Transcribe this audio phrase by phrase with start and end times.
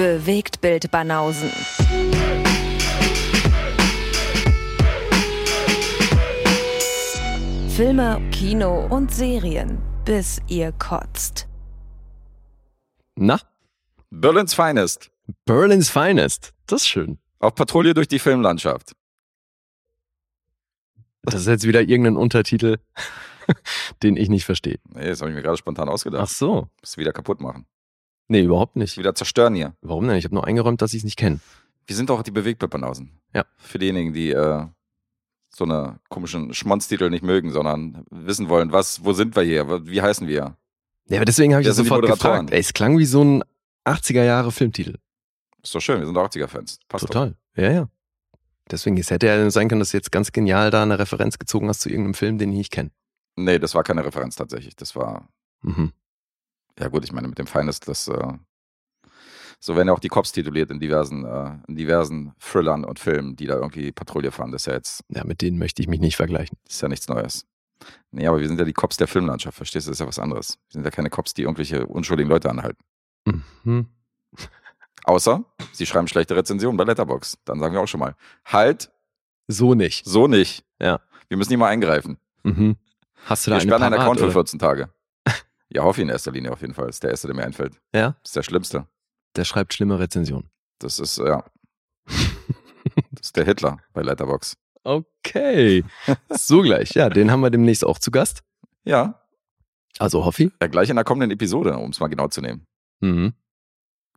[0.00, 1.50] Bewegt Bild Banausen.
[7.68, 11.48] Filme, Kino und Serien, bis ihr kotzt.
[13.14, 13.38] Na,
[14.08, 15.10] Berlin's Finest.
[15.44, 16.54] Berlin's Finest.
[16.66, 17.18] Das ist schön.
[17.38, 18.92] Auf Patrouille durch die Filmlandschaft.
[21.24, 22.78] Das ist jetzt wieder irgendein Untertitel,
[24.02, 24.78] den ich nicht verstehe.
[24.94, 26.22] Nee, das habe ich mir gerade spontan ausgedacht.
[26.24, 26.68] Ach so.
[26.80, 27.66] Das wieder kaputt machen.
[28.30, 28.96] Nee, überhaupt nicht.
[28.96, 29.74] Wieder zerstören hier.
[29.82, 30.16] Warum denn?
[30.16, 31.40] Ich habe nur eingeräumt, dass ich es nicht kenne.
[31.86, 33.10] Wir sind doch die Bewegtbildbanausen.
[33.34, 33.44] Ja.
[33.56, 34.66] Für diejenigen, die äh,
[35.48, 39.84] so eine komischen Schmonztitel nicht mögen, sondern wissen wollen, was, wo sind wir hier?
[39.86, 40.56] Wie heißen wir?
[41.08, 42.52] Ja, aber deswegen habe ich das sofort gefragt.
[42.52, 43.42] Ey, es klang wie so ein
[43.84, 44.98] 80er Jahre Filmtitel.
[45.60, 46.78] Ist doch schön, wir sind doch 80er-Fans.
[46.88, 47.34] Passt Total.
[47.56, 47.88] Ja, ja.
[48.70, 51.68] Deswegen, es hätte ja sein können, dass du jetzt ganz genial da eine Referenz gezogen
[51.68, 52.90] hast zu irgendeinem Film, den ich nicht kenne.
[53.36, 53.42] doch.
[53.42, 54.76] Nee, das war keine Referenz tatsächlich.
[54.76, 55.28] Das war,
[55.62, 55.92] Mhm.
[56.80, 58.32] Ja gut, ich meine, mit dem Finest, das, äh,
[59.60, 63.36] so werden ja auch die Cops tituliert in diversen, äh, in diversen Thrillern und Filmen,
[63.36, 64.52] die da irgendwie Patrouille fahren.
[64.52, 66.56] Das ist ja jetzt, Ja, mit denen möchte ich mich nicht vergleichen.
[66.64, 67.46] das ist ja nichts Neues.
[68.10, 69.90] Nee, aber wir sind ja die Cops der Filmlandschaft, verstehst du?
[69.90, 70.58] Das ist ja was anderes.
[70.68, 72.82] Wir sind ja keine Cops, die irgendwelche unschuldigen Leute anhalten.
[73.24, 73.86] Mhm.
[75.04, 77.38] Außer, sie schreiben schlechte Rezensionen bei Letterbox.
[77.44, 78.14] Dann sagen wir auch schon mal,
[78.44, 78.90] halt,
[79.48, 80.04] So nicht.
[80.04, 80.64] so nicht.
[80.80, 81.00] Ja.
[81.28, 82.18] Wir müssen nicht mal eingreifen.
[82.44, 82.76] Mhm.
[83.24, 84.32] Hast du da Wir eine sperren einen Account für oder?
[84.32, 84.90] 14 Tage.
[85.72, 86.88] Ja, hoffe ich in erster Linie auf jeden Fall.
[86.88, 87.80] Ist der erste, der mir einfällt.
[87.94, 88.86] Ja, ist der schlimmste.
[89.36, 90.50] der schreibt schlimme Rezensionen.
[90.78, 91.44] Das ist, ja.
[93.12, 94.56] Das ist der Hitler bei Letterbox.
[94.84, 95.84] Okay.
[96.30, 96.92] So gleich.
[96.94, 98.42] Ja, den haben wir demnächst auch zu Gast.
[98.84, 99.20] Ja,
[99.98, 100.50] Also Hoffi.
[100.60, 102.66] ja, gleich in der kommenden Episode, um es mal genau zu nehmen.
[103.00, 103.34] Mhm.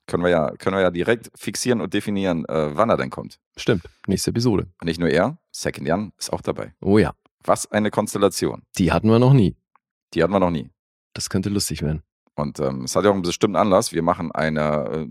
[0.07, 3.39] Können wir ja, können wir ja direkt fixieren und definieren, äh, wann er denn kommt.
[3.57, 3.83] Stimmt.
[4.07, 4.67] Nächste Episode.
[4.81, 6.73] Und nicht nur er, Second Jan ist auch dabei.
[6.81, 7.13] Oh ja.
[7.45, 8.63] Was eine Konstellation.
[8.77, 9.55] Die hatten wir noch nie.
[10.13, 10.69] Die hatten wir noch nie.
[11.13, 12.03] Das könnte lustig werden.
[12.35, 13.91] Und ähm, es hat ja auch einen bestimmten Anlass.
[13.91, 15.07] Wir machen eine äh,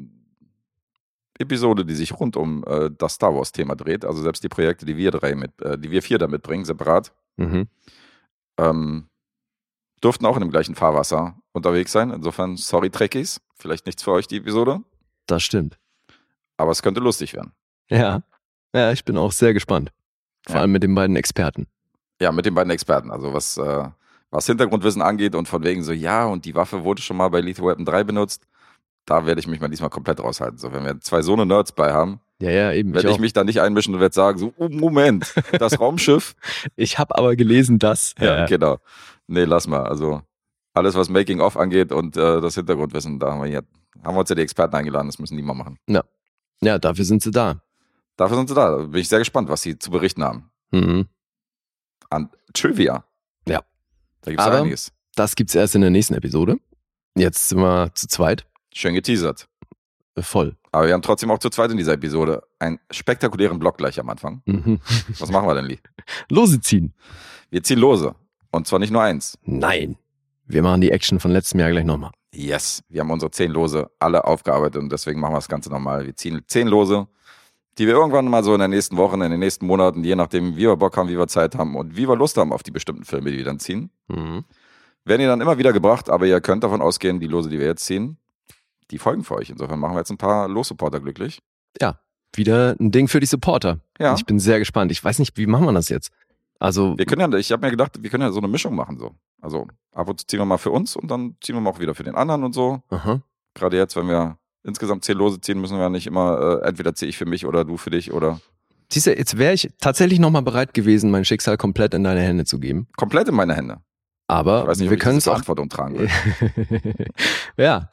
[1.39, 4.05] Episode, die sich rund um äh, das Star Wars-Thema dreht.
[4.05, 7.13] Also selbst die Projekte, die wir drei mit, äh, die wir vier da mitbringen, separat,
[7.39, 7.67] Mhm.
[8.59, 9.09] ähm,
[10.03, 12.11] durften auch in dem gleichen Fahrwasser unterwegs sein.
[12.11, 14.81] Insofern, sorry Trekkies, vielleicht nichts für euch die Episode,
[15.27, 15.79] Das stimmt.
[16.59, 17.53] aber es könnte lustig werden.
[17.89, 18.23] Ja.
[18.75, 19.93] Ja, ich bin auch sehr gespannt.
[20.47, 20.61] Vor Ja.
[20.63, 21.67] allem mit den beiden Experten.
[22.21, 23.11] Ja, mit den beiden Experten.
[23.11, 23.89] Also was, äh,
[24.33, 27.41] was Hintergrundwissen angeht und von wegen so, ja, und die Waffe wurde schon mal bei
[27.41, 28.49] Lethal Weapon 3 benutzt.
[29.05, 30.59] Da werde ich mich mal diesmal komplett raushalten.
[30.59, 32.95] So, wenn wir zwei so eine Nerds bei haben, Ja, ja, eben.
[32.95, 36.35] werde ich ich mich da nicht einmischen und werde sagen, so, oh, Moment, das Raumschiff.
[36.77, 38.15] ich habe aber gelesen, dass.
[38.19, 38.79] Ja, genau.
[39.27, 39.85] Nee, lass mal.
[39.85, 40.23] Also
[40.73, 43.65] alles, was Making-of angeht und äh, das Hintergrundwissen, da haben wir, hier,
[44.03, 45.79] haben wir uns ja die Experten eingeladen, das müssen die mal machen.
[46.63, 47.61] ja, dafür sind sie da.
[48.17, 48.79] Dafür sind sie da.
[48.79, 50.51] Da bin ich sehr gespannt, was sie zu berichten haben.
[50.71, 51.07] Mhm.
[52.09, 53.05] An Trivia.
[54.23, 54.93] Da gibt es Aber- einiges.
[55.15, 56.57] Das gibt's erst in der nächsten Episode.
[57.17, 58.47] Jetzt sind wir zu zweit.
[58.73, 59.47] Schön geteasert.
[60.19, 60.57] Voll.
[60.73, 64.09] Aber wir haben trotzdem auch zu zweit in dieser Episode einen spektakulären Block gleich am
[64.09, 64.41] Anfang.
[64.47, 64.81] Mhm.
[65.19, 65.79] Was machen wir denn, Lee?
[66.31, 66.95] Lose ziehen.
[67.51, 68.15] Wir ziehen Lose.
[68.51, 69.39] Und zwar nicht nur eins.
[69.45, 69.97] Nein.
[70.47, 72.11] Wir machen die Action von letztem Jahr gleich nochmal.
[72.35, 72.83] Yes.
[72.89, 76.07] Wir haben unsere zehn Lose alle aufgearbeitet und deswegen machen wir das Ganze nochmal.
[76.07, 77.07] Wir ziehen zehn Lose,
[77.79, 80.57] die wir irgendwann mal so in den nächsten Wochen, in den nächsten Monaten, je nachdem,
[80.57, 82.71] wie wir Bock haben, wie wir Zeit haben und wie wir Lust haben auf die
[82.71, 84.45] bestimmten Filme, die wir dann ziehen, Mhm.
[85.05, 86.11] werden die dann immer wieder gebracht.
[86.11, 88.19] Aber ihr könnt davon ausgehen, die Lose, die wir jetzt ziehen,
[88.91, 89.49] die folgen für euch.
[89.51, 91.41] Insofern machen wir jetzt ein paar Los-Supporter glücklich.
[91.81, 91.99] Ja,
[92.35, 93.81] wieder ein Ding für die Supporter.
[93.99, 94.15] Ja.
[94.15, 94.93] Ich bin sehr gespannt.
[94.93, 96.11] Ich weiß nicht, wie machen wir das jetzt?
[96.59, 98.99] Also, Wir können ja, ich habe mir gedacht, wir können ja so eine Mischung machen.
[98.99, 99.13] so.
[99.41, 101.81] Also ab und zu ziehen wir mal für uns und dann ziehen wir mal auch
[101.81, 102.83] wieder für den anderen und so.
[102.91, 103.21] aha.
[103.55, 106.95] Gerade jetzt, wenn wir insgesamt zehn Lose ziehen, müssen wir ja nicht immer, äh, entweder
[106.95, 108.41] ziehe ich für mich oder du für dich oder
[108.91, 112.45] Siehst du, jetzt wäre ich tatsächlich nochmal bereit gewesen, mein Schicksal komplett in deine Hände
[112.45, 112.89] zu geben.
[112.97, 113.79] komplett in meine Hände.
[114.29, 115.33] Aber Ich weiß nicht, wir können es auch.
[115.33, 116.09] Verantwortung tragen will.
[117.57, 117.89] ja.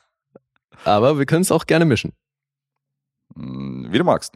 [0.85, 2.13] Aber wir können es auch gerne mischen.
[3.35, 4.33] Hm, Wie du magst.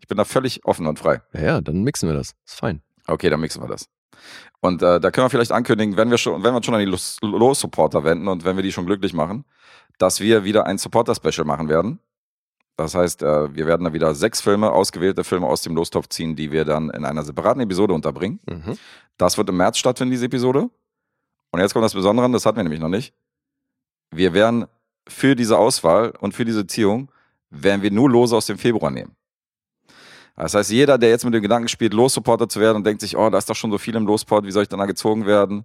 [0.00, 1.20] Ich bin da völlig offen und frei.
[1.34, 2.34] Ja, ja, dann mixen wir das.
[2.46, 2.82] Ist fein.
[3.06, 3.86] Okay, dann mixen wir das.
[4.60, 6.80] Und äh, da können wir vielleicht ankündigen, wenn wir schon, wenn wir uns schon an
[6.80, 9.44] die Los- Los-Supporter wenden und wenn wir die schon glücklich machen,
[9.98, 11.98] dass wir wieder ein Supporter-Special machen werden.
[12.76, 16.36] Das heißt, äh, wir werden da wieder sechs Filme, ausgewählte Filme aus dem Lostopf ziehen,
[16.36, 18.38] die wir dann in einer separaten Episode unterbringen.
[18.48, 18.78] Mhm.
[19.16, 20.70] Das wird im März stattfinden, diese Episode.
[21.50, 23.12] Und jetzt kommt das Besondere, das hatten wir nämlich noch nicht.
[24.10, 24.66] Wir werden
[25.08, 27.10] für diese Auswahl und für diese Ziehung,
[27.50, 29.16] werden wir nur Lose aus dem Februar nehmen.
[30.36, 33.16] Das heißt, jeder, der jetzt mit dem Gedanken spielt, Los-Supporter zu werden und denkt sich,
[33.16, 35.26] oh, da ist doch schon so viel im Losport, wie soll ich dann da gezogen
[35.26, 35.64] werden?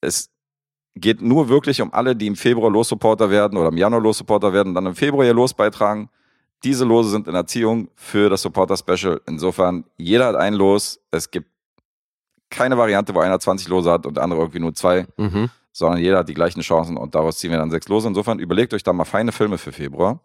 [0.00, 0.30] Es
[1.00, 4.74] geht nur wirklich um alle, die im Februar Los-Supporter werden oder im Januar Los-Supporter werden,
[4.74, 6.08] dann im Februar ihr Los beitragen.
[6.64, 9.20] Diese Lose sind in Erziehung für das Supporter-Special.
[9.26, 11.00] Insofern, jeder hat ein Los.
[11.10, 11.48] Es gibt
[12.50, 15.50] keine Variante, wo einer 20 Lose hat und der andere irgendwie nur zwei, Mhm.
[15.72, 18.08] sondern jeder hat die gleichen Chancen und daraus ziehen wir dann sechs Lose.
[18.08, 20.20] Insofern überlegt euch da mal feine Filme für Februar,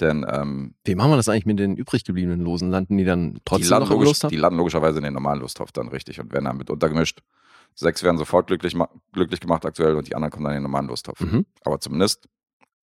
[0.00, 2.70] Denn ähm, Wie machen wir das eigentlich mit den übrig gebliebenen Losen?
[2.70, 4.30] Landen die dann die, trotzdem landen noch im Lostopf?
[4.30, 7.18] die landen logischerweise in den normalen Lostopf dann richtig und werden dann mit untergemischt.
[7.78, 8.74] Sechs werden sofort glücklich,
[9.12, 11.20] glücklich gemacht aktuell und die anderen kommen dann in den normalen Lostopf.
[11.20, 11.46] Mhm.
[11.64, 12.28] Aber zumindest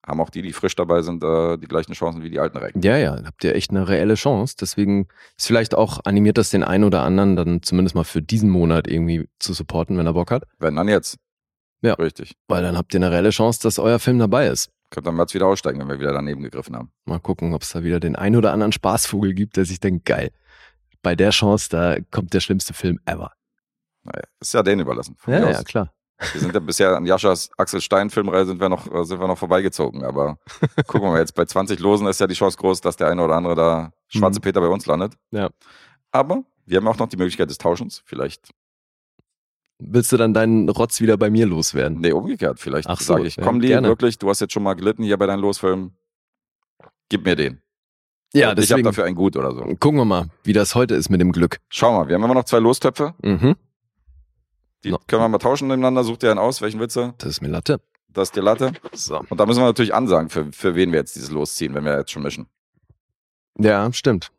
[0.07, 2.81] haben auch die, die frisch dabei sind, äh, die gleichen Chancen wie die alten Recken.
[2.81, 4.55] Ja, ja, habt ihr echt eine reelle Chance.
[4.57, 8.49] Deswegen ist vielleicht auch animiert das den einen oder anderen dann zumindest mal für diesen
[8.49, 10.43] Monat irgendwie zu supporten, wenn er Bock hat.
[10.59, 11.17] Wenn dann jetzt.
[11.81, 11.95] Ja.
[11.95, 12.37] Richtig.
[12.47, 14.71] Weil dann habt ihr eine reelle Chance, dass euer Film dabei ist.
[14.91, 16.89] Könnt dann jetzt wieder aussteigen, wenn wir wieder daneben gegriffen haben.
[17.03, 20.05] Mal gucken, ob es da wieder den einen oder anderen Spaßvogel gibt, der sich denkt,
[20.05, 20.31] geil.
[21.01, 23.33] Bei der Chance, da kommt der schlimmste Film ever.
[24.05, 25.17] Naja, ist ja denen überlassen.
[25.27, 25.65] Ja, ja, aus.
[25.65, 25.91] klar.
[26.31, 29.27] Wir sind ja bisher an Jaschas Axel Stein Filmreihe sind wir noch, äh, sind wir
[29.27, 30.03] noch vorbeigezogen.
[30.05, 30.37] Aber
[30.87, 33.21] gucken wir mal, jetzt bei 20 Losen ist ja die Chance groß, dass der eine
[33.21, 34.43] oder andere da schwarze Mhm.
[34.43, 35.13] Peter bei uns landet.
[35.31, 35.49] Ja.
[36.11, 38.01] Aber wir haben auch noch die Möglichkeit des Tauschens.
[38.05, 38.49] Vielleicht,
[39.77, 41.99] Willst du dann deinen Rotz wieder bei mir loswerden?
[41.99, 42.61] nee, umgekehrt.
[42.61, 43.89] Vielleicht Ach so, sage ich, ja, komm, Lee, gerne.
[43.89, 45.97] wirklich, du hast jetzt schon mal gelitten hier bei deinen Losfilmen.
[47.09, 47.61] Gib mir den.
[48.33, 49.61] Ja, Und ich habe deswegen dafür ein Gut oder so.
[49.79, 51.59] gucken wir mal, wie das heute ist mit dem Glück.
[51.69, 53.13] Schau mal, wir haben immer noch zwei Lostöpfe.
[53.21, 53.55] Mhm.
[54.85, 54.99] Die No.
[55.07, 56.03] können wir mal tauschen miteinander.
[56.03, 57.13] Such dir einen aus, welchen Witze.
[57.17, 57.81] Das ist mir Latte.
[58.09, 58.71] Das ist die Latte.
[58.93, 59.19] So.
[59.29, 61.97] Und da müssen wir natürlich ansagen, für, für wen wir jetzt dieses losziehen, wenn wir
[61.97, 62.47] jetzt schon mischen.
[63.57, 64.31] Ja, stimmt.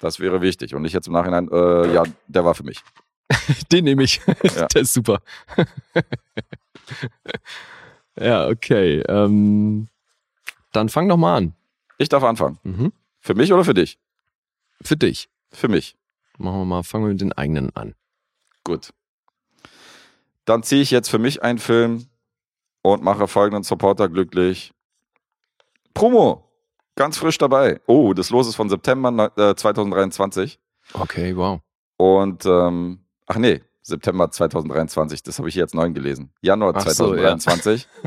[0.00, 0.74] Das wäre wichtig.
[0.74, 2.82] Und nicht jetzt im Nachhinein, äh, ja, der war für mich.
[3.72, 4.20] Den nehme ich.
[4.56, 4.66] Ja.
[4.74, 5.20] Der ist super.
[8.18, 9.00] ja, okay.
[9.08, 9.88] Ähm,
[10.72, 11.54] dann fang doch mal an.
[11.98, 12.58] Ich darf anfangen.
[12.62, 12.92] Mhm.
[13.20, 13.98] Für mich oder für dich?
[14.82, 15.28] Für dich.
[15.52, 15.96] Für mich.
[16.38, 17.94] Machen wir mal, fangen wir mit den eigenen an.
[18.64, 18.92] Gut.
[20.48, 22.06] Dann ziehe ich jetzt für mich einen Film
[22.80, 24.72] und mache folgenden Supporter glücklich.
[25.92, 26.44] Promo.
[26.96, 27.80] Ganz frisch dabei.
[27.86, 30.58] Oh, das Los ist von September neun- äh, 2023.
[30.94, 31.60] Okay, wow.
[31.98, 35.22] Und, ähm, ach nee, September 2023.
[35.22, 36.32] Das habe ich hier jetzt neu gelesen.
[36.40, 37.86] Januar Ach so, 2023.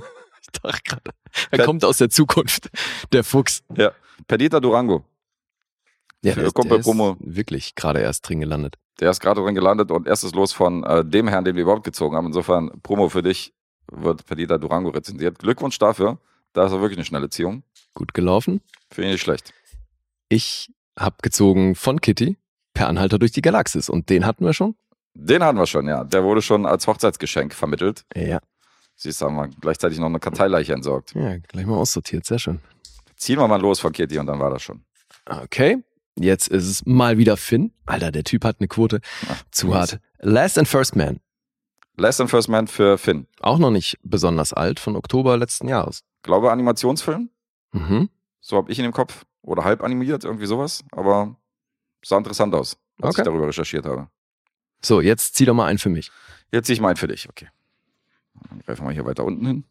[0.44, 1.12] Ich dachte gerade,
[1.52, 2.72] er kommt aus der Zukunft.
[3.14, 3.64] Der Fuchs.
[3.78, 3.92] Ja.
[4.28, 5.06] Perdita Durango.
[6.24, 7.16] Ja, der, der ist Promo.
[7.20, 8.78] wirklich gerade erst drin gelandet.
[9.00, 11.84] Der ist gerade drin gelandet und erstes Los von äh, dem Herrn, den wir überhaupt
[11.84, 12.28] gezogen haben.
[12.28, 13.54] Insofern, Promo für dich
[13.92, 15.40] wird Perdita Durango rezensiert.
[15.40, 16.20] Glückwunsch dafür.
[16.54, 17.64] Da ist er wirklich eine schnelle Ziehung.
[17.94, 18.62] Gut gelaufen.
[18.92, 19.54] Finde ich nicht schlecht.
[20.30, 22.38] Ich habe gezogen von Kitty
[22.74, 24.76] per Anhalter durch die Galaxis und den hatten wir schon.
[25.14, 26.04] Den hatten wir schon, ja.
[26.04, 28.06] Der wurde schon als Hochzeitsgeschenk vermittelt.
[28.16, 28.40] Ja.
[28.96, 31.14] Siehst du, haben wir gleichzeitig noch eine Karteileiche entsorgt.
[31.16, 32.60] Ja, gleich mal aussortiert, sehr schön.
[33.16, 34.84] Ziehen wir mal los von Kitty und dann war das schon.
[35.26, 35.84] Okay,
[36.18, 37.74] jetzt ist es mal wieder Finn.
[37.86, 39.02] Alter, der Typ hat eine Quote.
[39.30, 39.76] Ach, Zu mies.
[39.76, 40.00] hart.
[40.20, 41.20] Last and First Man.
[41.98, 43.28] Last and First Man für Finn.
[43.40, 46.04] Auch noch nicht besonders alt, von Oktober letzten Jahres.
[46.24, 47.30] Glaube Animationsfilm.
[47.74, 48.10] Mhm.
[48.40, 49.26] So habe ich ihn im Kopf.
[49.44, 50.84] Oder halb animiert, irgendwie sowas.
[50.92, 51.36] Aber
[52.04, 53.22] sah interessant aus, als Okay.
[53.22, 54.08] ich darüber recherchiert habe.
[54.84, 56.12] So, jetzt zieh doch mal einen für mich.
[56.52, 57.28] Jetzt ziehe ich meinen für dich.
[57.30, 57.48] Okay.
[58.50, 59.64] Dann greifen wir mal hier weiter unten hin.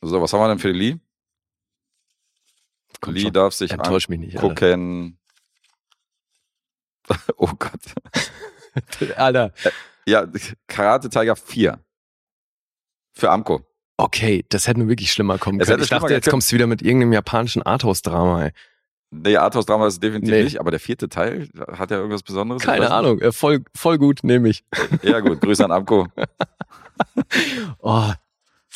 [0.00, 0.96] So, was haben wir denn für Lee?
[3.00, 3.32] Komm Lee schon.
[3.32, 5.18] darf sich Enttäusch mich nicht, angucken.
[7.36, 7.80] oh Gott.
[9.16, 9.52] Alter.
[10.06, 10.26] Ja,
[10.66, 11.78] Karate Tiger 4.
[13.12, 13.64] Für Amco.
[13.96, 15.82] Okay, das hätte nur wirklich schlimmer kommen können.
[15.82, 18.50] Ich dachte, jetzt kommst du wieder mit irgendeinem japanischen Arthouse-Drama.
[19.10, 20.44] Nee, Arthouse-Drama ist definitiv Nee.
[20.44, 22.62] nicht, aber der vierte Teil hat ja irgendwas Besonderes.
[22.62, 24.64] Keine Ahnung, äh, voll, voll gut, nehme ich.
[25.02, 25.40] Ja, gut.
[25.40, 26.06] Grüße an Amco.
[27.78, 28.10] Oh,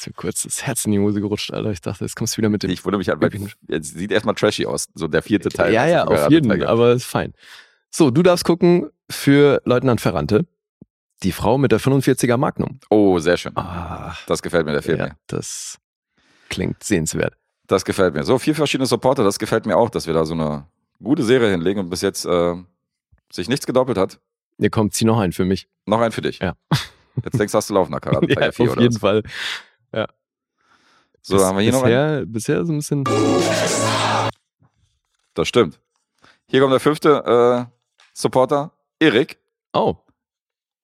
[0.06, 1.70] mir kurz das Herz in die Hose gerutscht, Alter.
[1.70, 2.70] Ich dachte, jetzt kommst du wieder mit dem.
[2.70, 3.30] Ich wundere mich halt, weil
[3.68, 4.88] jetzt sieht erstmal trashy aus.
[4.94, 5.72] So der vierte Teil.
[5.72, 6.68] ja, ja, auf jeden, Tiger.
[6.68, 7.32] aber ist fein.
[7.90, 10.46] So, du darfst gucken für Leutnant Ferrante.
[11.22, 12.80] Die Frau mit der 45er Magnum.
[12.90, 13.52] Oh, sehr schön.
[13.56, 14.98] Ah, Das gefällt mir, der Film.
[14.98, 15.78] ja, das
[16.48, 17.34] klingt sehenswert.
[17.68, 18.24] Das gefällt mir.
[18.24, 20.66] So, vier verschiedene Supporter, das gefällt mir auch, dass wir da so eine
[21.02, 22.54] gute Serie hinlegen und bis jetzt äh,
[23.30, 24.18] sich nichts gedoppelt hat.
[24.58, 25.68] Hier kommt, zieh noch einen für mich.
[25.86, 26.40] Noch ein für dich.
[26.40, 26.54] Ja.
[27.24, 29.00] Jetzt denkst du, hast du laufen nach Karate Ja, auf 4 oder jeden was?
[29.00, 29.22] Fall.
[31.24, 32.32] So, Bis- haben wir hier noch einen.
[32.32, 33.04] bisher, bisher so ein bisschen.
[35.34, 35.80] Das stimmt.
[36.48, 37.72] Hier kommt der fünfte äh,
[38.12, 39.38] Supporter, Erik.
[39.72, 39.96] Oh,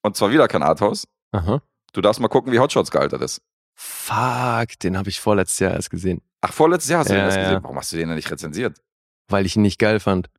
[0.02, 1.06] Und zwar wieder kein Arthouse.
[1.32, 1.60] aha.
[1.92, 3.42] Du darfst mal gucken, wie Hotshots gealtert ist.
[3.74, 7.24] Fuck, den habe ich vorletztes Jahr erst gesehen, Ach, vorletztes Jahr hast du Ja, den
[7.26, 7.42] erst ja.
[7.44, 7.62] gesehen.
[7.62, 8.80] Warum hast du den denn nicht rezensiert?
[9.30, 10.30] weil ich ihn nicht geil fand.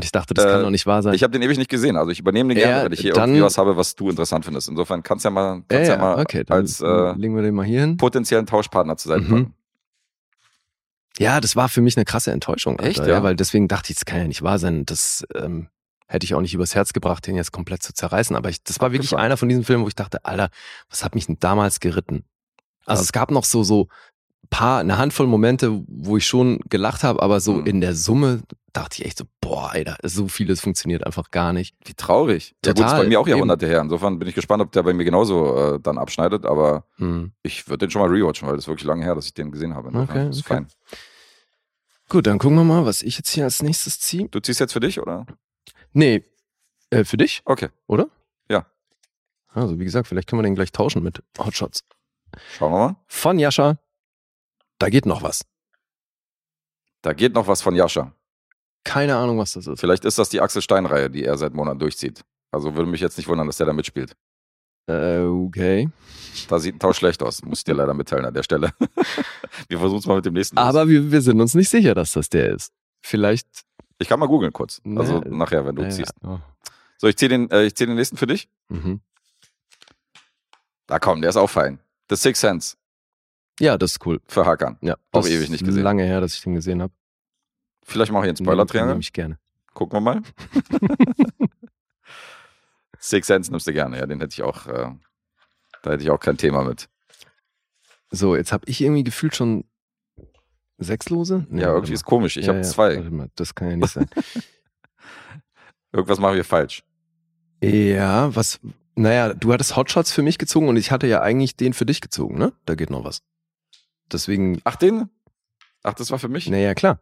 [0.00, 1.12] Und ich dachte, das Äh, kann doch nicht wahr sein.
[1.12, 1.96] Ich habe den ewig nicht gesehen.
[1.96, 4.08] Also ich übernehme den gerne, Ja, wenn ich hier dann- irgendwie was habe, was du
[4.08, 4.68] interessant findest.
[4.70, 7.42] Insofern kannst du ja mal, ja, kannst ja, ja, mal okay, als äh, legen wir
[7.42, 7.96] den mal hier hin.
[7.98, 9.52] potenziellen Tauschpartner zur Seite Mhm.
[11.18, 12.78] Ja, das war für mich eine krasse Enttäuschung.
[12.78, 13.22] Echt, Alter, ja?
[13.22, 14.86] Weil deswegen dachte ich, das kann ja nicht wahr sein.
[14.86, 15.68] Das ähm,
[16.06, 18.34] hätte ich auch nicht übers Herz gebracht, den jetzt komplett zu zerreißen.
[18.36, 20.48] Aber ich, das war wirklich einer von diesen Filmen, wo ich dachte, Alter,
[20.88, 22.24] was hat mich denn damals geritten?
[22.86, 23.04] Also Ja.
[23.04, 23.88] es gab noch so, so
[24.48, 27.66] paar, eine Handvoll Momente, wo ich schon gelacht habe, aber so Mhm.
[27.66, 28.40] in der Summe
[28.72, 31.76] dachte ich echt so, boah, Alter, so vieles funktioniert einfach gar nicht.
[31.84, 32.54] Wie traurig.
[32.64, 33.26] Ja, gut, ist Total, bei mir auch.
[33.28, 33.80] Jahrhunderte her.
[33.80, 37.32] Insofern bin ich gespannt, ob der bei mir genauso äh, dann abschneidet, aber Hm.
[37.42, 39.50] ich würde den schon mal rewatchen, weil das ist wirklich lange her, dass ich den
[39.50, 39.88] gesehen habe.
[39.88, 40.48] Insofern Okay, ist okay.
[40.54, 40.66] fein.
[42.08, 44.28] Gut, dann gucken wir mal, was ich jetzt hier als nächstes ziehe.
[44.28, 45.26] Du ziehst jetzt für dich, oder?
[45.92, 46.24] Nee,
[46.90, 48.08] äh, für dich, Okay, oder?
[48.48, 48.66] Ja.
[49.52, 51.84] Also, wie gesagt, vielleicht können wir den gleich tauschen mit Hotshots.
[52.58, 52.96] schauen wir mal.
[53.06, 53.78] Von Jascha,
[54.78, 55.44] da geht noch was.
[57.02, 58.12] Da geht noch was von Jascha.
[58.84, 59.80] Keine Ahnung, was das ist.
[59.80, 62.22] Vielleicht ist das die Axel Stein-Reihe, die er seit Monaten durchzieht.
[62.50, 64.16] Also würde mich jetzt nicht wundern, dass der da mitspielt.
[64.88, 65.88] Äh, okay.
[66.48, 68.72] Da sieht ein Tausch schlecht aus, muss ich dir leider mitteilen an der Stelle.
[69.68, 70.56] wir versuchen es mal mit dem nächsten.
[70.58, 72.72] Aber wir, wir sind uns nicht sicher, dass das der ist.
[73.02, 73.46] Vielleicht.
[73.98, 74.80] ich kann mal googeln kurz.
[74.96, 75.36] Also Nee.
[75.36, 76.12] nachher, wenn du äh, ziehst.
[76.24, 76.38] oh.
[76.98, 78.48] So, ich ziehe den, äh, ich zieh den nächsten für dich.
[78.68, 79.00] Mhm.
[80.86, 81.78] Da komm, der ist auch fein.
[82.08, 82.76] The Six Sense
[83.60, 84.20] Ja, das ist cool.
[84.26, 84.76] für Hakan.
[84.80, 85.82] Ja, Auch ewig nicht gesehen.
[85.84, 86.92] Lange her, dass ich den gesehen habe.
[87.90, 88.92] Vielleicht mache ich einen Spoiler-Triangle.
[88.94, 89.38] Nehme ich gerne.
[89.74, 90.22] Gucken wir mal.
[92.98, 94.90] Six Sense nimmst du gerne, ja, den hätte ich auch, äh,
[95.82, 96.88] da hätte ich auch kein Thema mit.
[98.10, 99.64] So, jetzt habe ich irgendwie gefühlt schon
[100.78, 101.46] sechs Lose.
[101.48, 102.36] Nee, ja, irgendwie ist komisch.
[102.36, 102.96] Ich Ja, habe ja, zwei.
[102.96, 104.08] Warte mal, das kann ja nicht sein.
[105.92, 106.82] Irgendwas machen wir falsch.
[107.62, 108.60] ja, was.
[108.96, 112.00] Naja, du hattest Hotshots für mich gezogen und ich hatte ja eigentlich den für dich
[112.00, 112.52] gezogen, ne?
[112.66, 113.22] Da geht noch was.
[114.12, 115.08] Deswegen, Ach, den?
[115.82, 116.48] Ach, das war für mich?
[116.50, 117.00] naja, klar.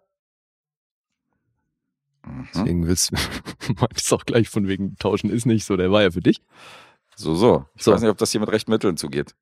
[2.29, 2.49] Mhm.
[2.55, 3.17] Deswegen willst du,
[3.81, 6.41] meintest auch gleich von wegen tauschen ist nicht so, der war ja für dich.
[7.17, 7.65] So, so.
[7.75, 7.93] Ich So.
[7.93, 9.35] weiß nicht, ob das hier mit rechten Mitteln zugeht.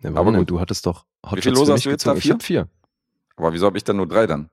[0.00, 0.50] Ja, Aber gut.
[0.50, 2.12] Du hattest doch Hotshots viele Lose für hast du jetzt da?
[2.14, 2.18] gezogen.
[2.38, 2.60] Ich Vier?
[2.60, 2.68] habe vier.
[3.36, 4.50] Aber wieso habe ich dann nur drei dann?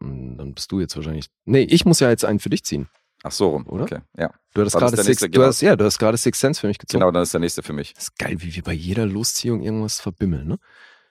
[0.00, 1.28] Mm, Dann bist du jetzt wahrscheinlich.
[1.44, 2.88] Nee, ich muss ja jetzt einen für dich ziehen.
[3.22, 3.84] Ach so rum, Oder?
[3.84, 4.30] Okay, ja.
[4.54, 5.46] Du hattest gerade Six, nächste, du genau.
[5.46, 7.00] hast, ja, du hast gerade Six Sense für mich gezogen.
[7.00, 7.94] Genau, dann ist der nächste für mich.
[7.94, 10.58] Das ist geil, wie wir bei jeder Losziehung irgendwas verbimmeln, ne?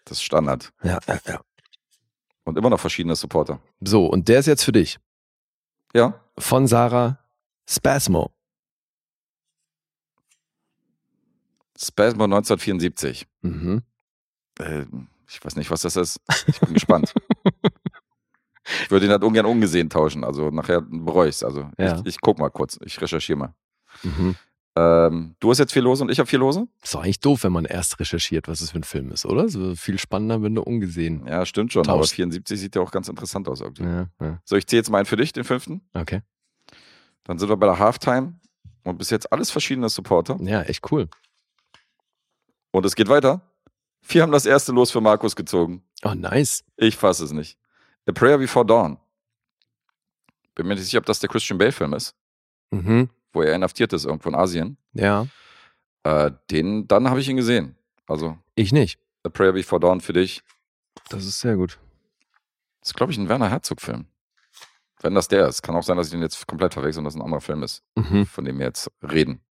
[0.06, 0.72] Das ist Standard.
[0.84, 1.42] Ja, ja, ja.
[2.44, 3.60] Und immer noch verschiedene Supporter.
[3.82, 4.98] So, und der ist jetzt für dich.
[5.96, 6.20] Ja.
[6.38, 7.18] Von Sarah
[7.70, 8.32] Spasmo.
[11.78, 13.26] Spasmo 1974.
[13.42, 13.82] Mhm.
[14.60, 14.86] Äh,
[15.28, 16.20] ich weiß nicht, was das ist.
[16.48, 17.14] Ich bin gespannt.
[18.82, 20.24] Ich würde ihn halt ungern ungesehen tauschen.
[20.24, 21.44] Also nachher bereue ich es.
[21.44, 22.00] Also Ja.
[22.00, 22.80] ich, ich guck mal kurz.
[22.84, 23.54] Ich recherchiere mal.
[24.02, 24.36] Mhm.
[24.78, 26.68] Ähm, du hast jetzt vier Lose und ich habe vier Lose?
[26.84, 29.48] Ist doch eigentlich doof, wenn man erst recherchiert, was es für ein Film ist, oder?
[29.48, 31.26] So viel spannender, wenn du ungesehen.
[31.26, 31.88] Ja, stimmt schon.
[31.88, 32.14] Aber Tauscht.
[32.16, 33.62] 74 sieht ja auch ganz interessant aus.
[33.62, 33.84] Irgendwie.
[33.84, 34.42] Ja, ja.
[34.44, 35.82] So, ich ziehe jetzt mal einen für dich, den fünften.
[35.94, 36.22] Okay.
[37.24, 38.36] Dann sind wir bei der Halftime.
[38.84, 40.38] Und bis jetzt alles verschiedene Supporter.
[40.42, 41.08] Ja, echt cool.
[42.72, 43.42] Und es geht weiter.
[44.08, 45.82] Wir haben das erste Los für Markus gezogen.
[46.04, 46.64] Oh, nice.
[46.78, 47.58] Ich fasse es nicht.
[48.08, 48.98] A Prayer Before Dawn.
[50.54, 52.14] Bin mir nicht sicher, ob das der Christian Bale-Film ist,
[52.72, 53.10] Mhm.
[53.36, 54.78] Wo er inhaftiert ist, irgendwo in Asien.
[54.94, 55.28] Ja.
[56.04, 57.76] Äh, den, dann habe ich ihn gesehen.
[58.08, 59.00] Also, Ich nicht.
[59.24, 60.42] A Prayer Before Dawn für dich.
[61.10, 61.80] Das ist sehr gut.
[62.80, 64.06] Das ist, glaube ich, ein Werner Herzog-Film.
[65.02, 65.62] Wenn das der ist.
[65.62, 67.84] Kann auch sein, dass ich den jetzt komplett verwechsel und das ein anderer Film ist,
[67.96, 68.26] Mhm.
[68.26, 69.42] von dem wir jetzt reden.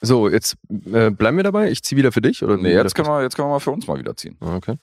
[0.00, 1.70] So, jetzt äh, bleiben wir dabei.
[1.70, 2.56] Ich ziehe wieder für dich oder?
[2.56, 4.36] Nee, jetzt können, wir, jetzt können wir mal für uns mal wieder ziehen.
[4.40, 4.54] wir.
[4.54, 4.78] Okay.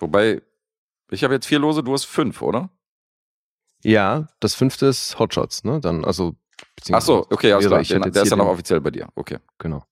[0.00, 0.42] Wobei,
[1.10, 2.70] ich habe jetzt vier Lose, du hast fünf, oder?
[3.82, 5.80] Ja, das fünfte ist Hotshots, ne?
[5.80, 6.34] Dann, also.
[6.92, 7.82] Ach so, okay, wäre klar.
[7.82, 9.08] Der, der ist ja noch offiziell bei dir.
[9.14, 9.38] Okay.
[9.58, 9.84] Genau.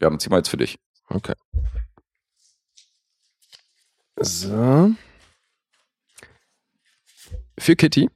[0.00, 0.78] Ja, dann zieh mal jetzt für dich.
[1.08, 1.34] Okay.
[4.20, 4.90] So.
[7.58, 8.10] Für Kitty,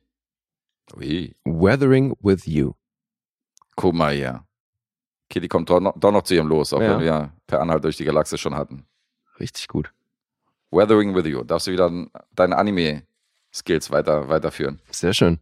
[0.97, 1.35] Ui.
[1.45, 2.73] Weathering with You.
[3.77, 4.45] Guck mal hier.
[5.33, 6.93] Die kommt doch noch, doch noch zu ihrem Los, auch Ja.
[6.99, 8.87] wenn wir per Anhalt durch die Galaxis schon hatten.
[9.39, 9.93] Richtig gut.
[10.71, 11.45] Weathering with You.
[11.45, 11.91] Darfst du wieder
[12.33, 12.57] deine
[13.53, 14.81] Anime-Skills weiter, weiterführen?
[14.91, 15.41] Sehr schön.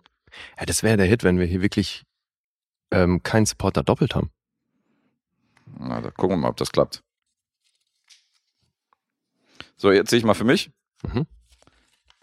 [0.59, 2.05] Ja, das wäre der Hit, wenn wir hier wirklich
[2.91, 4.31] ähm, keinen Supporter doppelt haben.
[5.79, 7.03] Na, da gucken wir mal, ob das klappt.
[9.77, 10.71] So, jetzt sehe ich mal für mich.
[11.03, 11.27] Mhm.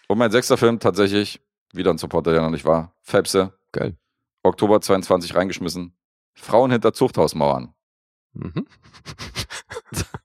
[0.07, 1.41] Und mein sechster Film tatsächlich,
[1.73, 2.95] wieder ein Supporter, der noch nicht war.
[3.01, 3.97] Fepse, Geil.
[4.43, 5.95] Oktober 22 reingeschmissen.
[6.35, 7.73] Frauen hinter Zuchthausmauern.
[8.33, 8.67] Mhm.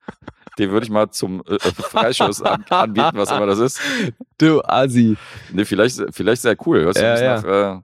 [0.59, 3.81] Den würde ich mal zum äh, äh, Freischuss an, anbieten, was immer das ist.
[4.39, 5.17] Du Asi.
[5.53, 6.81] Nee, vielleicht, vielleicht sehr cool.
[6.83, 7.41] Hörst Ja, ja.
[7.41, 7.83] nach, äh,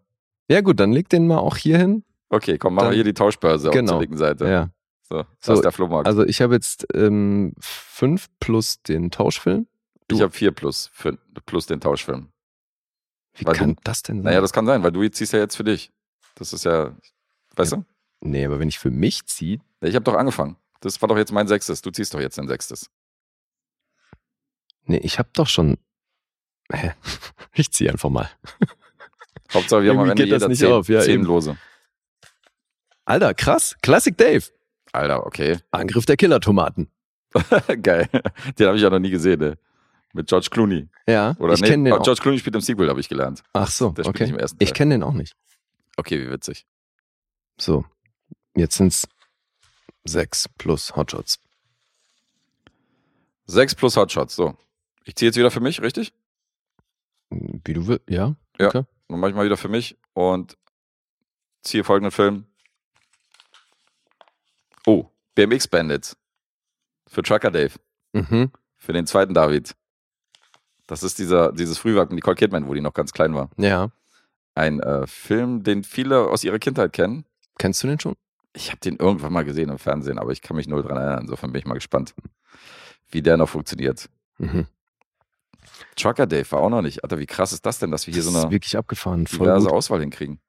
[0.54, 2.04] Ja gut, dann leg den mal auch hier hin.
[2.31, 3.93] okay, komm, machen wir hier die Tauschbörse auf Genau.
[3.93, 4.49] zur linken Seite.
[4.49, 4.71] Ja.
[5.09, 6.07] So, das So, ist der Flohmarkt.
[6.07, 9.66] Also ich habe jetzt ähm, fünf plus den Tauschfilm.
[10.11, 11.16] ich du- habe vier plus, für,
[11.47, 12.28] plus den Tauschfilm.
[13.37, 14.25] Wie Weil kann du- das denn sein?
[14.25, 15.93] Naja, das kann sein, weil du ziehst ja jetzt für dich.
[16.37, 16.93] Das ist ja,
[17.57, 17.85] weißt du?
[18.21, 20.57] nee, aber wenn ich für mich ziehe, Ja, Ich habe doch angefangen.
[20.85, 21.81] Das war doch jetzt mein sechstes.
[21.81, 22.91] Du ziehst doch jetzt dein sechstes.
[24.85, 25.79] nee, ich habe doch schon.
[26.71, 26.93] Hä?
[27.57, 28.29] Ich ziehe einfach mal.
[29.53, 31.25] Hauptsache, wir haben am Ende geht das jeder nicht zehn, auf, ja, zehn eben.
[31.25, 31.57] Lose.
[33.05, 33.76] Alter, krass.
[33.81, 34.43] Classic Dave.
[34.91, 35.61] Alter, okay.
[35.71, 36.91] Angriff der Killer-Tomaten.
[37.83, 38.09] Geil.
[38.59, 39.55] Den habe ich ja noch nie gesehen, ey.
[40.14, 40.88] Mit George Clooney.
[41.07, 42.03] Ja, Oder ich nee, kenne den oh, auch.
[42.03, 43.45] George Clooney spielt im Sequel, habe ich gelernt.
[43.53, 44.25] Ach so, Der spielt okay.
[44.25, 44.67] nicht im ersten Teil.
[44.67, 45.37] Ich kenne den auch nicht.
[45.97, 46.67] Okay, wie witzig.
[47.57, 47.85] So,
[48.57, 49.07] jetzt sind's
[50.05, 51.39] sechs plus Hotshots.
[53.47, 54.57] Sechs plus Hotshots, so.
[55.05, 56.13] Ich ziehe jetzt wieder für mich, richtig?
[57.31, 58.37] Wie du willst, ja?
[58.59, 58.69] Ja.
[58.69, 58.85] Okay.
[59.09, 60.57] Dann mache ich mal wieder für mich und
[61.63, 62.47] ziehe folgenden Film.
[64.87, 66.17] Oh, BMX Bandits.
[67.07, 67.75] Für Trucker Dave.
[68.13, 68.51] Mhm.
[68.77, 69.75] Für den zweiten David.
[70.87, 73.51] Das ist dieser, dieses Frühwerk mit Nicole Kidman, wo die noch ganz klein war.
[73.57, 73.91] Ja.
[74.55, 77.25] Ein äh, Film, den viele aus ihrer Kindheit kennen.
[77.59, 78.15] Kennst du den schon?
[78.55, 81.23] Ich habe den irgendwann mal gesehen im Fernsehen, aber ich kann mich null dran erinnern.
[81.23, 82.15] Insofern bin ich mal gespannt,
[83.11, 84.09] wie der noch funktioniert.
[84.39, 84.67] Mhm.
[85.97, 87.03] Trucker Dave war auch noch nicht.
[87.03, 89.27] Alter, wie krass ist das denn, dass wir hier das so ist eine wirklich abgefahren.
[89.27, 89.75] Voll diverse gut.
[89.75, 90.41] Auswahl hinkriegen?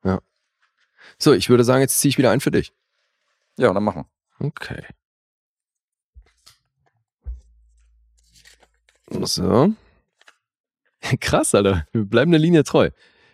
[1.17, 2.73] So, ich würde sagen, jetzt ziehe ich wieder ein für dich.
[3.57, 4.05] Ja, dann machen
[4.39, 4.47] wir.
[4.47, 4.83] Okay.
[9.09, 9.73] So.
[11.19, 11.87] Krass, Alter.
[11.91, 12.89] Wir bleiben der Linie treu.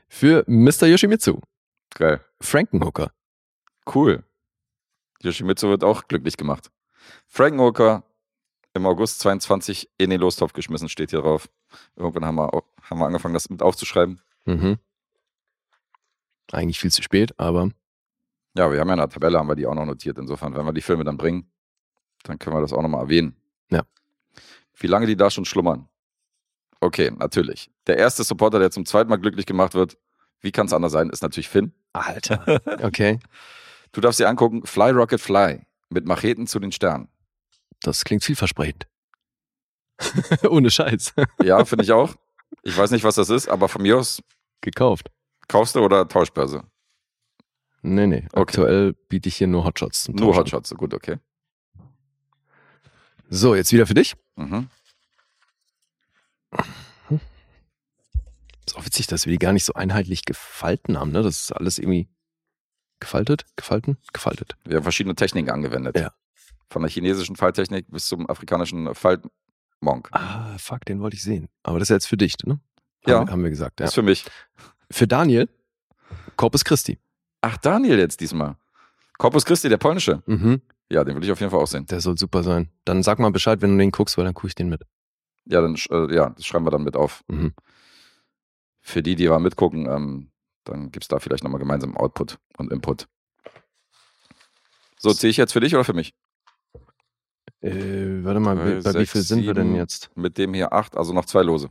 [0.10, 0.88] Für Mr.
[0.88, 1.40] Yoshimitsu.
[1.96, 2.22] Geil.
[2.42, 3.12] Frankenhooker.
[3.94, 4.24] Cool.
[5.24, 6.72] Yoshimitsu wird auch glücklich gemacht.
[7.28, 8.04] Frankenhooker
[8.74, 11.50] im August 22 in den Lostopf geschmissen, steht hier drauf.
[11.96, 14.22] Irgendwann haben wir, haben wir angefangen, das mit aufzuschreiben.
[14.46, 14.78] Mhm.
[16.52, 17.70] Eigentlich viel zu spät, aber
[18.56, 20.18] Ja, wir haben ja in der Tabelle, haben wir die auch noch notiert.
[20.18, 21.50] Insofern, wenn wir die Filme dann bringen,
[22.24, 23.36] dann können wir das auch nochmal erwähnen.
[23.70, 23.84] Ja.
[24.78, 25.88] Wie lange die da schon schlummern.
[26.80, 27.70] Okay, natürlich.
[27.88, 29.98] Der erste Supporter, der zum zweiten Mal glücklich gemacht wird,
[30.42, 31.74] wie kann es anders sein, ist natürlich Finn.
[31.94, 32.62] Alter.
[32.84, 33.20] Okay.
[33.92, 37.10] Du darfst dir angucken, Fly Rocket Fly mit Macheten zu den Sternen.
[37.82, 38.88] Das klingt vielversprechend.
[40.50, 41.14] Ohne Scheiß.
[41.44, 42.16] Ja, finde ich auch.
[42.64, 44.22] Ich weiß nicht, was das ist, aber von mir aus
[44.62, 45.10] Gekauft.
[45.48, 46.64] kaufst du oder Tauschbörse?
[47.82, 48.28] Nee, nee.
[48.32, 48.40] Okay.
[48.42, 50.04] Aktuell biete ich hier nur Hotshots.
[50.04, 50.36] Zum Nur.
[50.36, 51.18] Hotshots, gut, okay.
[53.30, 54.16] So, jetzt wieder für dich.
[54.36, 54.70] Mhm.
[58.68, 61.24] Ist auch witzig, dass wir die gar nicht so einheitlich gefalten haben, ne?
[61.24, 62.08] Das ist alles irgendwie
[63.02, 64.56] gefaltet, gefalten, gefaltet.
[64.64, 65.98] Wir haben verschiedene Techniken angewendet.
[66.00, 66.14] Ja.
[66.70, 70.08] Von der chinesischen Falttechnik bis zum afrikanischen Faltmonk.
[70.14, 71.50] Ah, fuck, den wollte ich sehen.
[71.64, 72.62] Aber das ist jetzt für dich, ne?
[73.06, 73.20] Ja.
[73.20, 73.88] Haben, wir- haben wir gesagt, ja.
[73.88, 74.26] Ist für mich.
[74.90, 75.50] Für Daniel,
[76.38, 76.98] Corpus Christi.
[77.42, 78.56] Ach, Daniel jetzt diesmal.
[79.18, 80.24] Corpus Christi, der polnische.
[80.26, 80.62] Mhm.
[80.90, 81.86] Ja, den will ich auf jeden Fall auch sehen.
[81.88, 82.70] Der soll super sein.
[82.86, 84.84] Dann sag mal Bescheid, wenn du den guckst, weil dann gucke ich den mit.
[85.46, 87.24] Ja, dann äh, ja, das schreiben wir dann mit auf.
[87.28, 87.54] Mhm.
[88.82, 90.31] Für die, die mal mitgucken, ähm,
[90.64, 93.08] dann gibt es da vielleicht nochmal gemeinsam Output und Input.
[94.98, 96.14] So, ziehe ich jetzt für dich oder für mich?
[97.62, 100.16] Äh, warte mal, bei, bei wie sechs, viel sind wir denn jetzt?
[100.16, 101.70] Mit dem hier acht, also noch zwei Lose.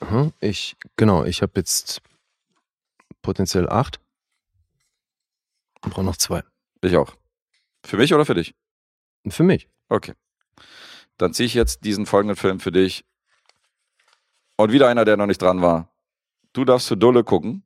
[0.00, 2.02] Aha, ich, genau, ich habe jetzt
[3.20, 4.00] potenziell acht.
[5.84, 6.42] Ich brauche noch zwei.
[6.82, 7.14] Ich auch.
[7.84, 8.54] Für mich oder für dich?
[9.28, 9.68] Für mich.
[9.88, 10.14] Okay.
[11.18, 13.04] Dann ziehe ich jetzt diesen folgenden Film für dich.
[14.56, 15.91] Und wieder einer, der noch nicht dran war.
[16.52, 17.64] Du darfst für Dulle gucken.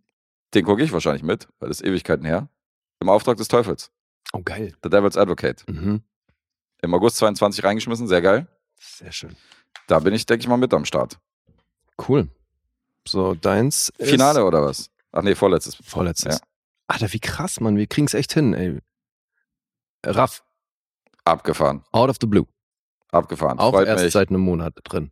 [0.55, 2.49] Den gucke ich wahrscheinlich mit, weil das ist Ewigkeiten her.
[3.01, 3.91] Im Auftrag des Teufels.
[4.33, 4.75] Oh, geil.
[4.83, 5.65] The Devil's Advocate.
[5.69, 6.03] Mhm.
[6.83, 8.47] Im August 22 reingeschmissen, sehr geil.
[8.79, 9.37] Sehr schön.
[9.87, 11.19] Da bin ich, denke ich mal, mit am Start.
[12.09, 12.29] Cool.
[13.07, 14.91] So, deins ist Finale oder was?
[15.13, 15.77] Ach nee, vorletztes.
[15.77, 16.37] vorletztes.
[16.37, 16.47] Ja.
[16.89, 17.77] Alter, wie krass, Mann.
[17.77, 18.81] Wir kriegen es echt hin, ey.
[20.05, 20.45] Raff,
[21.25, 21.85] Abgefahren.
[21.93, 22.47] out of the blue.
[23.11, 23.59] Abgefahren.
[23.59, 24.13] Auch Freut erst mich.
[24.13, 25.11] seit einem Monat drin.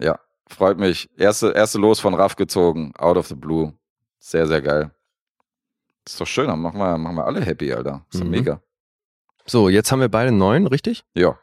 [0.00, 0.18] Ja,
[0.48, 1.08] freut mich.
[1.16, 2.92] Erste, erste Los von Raff gezogen.
[2.96, 3.72] Out of the blue.
[4.18, 4.90] Sehr, sehr geil.
[6.06, 6.48] ist doch schön.
[6.48, 8.04] Dann machen wir, machen wir alle happy, Alter.
[8.10, 8.30] Ist doch Mhm.
[8.30, 8.60] mega.
[9.46, 11.04] So, jetzt haben wir beide neun, richtig?
[11.14, 11.38] Ja.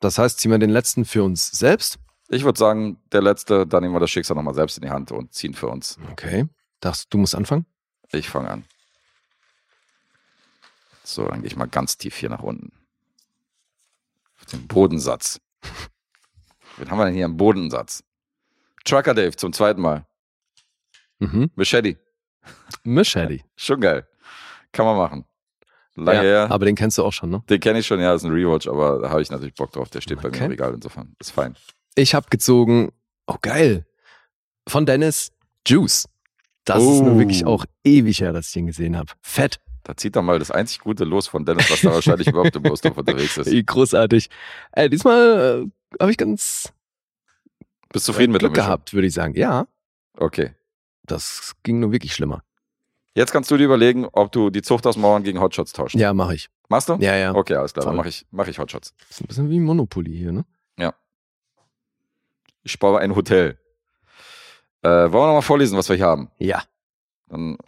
[0.00, 1.98] Das heißt, ziehen wir den letzten für uns selbst.
[2.28, 5.12] Ich würde sagen, der letzte, da nehmen wir das Schicksal nochmal selbst in die Hand
[5.12, 5.98] und ziehen für uns.
[6.12, 6.46] Okay.
[6.80, 7.66] Du, du musst anfangen?
[8.12, 8.64] Ich fange an.
[11.02, 12.72] So, dann gehe ich mal ganz tief hier nach unten.
[14.40, 15.40] Auf den Bodensatz.
[16.76, 18.02] Wen haben wir denn hier im Bodensatz?
[18.84, 20.06] Trucker Dave zum zweiten Mal.
[21.18, 21.50] Mhm.
[21.54, 21.96] Machete.
[22.84, 23.40] Machete.
[23.56, 24.06] Schon geil.
[24.72, 25.24] Kann man machen.
[25.96, 26.50] Lange Ja, her.
[26.50, 27.42] aber den kennst du auch schon, ne?
[27.48, 29.88] Den kenne ich schon, ja, ist ein Rewatch, aber da habe ich natürlich Bock drauf.
[29.90, 30.44] Der steht bei mir Okay.
[30.46, 31.14] im Regal, insofern.
[31.20, 31.54] Ist fein.
[31.94, 32.90] Ich habe gezogen,
[33.28, 33.86] oh geil,
[34.68, 35.30] von Dennis
[35.68, 36.08] Juice.
[36.64, 37.04] Das ist Oh.
[37.04, 39.12] nur wirklich auch ewig her, dass ich den gesehen habe.
[39.22, 42.56] Fett, Da zieht doch mal das einzig Gute los von Dennis, was da wahrscheinlich überhaupt
[42.56, 43.66] im Lostopf unterwegs ist.
[43.66, 44.28] Großartig.
[44.72, 46.72] Ey, diesmal äh, habe ich ganz
[47.94, 48.66] Bist zufrieden mit der Glück Mischung?
[48.68, 49.34] gehabt, würde ich sagen.
[49.34, 49.66] Ja,
[50.18, 50.52] Okay.
[51.04, 52.42] das ging nur wirklich schlimmer.
[53.14, 55.94] Jetzt kannst du dir überlegen, ob du die Zucht aus Mauern gegen Hotshots tauscht.
[55.94, 56.50] Ja, mache ich.
[56.68, 56.96] Machst du?
[56.96, 57.34] Ja, ja.
[57.34, 57.86] Okay, alles klar.
[57.86, 58.92] Dann mache ich, mach ich Hotshots.
[59.08, 60.44] Ist ein bisschen wie Monopoly hier, ne?
[62.66, 63.58] Ich baue ein Hotel.
[64.82, 66.30] Äh, wollen wir nochmal vorlesen, was wir hier haben?
[66.38, 66.62] Ja.
[67.28, 67.58] Dann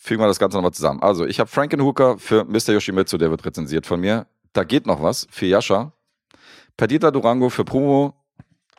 [0.00, 1.02] fügen wir das Ganze nochmal zusammen.
[1.02, 2.72] Also, ich habe Frankenhooker für Mr.
[2.74, 4.26] Yoshimitsu, der wird rezensiert von mir.
[4.52, 5.92] Da geht noch was für Yasha.
[6.76, 8.14] Perdita Durango für Prumo.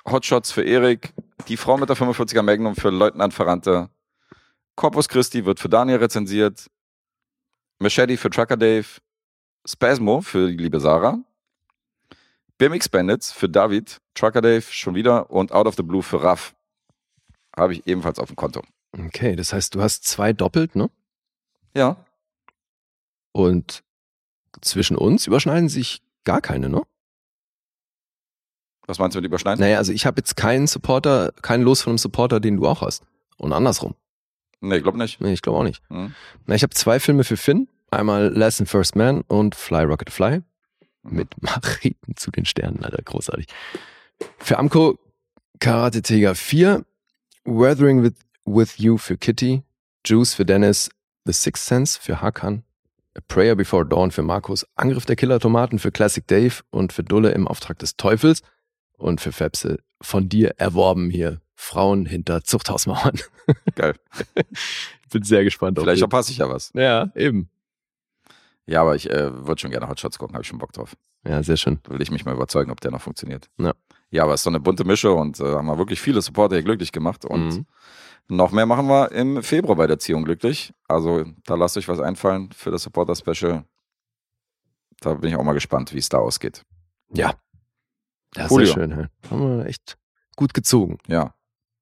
[0.08, 1.14] Hotshots für Erik,
[1.48, 3.90] die Frau mit der 45er Magnum für Leutnant Ferrante,
[4.76, 6.70] Corpus Christi wird für Daniel rezensiert,
[7.80, 8.86] Machete für Trucker Dave,
[9.66, 11.18] Spasmo für die liebe Sarah,
[12.58, 16.56] BMX Bandits für David, Trucker Dave schon wieder und Out of the Blue für Raff.
[17.56, 18.62] Habe ich ebenfalls auf dem Konto.
[18.98, 20.90] Okay, das heißt, du hast zwei doppelt, ne?
[21.74, 22.06] Ja.
[23.34, 23.84] Und
[24.62, 26.84] zwischen uns überschneiden sich gar keine, ne?
[28.88, 29.60] Was meinst du mit überschneiden?
[29.60, 32.82] Naja, also ich habe jetzt keinen Supporter, keinen Los von einem Supporter, den du auch
[32.82, 33.04] hast.
[33.38, 33.96] Und andersrum.
[34.62, 35.22] Nee, ich glaube nicht.
[35.22, 35.82] Nee, ich glaube auch nicht.
[35.90, 36.14] Hm.
[36.46, 37.68] Na, ich habe zwei Filme für Finn.
[37.92, 40.42] Einmal and First Man und Fly Rocket Fly.
[41.04, 41.16] Mhm.
[41.16, 43.48] Mit Macheten zu den Sternen, Alter, großartig.
[44.38, 44.98] Für Amco
[45.60, 46.86] Karate Tiger 4,
[47.46, 48.14] Weathering with,
[48.46, 49.64] with You für Kitty,
[50.06, 50.90] Juice für Dennis,
[51.26, 52.64] The Sixth Sense für Hakan,
[53.16, 57.32] A Prayer Before Dawn für Markus, Angriff der Killer-Tomaten für Classic Dave und für Dulle
[57.32, 58.42] im Auftrag des Teufels
[58.98, 61.42] und für Fepse von dir erworben hier.
[61.58, 63.18] Frauen hinter Zuchthausmauern.
[63.76, 63.96] Geil.
[64.36, 66.72] Ich bin sehr gespannt Vielleicht verpasse ich ja was.
[66.74, 67.50] Ja, eben.
[68.66, 70.98] Ja, aber ich äh, würde schon gerne Hotshots gucken, habe ich schon Bock drauf.
[71.26, 71.80] Ja, sehr schön.
[71.84, 73.48] Da will ich mich mal überzeugen, ob der noch funktioniert.
[73.58, 73.74] Ja.
[74.12, 76.56] Ja, aber es ist so eine bunte Mische und äh, haben wir wirklich viele Supporter
[76.56, 77.24] hier glücklich gemacht.
[77.26, 77.66] Und Mhm.
[78.28, 80.74] noch mehr machen wir im Februar bei der Ziehung glücklich.
[80.88, 83.64] Also da lasst euch was einfallen für das Supporter-Special.
[85.02, 86.64] Da bin ich auch mal gespannt, wie es da ausgeht.
[87.14, 87.34] Ja.
[88.36, 88.66] Ja, Coolio.
[88.66, 88.92] sehr schön.
[88.92, 89.30] Ja.
[89.30, 89.98] Haben wir echt
[90.36, 90.98] gut gezogen.
[91.08, 91.34] Ja.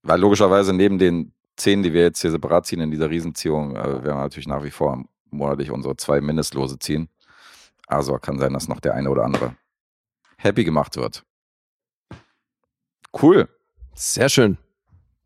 [0.04, 3.84] Weil logischerweise neben den zehn, die wir jetzt hier separat ziehen in dieser Riesenziehung, äh,
[3.84, 7.10] werden wir natürlich nach wie vor monatlich unsere zwei Mindestlose ziehen.
[7.88, 9.56] Also kann sein, dass noch der eine oder andere
[10.38, 11.24] happy gemacht wird.
[13.22, 13.48] Cool.
[13.94, 14.58] Sehr schön.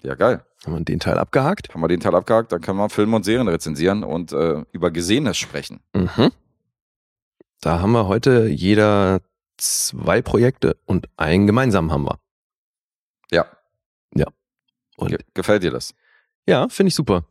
[0.04, 0.44] Ja, geil.
[0.66, 1.74] Haben wir den Teil abgehakt?
[1.74, 4.92] Haben wir den Teil abgehakt, dann können wir Filme und Serien rezensieren und äh, über
[4.92, 5.80] Gesehenes sprechen.
[5.94, 6.32] Mhm.
[7.62, 9.22] Da haben wir heute jeder
[9.58, 12.20] zwei Projekte und einen gemeinsamen haben wir.
[13.32, 13.46] Ja.
[15.00, 15.94] Und Ge gefällt dir das?
[16.48, 17.26] ja, finde ich super.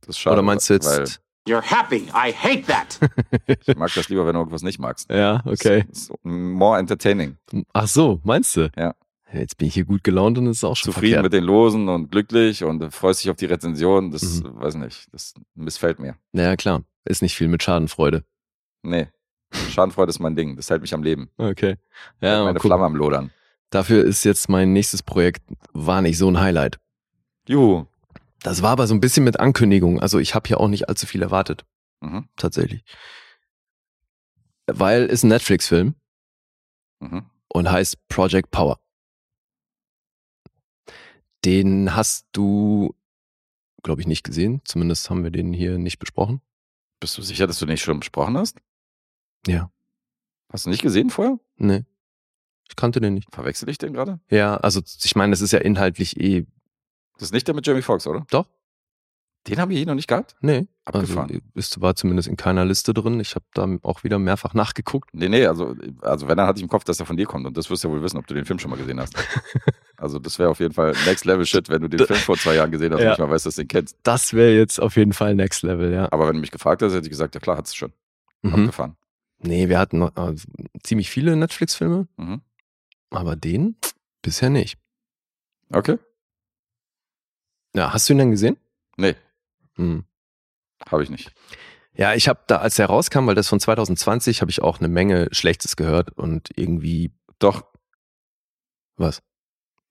[0.00, 0.34] Das ist schade.
[0.34, 1.20] Oder meinst du Weil jetzt?
[1.48, 2.08] You're happy.
[2.12, 2.98] I hate that.
[3.66, 5.08] ich mag das lieber, wenn du irgendwas nicht magst.
[5.08, 5.84] Ja, okay.
[5.92, 7.36] So, more entertaining.
[7.72, 8.70] Ach so, meinst du?
[8.76, 8.94] Ja.
[9.32, 11.22] Jetzt bin ich hier gut gelaunt und es ist auch schon Zufrieden verkehrt.
[11.24, 14.10] mit den Losen und glücklich und freust dich auf die Rezension.
[14.10, 14.60] Das, Mhm.
[14.60, 16.16] weiß nicht, das missfällt mir.
[16.32, 16.82] Ja, klar.
[17.04, 18.24] Ist nicht viel mit Schadenfreude.
[18.82, 19.08] Nee.
[19.52, 20.56] Schadenfreude ist mein Ding.
[20.56, 21.30] Das hält mich am Leben.
[21.38, 21.76] Okay.
[22.20, 22.60] Ja, meine.
[22.60, 23.30] Flamme am Lodern.
[23.70, 26.78] Dafür ist jetzt mein nächstes Projekt, war nicht so ein Highlight.
[27.46, 27.86] Juhu.
[28.42, 30.00] Das war aber so ein bisschen mit Ankündigung.
[30.00, 31.64] Also ich habe hier auch nicht allzu viel erwartet,
[32.00, 32.28] Mhm.
[32.36, 32.82] tatsächlich.
[34.66, 35.94] Weil ist ein Netflix-Film
[37.00, 37.26] Mhm.
[37.48, 38.78] und heißt Project Power.
[41.44, 42.94] Den hast du,
[43.82, 44.60] glaube ich, nicht gesehen.
[44.64, 46.40] Zumindest haben wir den hier nicht besprochen.
[47.00, 48.58] Bist du sicher, dass du nicht schon besprochen hast?
[49.46, 49.70] Ja.
[50.52, 51.38] Hast du nicht gesehen vorher?
[51.56, 51.84] Nee.
[52.68, 53.28] Ich kannte den nicht.
[53.34, 54.20] Verwechsel ich den gerade?
[54.30, 56.46] Ja, also ich meine, das ist ja inhaltlich eh.
[57.14, 58.26] Das ist nicht der mit Jamie Foxx, oder?
[58.30, 58.46] Doch.
[59.46, 60.36] Den haben wir hier noch nicht gehabt?
[60.40, 60.66] Nee.
[60.84, 61.30] Abgefahren.
[61.30, 63.18] Also, es war zumindest in keiner Liste drin.
[63.20, 65.10] Ich habe da auch wieder mehrfach nachgeguckt.
[65.14, 67.46] Nee, nee, also, also wenn, dann hatte ich im Kopf, dass er von dir kommt.
[67.46, 69.14] Und das wirst du ja wohl wissen, ob du den Film schon mal gesehen hast.
[69.96, 72.56] also das wäre auf jeden Fall Next Level Shit, wenn du den Film vor zwei
[72.56, 73.06] Jahren gesehen hast Ja.
[73.12, 73.96] und nicht mal weißt, dass du den kennst.
[74.02, 76.08] Das wäre jetzt auf jeden Fall Next Level, ja.
[76.12, 77.92] Aber wenn du mich gefragt hast, hätte ich gesagt, ja klar, hat's schon.
[78.42, 78.52] Mhm.
[78.54, 78.96] Abgefahren.
[79.40, 80.34] Nee, wir hatten äh,
[80.82, 82.42] ziemlich viele Netflix-Filme, Mhm.
[83.10, 83.76] aber den
[84.22, 84.78] bisher nicht.
[85.70, 85.98] Okay.
[87.74, 88.56] Ja, hast du ihn denn gesehen?
[88.96, 89.14] Nee,
[89.76, 90.04] Hm.
[90.90, 91.32] habe ich nicht.
[91.92, 94.88] Ja, ich habe da, als er rauskam, weil das von 2020, habe ich auch eine
[94.88, 97.64] Menge Schlechtes gehört und irgendwie, Doch,
[98.96, 99.22] was?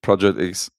[0.01, 0.71] Project X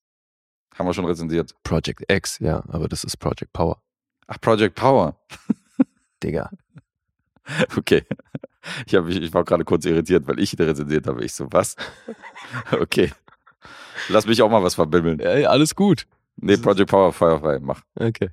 [0.74, 1.54] haben wir schon rezensiert.
[1.62, 3.82] Project X, ja, aber das ist Project Power.
[4.26, 5.18] Ach, Project Power.
[6.22, 6.50] Digga.
[7.76, 8.04] Okay.
[8.86, 11.24] Ich, hab, mich- ich war gerade kurz irritiert, weil ich rezensiert habe.
[11.24, 11.76] Ich so, was?
[12.72, 13.12] Okay.
[14.08, 15.20] Lass mich auch mal was verbimmeln.
[15.20, 16.06] Ey, alles gut.
[16.36, 17.80] Nee, Project Power, feuerfrei, mach.
[17.96, 18.30] Okay.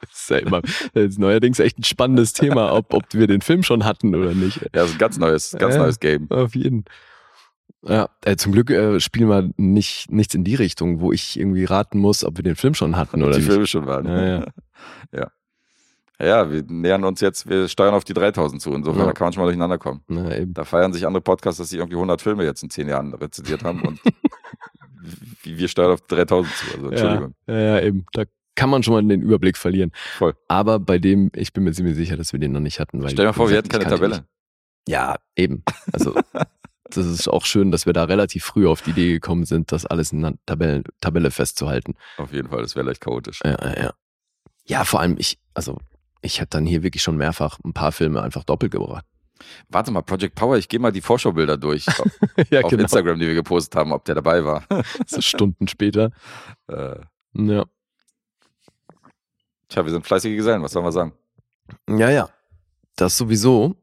[0.00, 0.62] Das ist ja immer,
[0.94, 4.56] ist neuerdings echt ein spannendes Thema, ob, ob wir den Film schon hatten oder nicht.
[4.62, 5.82] Ja, das ist ein ganz neues, ganz Ja.
[5.82, 6.30] neues Game.
[6.30, 6.84] Auf jeden.
[7.82, 11.64] Ja, äh, zum Glück äh, spielen wir nicht, nichts in die Richtung, wo ich irgendwie
[11.64, 13.48] raten muss, ob wir den Film schon hatten oder die nicht.
[13.50, 14.06] Filme schon waren.
[14.06, 14.46] Ja, ja.
[15.12, 15.30] ja.
[16.20, 18.72] Ja, wir nähern uns jetzt, wir steuern auf die 3000 zu.
[18.72, 19.06] Insofern Ja.
[19.06, 20.02] da kann man schon mal durcheinander kommen.
[20.08, 20.52] Na, eben.
[20.52, 23.64] Da feiern sich andere Podcasts, dass sie irgendwie 100 Filme jetzt in 10 Jahren rezensiert
[23.64, 24.00] haben und
[25.44, 26.66] wir steuern auf die 3000 zu.
[26.76, 27.34] Also Entschuldigung.
[27.46, 28.04] Ja, ja, eben.
[28.12, 29.92] Da kann man schon mal den Überblick verlieren.
[30.18, 30.34] Voll.
[30.48, 33.00] Aber bei dem, ich bin mir ziemlich sicher, dass wir den noch nicht hatten.
[33.02, 34.24] Weil, Stell dir mal vor, wir hätten keine Tabelle.
[34.86, 35.62] Ja, eben.
[35.92, 36.14] Also,
[36.84, 39.86] das ist auch schön, dass wir da relativ früh auf die Idee gekommen sind, das
[39.86, 41.94] alles in einer Tabelle, Tabelle festzuhalten.
[42.18, 43.40] Auf jeden Fall, das wäre leicht chaotisch.
[43.44, 43.94] Ja, ja, ja.
[44.66, 45.78] Ja, vor allem ich, also
[46.22, 49.04] ich habe dann hier wirklich schon mehrfach ein paar Filme einfach doppelt gebracht.
[49.68, 52.10] Warte mal, Project Power, ich gehe mal die Vorschaubilder durch auf,
[52.50, 54.64] ja, auf Instagram, die wir gepostet haben, ob der dabei war.
[55.06, 56.10] So Stunden später.
[56.68, 56.96] äh,
[57.34, 57.64] Ja.
[59.68, 61.12] tja, wir sind fleißige Gesellen, was soll man sagen?
[61.88, 62.28] Ja, ja.
[62.96, 63.76] Das sowieso.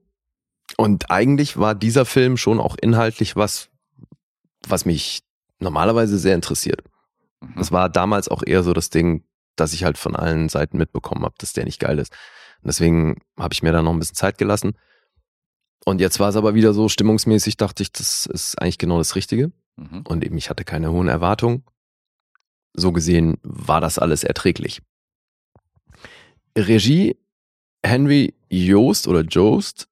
[0.76, 3.70] Und eigentlich war dieser Film schon auch inhaltlich was,
[4.68, 5.24] was mich
[5.60, 6.84] normalerweise sehr interessiert.
[7.42, 7.56] Mhm.
[7.56, 9.24] Das war damals auch eher so das Ding,
[9.60, 12.14] dass ich halt von allen Seiten mitbekommen habe, dass der nicht geil ist.
[12.62, 14.78] Und deswegen habe ich mir da noch ein bisschen Zeit gelassen.
[15.86, 19.16] Und jetzt war es aber wieder so stimmungsmäßig, dachte ich, das ist eigentlich genau das
[19.16, 19.52] Richtige.
[19.78, 20.04] Mhm.
[20.08, 21.64] Und eben, ich hatte keine hohen Erwartungen.
[22.74, 24.82] So gesehen war das alles erträglich.
[26.58, 27.16] Regie
[27.84, 29.88] Henry Joost oder Joost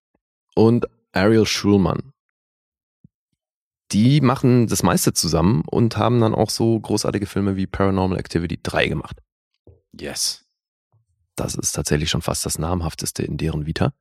[0.56, 2.12] und Ariel Schulman.
[3.91, 8.60] Die machen das meiste zusammen und haben dann auch so großartige Filme wie Paranormal Activity
[8.62, 9.21] 3 gemacht.
[9.99, 10.45] Yes.
[11.36, 13.93] Das ist tatsächlich schon fast das namhafteste in deren Vita.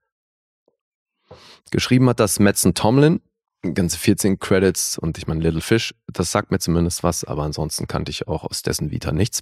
[1.71, 3.21] Geschrieben hat das Metzen Tomlin,
[3.63, 7.89] ganze 14 Credits und ich meine Little Fish, das sagt mir zumindest was, aber ansonsten
[7.89, 9.41] kannte ich auch aus dessen Vita nichts.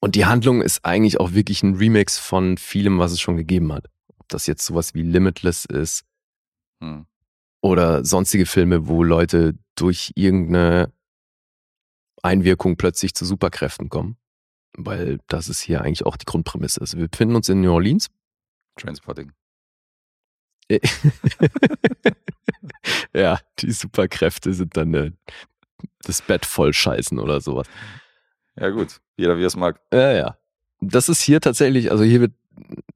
[0.00, 3.72] Und die Handlung ist eigentlich auch wirklich ein Remix von vielem, was es schon gegeben
[3.72, 3.86] hat.
[4.18, 6.04] Ob das jetzt sowas wie Limitless ist
[6.80, 7.06] Hm.
[7.60, 10.92] oder sonstige Filme, wo Leute durch irgendeine
[12.22, 14.16] Einwirkung plötzlich zu Superkräften kommen.
[14.80, 16.80] Weil das ist hier eigentlich auch die Grundprämisse.
[16.80, 18.08] Also wir befinden uns in New Orleans.
[18.76, 19.32] Trainspotting.
[23.12, 25.10] ja, die Superkräfte sind dann äh,
[26.02, 27.66] das Bett voll scheißen oder sowas.
[28.56, 29.00] Ja, gut.
[29.16, 29.80] Jeder wie es mag.
[29.92, 30.38] Ja, ja.
[30.80, 32.34] Das ist hier tatsächlich, also hier wird,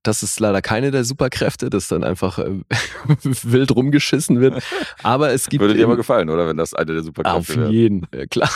[0.03, 2.61] das ist leider keine der Superkräfte, dass dann einfach äh,
[3.22, 4.62] wild rumgeschissen wird.
[5.03, 5.61] Aber es gibt.
[5.61, 6.48] Würde dir aber gefallen, oder?
[6.48, 7.70] Wenn das eine der Auf Superkräfte wäre.
[7.70, 8.51] jeden, ja, klar.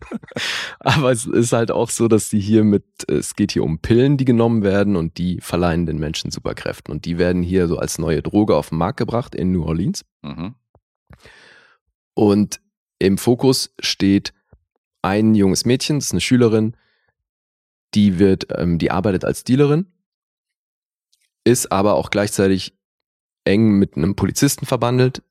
[0.80, 4.16] Aber es ist halt auch so, dass die hier mit, es geht hier um Pillen,
[4.16, 6.92] die genommen werden und die verleihen den Menschen Superkräften.
[6.92, 10.04] Und die werden hier so als neue Droge auf den Markt gebracht in New Orleans.
[10.22, 10.54] Mhm.
[12.14, 12.60] Und
[12.98, 14.32] im Fokus steht
[15.02, 16.76] ein junges Mädchen, das ist eine Schülerin,
[17.94, 19.86] die wird, ähm, die arbeitet als Dealerin,
[21.44, 22.76] ist aber auch gleichzeitig
[23.44, 25.22] eng mit einem Polizisten verbandelt,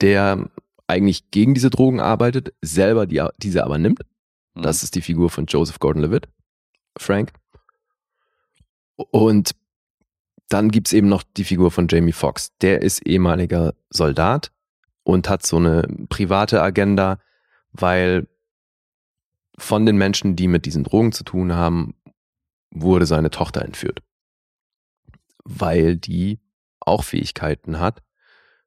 [0.00, 0.50] der
[0.86, 4.00] eigentlich gegen diese Drogen arbeitet, selber die, diese aber nimmt.
[4.54, 4.62] Mhm.
[4.62, 6.28] Das ist die Figur von Joseph Gordon-Levitt,
[6.96, 7.32] Frank.
[8.96, 9.54] Und
[10.48, 12.56] dann gibt's eben noch die Figur von Jamie Foxx.
[12.58, 14.52] Der ist ehemaliger Soldat
[15.02, 17.18] und hat so eine private Agenda,
[17.72, 18.28] weil
[19.58, 21.94] von den Menschen, die mit diesen Drogen zu tun haben,
[22.70, 24.02] wurde seine Tochter entführt.
[25.48, 26.40] Weil die
[26.80, 28.02] auch Fähigkeiten hat.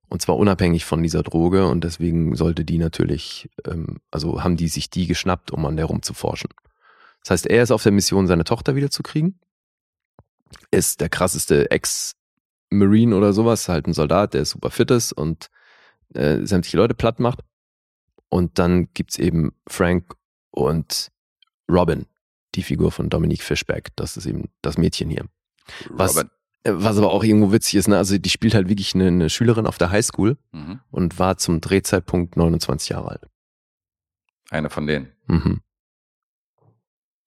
[0.08, 1.68] Und zwar unabhängig von dieser Droge.
[1.68, 5.86] Und deswegen sollte die natürlich, ähm, also haben die sich die geschnappt, um an der
[5.86, 6.50] rumzuforschen.
[7.24, 9.40] Das heißt, er ist auf der Mission, seine Tochter wiederzukriegen.
[10.72, 15.50] Ist der krasseste Ex-Marine oder sowas, halt ein Soldat, der super fit ist und
[16.14, 17.42] äh, sämtliche Leute platt macht.
[18.30, 20.16] Und dann gibt's eben Frank
[20.52, 21.12] und
[21.70, 22.06] Robin,
[22.56, 23.90] die Figur von Dominique Fishback.
[23.96, 25.26] Das ist eben das Mädchen hier.
[25.90, 26.30] Was, Robin.
[26.64, 27.98] Äh, was aber auch irgendwo witzig ist, ne?
[27.98, 30.80] also die spielt halt wirklich eine, eine Schülerin auf der Highschool Mhm.
[30.92, 33.28] und war zum Drehzeitpunkt 29 Jahre alt.
[34.50, 35.12] Eine von denen.
[35.28, 35.62] Mhm.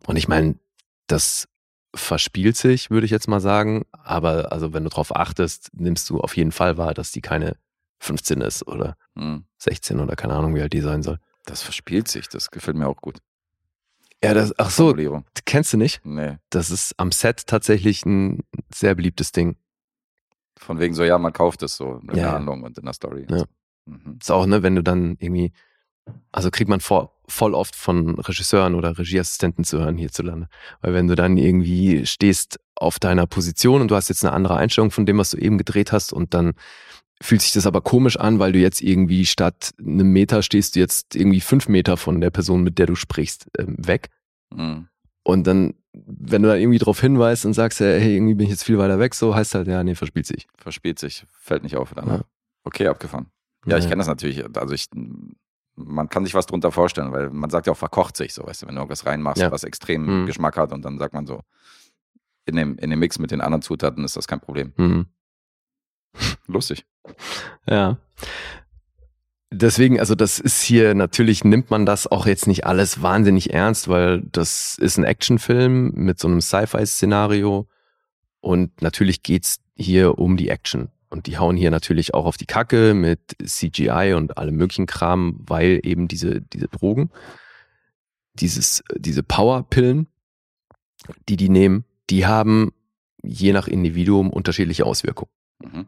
[0.07, 0.57] Und ich meine,
[1.07, 1.49] das
[1.95, 3.85] verspielt sich, würde ich jetzt mal sagen.
[3.93, 7.57] Aber also wenn du drauf achtest, nimmst du auf jeden Fall wahr, dass die keine
[8.01, 9.45] 15 ist oder Mhm.
[9.59, 11.19] 16 oder keine Ahnung, wie alt die sein soll.
[11.45, 13.19] Das verspielt sich, das gefällt mir auch gut.
[14.25, 14.95] Ja, das, ach so,
[15.45, 16.01] kennst du nicht?
[16.05, 16.37] Nee.
[16.51, 19.57] Das ist am Set tatsächlich ein sehr beliebtes Ding.
[20.59, 22.33] Von wegen so, ja, man kauft es so in der ja.
[22.33, 23.27] Handlung und in der Story.
[23.29, 23.45] Ja.
[23.87, 24.19] Mhm.
[24.21, 25.53] ist auch, ne, wenn du dann irgendwie,
[26.31, 30.49] also kriegt man vor, voll oft von Regisseuren oder Regieassistenten zu hören hierzulande.
[30.81, 34.57] Weil wenn du dann irgendwie stehst auf deiner Position und du hast jetzt eine andere
[34.57, 36.53] Einstellung von dem, was du eben gedreht hast und dann
[37.23, 40.81] fühlt sich das aber komisch an, weil du jetzt irgendwie statt einem Meter stehst du
[40.81, 44.09] jetzt irgendwie fünf Meter von der Person, mit der du sprichst, ähm, weg.
[44.55, 44.89] Mhm.
[45.25, 48.51] Und dann, wenn du dann irgendwie darauf hinweist und sagst, ja, hey, irgendwie bin ich
[48.51, 50.49] jetzt viel weiter weg, so heißt halt, ja, nee, verspielt sich.
[50.59, 51.95] Verspielt sich, fällt nicht auf.
[51.95, 52.17] Dann, Ja.
[52.19, 52.25] ne?
[52.65, 53.27] Okay, abgefahren.
[53.67, 53.91] Ja, ich Ja.
[53.91, 54.45] kenne das natürlich.
[54.57, 54.87] Also ich,
[55.77, 58.63] man kann sich was drunter vorstellen, weil man sagt ja auch, verkocht sich so, weißt
[58.63, 59.53] du, wenn du irgendwas reinmachst, Ja.
[59.53, 60.27] was extrem Mhm.
[60.27, 61.41] Geschmack hat und dann sagt man so,
[62.47, 64.73] in dem, in dem Mix mit den anderen Zutaten ist das kein Problem.
[64.77, 65.07] Mhm.
[66.47, 66.85] Lustig.
[67.69, 67.99] Ja.
[69.51, 73.89] Deswegen, also das ist hier, natürlich nimmt man das auch jetzt nicht alles wahnsinnig ernst,
[73.89, 77.69] weil das ist ein Actionfilm mit so einem Sci-Fi-Szenario
[78.41, 80.89] und natürlich geht's hier um die Action.
[81.11, 85.37] Und die hauen hier natürlich auch auf die Kacke mit CGI und allem möglichen Kram,
[85.47, 87.11] weil eben diese, diese Drogen,
[88.33, 90.07] dieses, diese Powerpillen,
[91.29, 92.73] die die nehmen, die haben
[93.23, 95.31] je nach Individuum unterschiedliche Auswirkungen.
[95.63, 95.87] Mhm.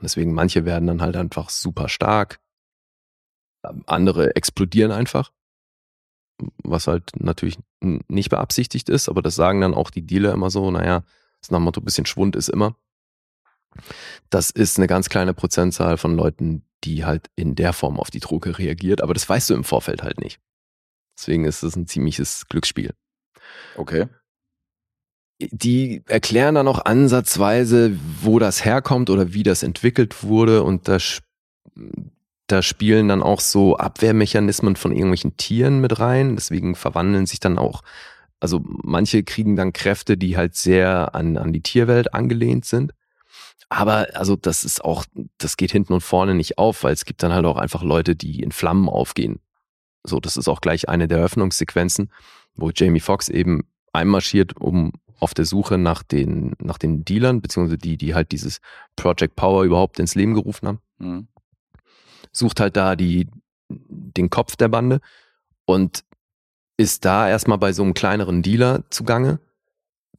[0.00, 2.40] Deswegen manche werden dann halt einfach super stark,
[3.86, 5.32] andere explodieren einfach,
[6.62, 10.70] was halt natürlich nicht beabsichtigt ist, aber das sagen dann auch die Dealer immer so,
[10.70, 11.04] naja,
[11.40, 12.76] das nach dem Motto, bisschen Schwund ist immer.
[14.30, 18.20] Das ist eine ganz kleine Prozentzahl von Leuten, die halt in der Form auf die
[18.20, 20.40] Droge reagiert, aber das weißt du im Vorfeld halt nicht.
[21.18, 22.94] Deswegen ist es ein ziemliches Glücksspiel.
[23.76, 24.06] Okay.
[25.40, 30.98] Die erklären dann auch ansatzweise, wo das herkommt oder wie das entwickelt wurde und da,
[32.48, 36.34] da spielen dann auch so Abwehrmechanismen von irgendwelchen Tieren mit rein.
[36.34, 37.82] Deswegen verwandeln sich dann auch,
[38.40, 42.92] also manche kriegen dann Kräfte, die halt sehr an, an die Tierwelt angelehnt sind.
[43.68, 45.04] Aber also das ist auch,
[45.36, 48.16] das geht hinten und vorne nicht auf, weil es gibt dann halt auch einfach Leute,
[48.16, 49.40] die in Flammen aufgehen.
[50.04, 52.10] So, das ist auch gleich eine der Eröffnungssequenzen,
[52.54, 57.78] wo Jamie Foxx eben einmarschiert, um auf der Suche nach den, nach den Dealern, beziehungsweise
[57.78, 58.60] die, die halt dieses
[58.96, 61.28] Project Power überhaupt ins Leben gerufen haben, Mhm.
[62.32, 63.28] sucht halt da die,
[63.68, 65.00] den Kopf der Bande
[65.64, 66.04] und
[66.76, 69.40] ist da erstmal bei so einem kleineren Dealer zugange,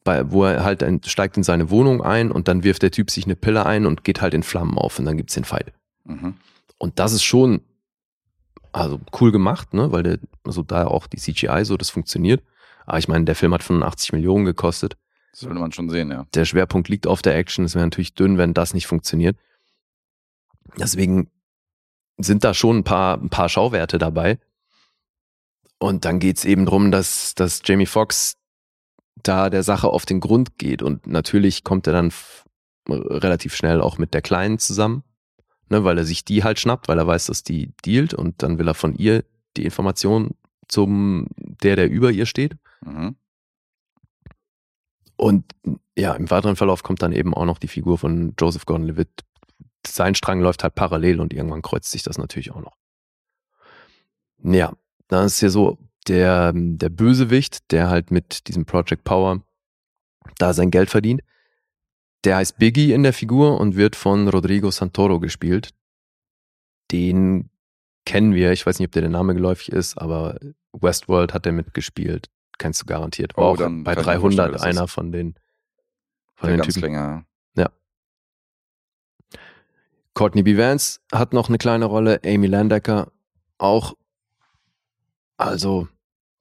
[0.04, 3.12] bei, wo er halt ein, steigt in seine Wohnung ein und dann wirft der Typ
[3.12, 5.74] sich eine Pille ein und geht halt in Flammen auf und dann gibt's den Fight.
[6.06, 6.36] Mhm.
[6.78, 7.62] Und das ist schon
[8.72, 12.44] also cool gemacht, ne, weil der, also da auch die CGI so, das funktioniert.
[12.90, 14.98] Aber ich meine, der Film hat 85 Millionen gekostet.
[15.32, 16.26] Das sollte man schon sehen, ja.
[16.34, 17.64] Der Schwerpunkt liegt auf der Action.
[17.64, 19.38] Es wäre natürlich dünn, wenn das nicht funktioniert.
[20.76, 21.30] Deswegen
[22.18, 24.40] sind da schon ein paar, ein paar Schauwerte dabei.
[25.78, 28.38] Und dann geht's eben drum, dass, dass Jamie Foxx
[29.22, 30.82] da der Sache auf den Grund geht.
[30.82, 32.12] Und natürlich kommt er dann
[32.88, 35.04] relativ schnell auch mit der Kleinen zusammen,
[35.70, 38.58] ne, weil er sich die halt schnappt, weil er weiß, dass die dealt und dann
[38.58, 39.24] will er von ihr
[39.58, 40.32] die Information
[40.68, 42.58] zum der, der über ihr steht.
[42.82, 43.16] Mhm.
[45.16, 45.46] Und
[45.98, 49.26] ja, im weiteren Verlauf kommt dann eben auch noch die Figur von Joseph Gordon-Levitt.
[49.86, 52.78] Sein Strang läuft halt parallel und irgendwann kreuzt sich das natürlich auch noch.
[54.42, 54.74] Ja,
[55.10, 59.42] dann ist hier so der, der Bösewicht, der halt mit diesem Project Power
[60.38, 61.22] da sein Geld verdient.
[62.24, 65.72] Der heißt Biggie in der Figur und wird von Rodrigo Santoro gespielt.
[66.92, 67.50] Den
[68.06, 68.52] kennen wir.
[68.52, 70.40] Ich weiß nicht, ob der der Name geläufig ist, aber
[70.74, 72.30] Westworld hat er mitgespielt.
[72.60, 73.36] Kennst du garantiert.
[73.36, 75.36] War Oh, auch bei kann ich mir vorstellen, 300 wer das einer von den,
[76.36, 76.82] von den Typen.
[76.82, 77.26] Ganzklinger.
[80.20, 80.58] Courtney B.
[80.58, 82.20] Vance hat noch eine kleine Rolle.
[82.26, 83.10] Amy Landecker
[83.58, 83.94] auch.
[85.38, 85.88] Also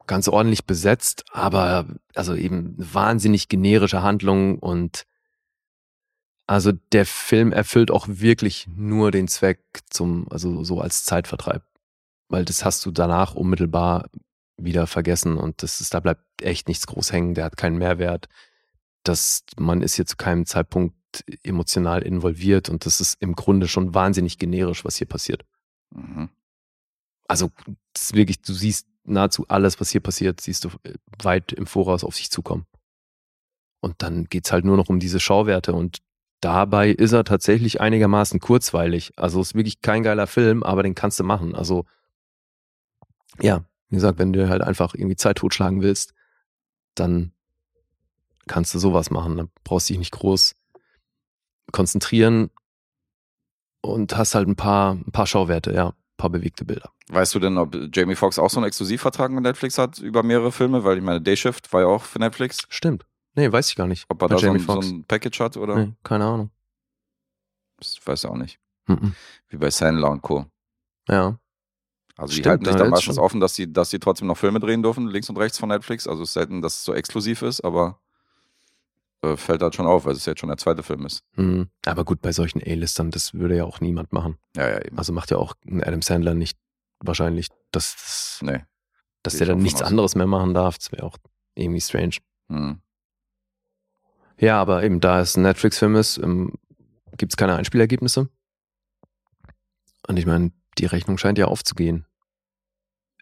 [0.08, 5.06] ganz ordentlich besetzt, aber also eben wahnsinnig generische Handlung und
[6.48, 11.62] also der Film erfüllt auch wirklich nur den Zweck zum, also so als Zeitvertreib.
[12.28, 14.08] Weil das hast du danach unmittelbar
[14.58, 18.28] wieder vergessen und das ist, da bleibt echt nichts groß hängen, der hat keinen Mehrwert.
[19.04, 20.96] Das, man ist hier zu keinem Zeitpunkt
[21.42, 25.44] emotional involviert und das ist im Grunde schon wahnsinnig generisch, was hier passiert.
[25.94, 26.28] Mhm.
[27.26, 27.50] Also
[27.92, 31.66] das ist wirklich, du siehst nahezu alles, was hier passiert, siehst du äh, weit im
[31.66, 32.66] Voraus auf sich zukommen.
[33.80, 35.98] Und dann geht's halt nur noch um diese Schauwerte und
[36.40, 39.12] dabei ist er tatsächlich einigermaßen kurzweilig.
[39.16, 41.54] Also ist wirklich kein geiler Film, aber den kannst du machen.
[41.54, 41.84] Also
[43.40, 46.14] ja, wie gesagt, wenn du halt einfach irgendwie Zeit totschlagen willst,
[46.94, 47.32] dann
[48.46, 49.36] kannst du sowas machen.
[49.36, 50.54] Dann brauchst du dich nicht groß
[51.72, 52.50] konzentrieren
[53.80, 56.90] und hast halt ein paar, ein paar Schauwerte, ja, ein paar bewegte Bilder.
[57.08, 60.52] Weißt du denn, ob Jamie Foxx auch so einen Exklusivvertrag mit Netflix hat über mehrere
[60.52, 60.84] Filme?
[60.84, 62.58] Weil ich meine, Day Shift war ja auch für Netflix.
[62.68, 63.06] Stimmt.
[63.34, 64.04] Nee, weiß ich gar nicht.
[64.08, 65.76] Ob er da so Jamie ein, so ein Package hat oder?
[65.76, 66.50] Nee, keine Ahnung.
[67.78, 68.58] Das weiß ich auch nicht.
[68.86, 69.14] Mhm.
[69.48, 70.46] Wie bei Sandler und Co.
[71.08, 71.38] Ja.
[72.18, 73.24] Also die Stimmt, halten sich da dann meistens schon.
[73.24, 76.06] offen, dass sie, dass sie trotzdem noch Filme drehen dürfen, links und rechts von Netflix.
[76.08, 78.00] Also es ist selten, dass es so exklusiv ist, aber
[79.22, 81.22] äh, fällt halt schon auf, weil es jetzt schon der zweite Film ist.
[81.36, 81.68] Mhm.
[81.86, 84.36] Aber gut, bei solchen A-Listern, das würde ja auch niemand machen.
[84.56, 84.98] Ja, ja, eben.
[84.98, 86.58] Also macht ja auch ein Adam Sandler nicht
[86.98, 88.64] wahrscheinlich, dass, Nee.
[89.22, 89.88] dass der dann nichts aus.
[89.88, 90.76] anderes mehr machen darf.
[90.76, 91.16] Das wäre auch
[91.54, 92.16] irgendwie strange.
[92.48, 92.80] Hm.
[94.40, 96.54] Ja, aber eben da es ein Netflix-Film ist, ähm,
[97.16, 98.28] gibt es keine Einspielergebnisse.
[100.08, 102.06] Und ich meine, die Rechnung scheint ja aufzugehen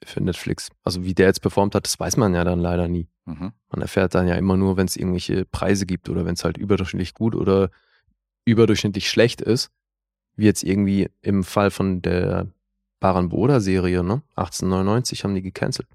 [0.05, 0.71] für Netflix.
[0.85, 3.09] Also wie der jetzt performt hat, das weiß man ja dann leider nie.
[3.25, 3.53] Mhm.
[3.71, 6.59] Man erfährt dann ja immer nur, wenn es irgendwelche Preise gibt oder wenn es halt
[6.59, 7.71] überdurchschnittlich gut oder
[8.44, 9.71] überdurchschnittlich schlecht ist.
[10.37, 12.49] Wie jetzt irgendwie im Fall von der
[13.01, 14.23] Baran Boda Serie, ne?
[14.37, 15.88] 1899 haben die gecancelt.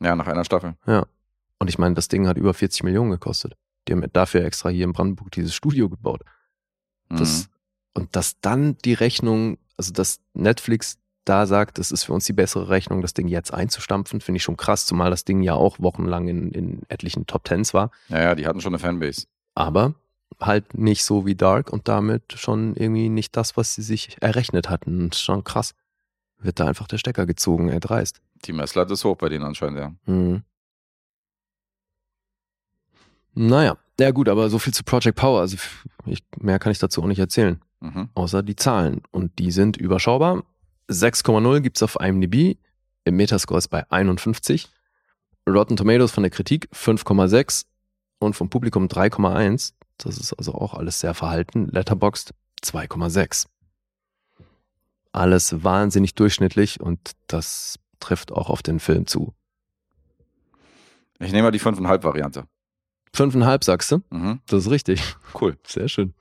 [0.00, 0.74] Ja, nach einer Staffel.
[1.58, 3.54] Und ich meine, das Ding hat über 40 Millionen gekostet.
[3.86, 6.22] Die haben dafür extra hier in Brandenburg dieses Studio gebaut.
[7.08, 7.52] Das, Mhm.
[7.94, 12.32] Und dass dann die Rechnung, also dass Netflix da sagt, das ist für uns die
[12.32, 15.78] bessere Rechnung, das Ding jetzt einzustampfen, finde ich schon krass, zumal das Ding ja auch
[15.78, 17.90] wochenlang in, in etlichen Top Tens war.
[18.08, 19.26] Ja, ja, die hatten schon eine Fanbase.
[19.54, 19.94] Aber
[20.40, 24.70] halt nicht so wie Dark und damit schon irgendwie nicht das, was sie sich errechnet
[24.70, 25.02] hatten.
[25.04, 25.74] Und schon krass.
[26.38, 28.20] Wird da einfach der Stecker gezogen, er dreist.
[28.44, 29.92] Die Messlatte ist hoch bei denen anscheinend, ja.
[30.06, 30.42] Mhm.
[33.34, 35.40] Naja, ja gut, aber so viel zu Project Power.
[35.40, 35.56] Also
[36.06, 38.08] ich, mehr kann ich dazu auch nicht erzählen, Mhm.
[38.14, 39.02] außer die Zahlen.
[39.10, 40.42] Und die sind überschaubar.
[40.88, 42.58] 6,0 gibt's auf IMDb.
[43.04, 44.68] Im Metascore ist bei 51.
[45.48, 47.64] Rotten Tomatoes von der Kritik 5,6
[48.18, 49.72] und vom Publikum 3,1.
[49.96, 51.68] Das ist also auch alles sehr verhalten.
[51.68, 52.32] Letterboxd
[52.62, 53.46] 2,6.
[55.12, 59.34] Alles wahnsinnig durchschnittlich und das trifft auch auf den Film zu.
[61.18, 62.46] Ich nehme mal die 5,5 Variante.
[63.12, 64.02] Fünfeinhalb sagst du?
[64.10, 64.40] Mhm.
[64.46, 65.02] Das ist richtig.
[65.40, 65.56] Cool.
[65.66, 66.14] Sehr schön.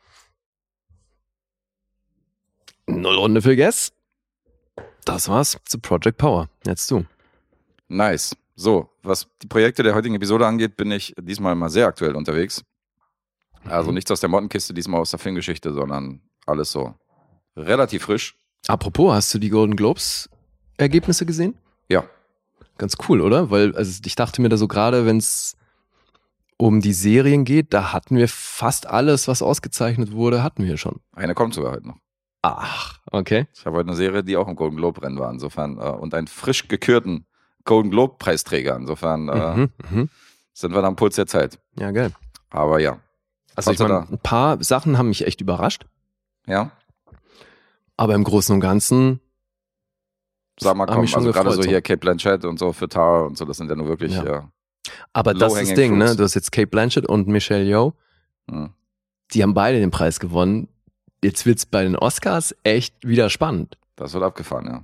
[2.87, 3.93] Null Runde für Guess.
[5.07, 6.49] Das war's zu Project Power.
[6.65, 7.05] Jetzt du.
[7.87, 8.35] Nice.
[8.55, 12.63] So, was die Projekte der heutigen Episode angeht, bin ich diesmal mal sehr aktuell unterwegs.
[13.65, 13.95] Also Mhm.
[13.95, 16.93] nichts aus der Mottenkiste, diesmal aus der Filmgeschichte, sondern alles so
[17.55, 18.35] relativ frisch.
[18.67, 20.29] Apropos, hast du die Golden Globes
[20.77, 21.57] Ergebnisse gesehen?
[21.87, 22.03] Ja.
[22.77, 23.49] Ganz cool, oder?
[23.49, 25.55] Weil, also ich dachte mir da so gerade, wenn es
[26.57, 30.99] um die Serien geht, da hatten wir fast alles, was ausgezeichnet wurde, hatten wir schon.
[31.13, 31.97] Eine kommt sogar heute noch.
[32.41, 33.47] Ach, okay.
[33.53, 36.13] Ich habe heute eine Serie, die auch im Golden Globe Rennen war, insofern, äh, und
[36.13, 37.25] einen frisch gekürten
[37.65, 38.75] Golden Globe Preisträger.
[38.75, 40.09] Insofern äh, Mhm, mhm.
[40.53, 41.59] sind wir da am Puls der Zeit.
[41.77, 42.11] Ja, geil.
[42.49, 42.99] Aber ja.
[43.55, 45.85] Also ich da- ein paar Sachen haben mich echt überrascht,
[46.45, 46.71] Ja.
[47.97, 49.19] aber im Großen und Ganzen
[50.59, 53.45] Sag mal, komm, also gerade so hier Kate Blanchett und so für Tar und so,
[53.45, 54.13] das sind ja nur wirklich.
[54.13, 54.25] Ja.
[54.25, 54.51] Ja.
[55.13, 56.05] Aber das ist das Ding, ne?
[56.05, 56.17] fruits.
[56.17, 57.93] Du hast jetzt Kate Blanchett und Michelle Yeoh.
[58.49, 58.71] Hm.
[59.33, 60.67] Die haben beide den Preis gewonnen.
[61.23, 63.77] Jetzt wird's bei den Oscars echt wieder spannend.
[63.95, 64.83] Das wird abgefahren, ja.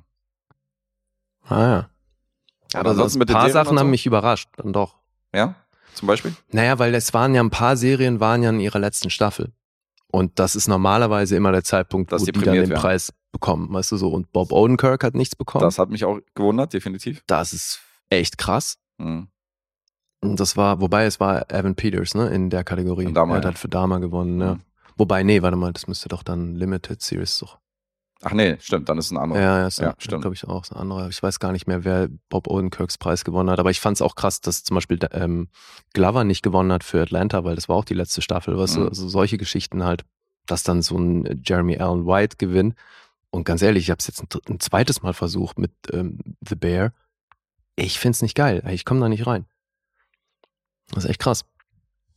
[1.47, 1.89] Ah ja.
[2.73, 3.79] Aber ansonsten sonst ein paar Sachen so?
[3.79, 4.97] haben mich überrascht, dann doch.
[5.33, 5.55] Ja?
[5.93, 6.33] Zum Beispiel?
[6.51, 9.51] Naja, weil es waren ja ein paar Serien, waren ja in ihrer letzten Staffel.
[10.11, 12.81] Und das ist normalerweise immer der Zeitpunkt, Dass wo die die, dann den werden.
[12.81, 14.09] Preis bekommen, weißt du so.
[14.09, 15.63] Und Bob Odenkirk hat nichts bekommen.
[15.63, 17.23] Das hat mich auch gewundert, definitiv.
[17.27, 17.79] das ist
[18.09, 18.77] echt krass.
[18.99, 19.27] Hm.
[20.21, 23.11] Und das war, wobei es war Evan Peters, ne, in der Kategorie.
[23.11, 23.51] Dama, er hat ja.
[23.53, 24.51] für Dama gewonnen, ja.
[24.51, 24.61] Hm.
[24.97, 27.59] Wobei, nee, warte mal, das müsste doch dann Limited Series doch.
[28.25, 29.41] Ach nee, stimmt, dann ist es ein anderer.
[29.41, 30.21] Ja, ja, ist Ja, stimmt.
[30.21, 31.09] glaube ich auch so ein anderer.
[31.09, 34.01] Ich weiß gar nicht mehr, wer Bob Odenkirks Preis gewonnen hat, aber ich fand es
[34.01, 35.49] auch krass, dass zum Beispiel ähm,
[35.93, 38.87] Glover nicht gewonnen hat für Atlanta, weil das war auch die letzte Staffel, du, Mhm.
[38.87, 40.05] also solche Geschichten halt,
[40.45, 42.75] dass dann so ein Jeremy Allen White gewinnt.
[43.29, 46.55] Und ganz ehrlich, ich habe es jetzt ein, ein zweites Mal versucht mit ähm, The
[46.55, 46.93] Bear.
[47.75, 48.63] Ich find's nicht geil.
[48.69, 49.47] Ich komme da nicht rein.
[50.91, 51.43] Das ist echt krass.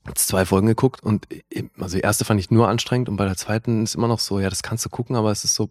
[0.08, 3.24] Jetzt zwei Folgen geguckt und äh, also die erste fand ich nur anstrengend und bei
[3.24, 5.68] der zweiten ist immer noch so, ja, das kannst du gucken, aber es ist so,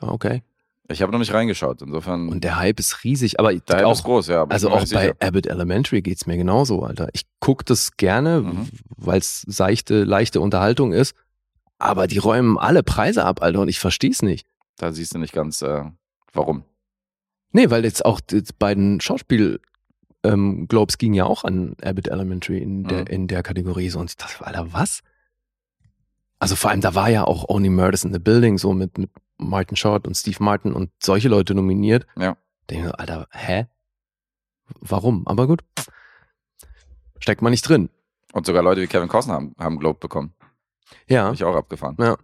[0.00, 0.42] okay.
[0.88, 2.28] Ich habe noch nicht reingeschaut, insofern.
[2.28, 4.44] Und der Hype ist riesig, aber der Hype auch, ist groß, ja.
[4.48, 5.14] also auch bei.
[5.20, 7.08] Abbott Elementary geht's mir genauso, Alter.
[7.12, 8.68] Ich guck das gerne, Mhm.
[8.96, 11.14] weil es seichte, leichte Unterhaltung ist,
[11.78, 14.48] aber die räumen alle Preise ab, Alter, und ich versteh's nicht.
[14.78, 15.84] Da siehst du nicht ganz, äh,
[16.32, 16.64] warum.
[17.52, 19.60] Nee, weil jetzt auch die beiden Schauspiel
[20.24, 23.06] ähm, Globes gingen ja auch an Abbott Elementary in der, Mhm.
[23.06, 23.88] in der Kategorie.
[23.90, 25.02] So, und ich dachte, Alter, was?
[26.38, 29.10] Also vor allem, da war ja auch Only Murders in the Building so mit, mit
[29.38, 32.06] Martin Short und Steve Martin und solche Leute nominiert.
[32.16, 32.36] Ja.
[32.66, 33.66] Da denke ich, Alter, hä?
[34.80, 35.26] Warum?
[35.26, 35.62] Aber gut.
[37.18, 37.90] Steckt man nicht drin.
[38.32, 40.32] Und sogar Leute wie Kevin Costner haben, haben Globe bekommen.
[41.08, 41.26] Ja.
[41.26, 41.96] Hab ich auch abgefahren.
[41.98, 42.16] Ja.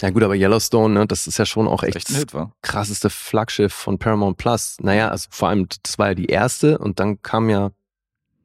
[0.00, 2.52] Ja gut, aber Yellowstone, ne, das ist ja schon auch echt, Echt war?
[2.62, 4.76] krasseste Flaggschiff von Paramount Plus.
[4.80, 7.70] Naja, also vor allem, das war ja die erste und dann kam ja,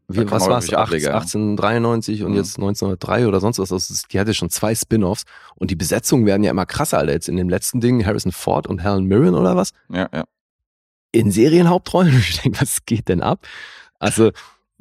[0.08, 1.14] wie, was war's, wirklich Ableger, ja.
[1.16, 2.38] 1893 und Mhm.
[2.38, 3.72] jetzt 1903 oder sonst was.
[3.72, 5.24] Also es- die hatte schon zwei Spin-Offs
[5.56, 7.14] und die Besetzungen werden ja immer krasser, Alter.
[7.14, 9.72] Jetzt in dem letzten Ding Harrison Ford und Helen Mirren oder was?
[9.90, 10.26] Ja, ja.
[11.12, 12.14] In Serienhauptrollen.
[12.30, 13.46] Ich denke, was geht denn ab?
[14.00, 14.32] Also,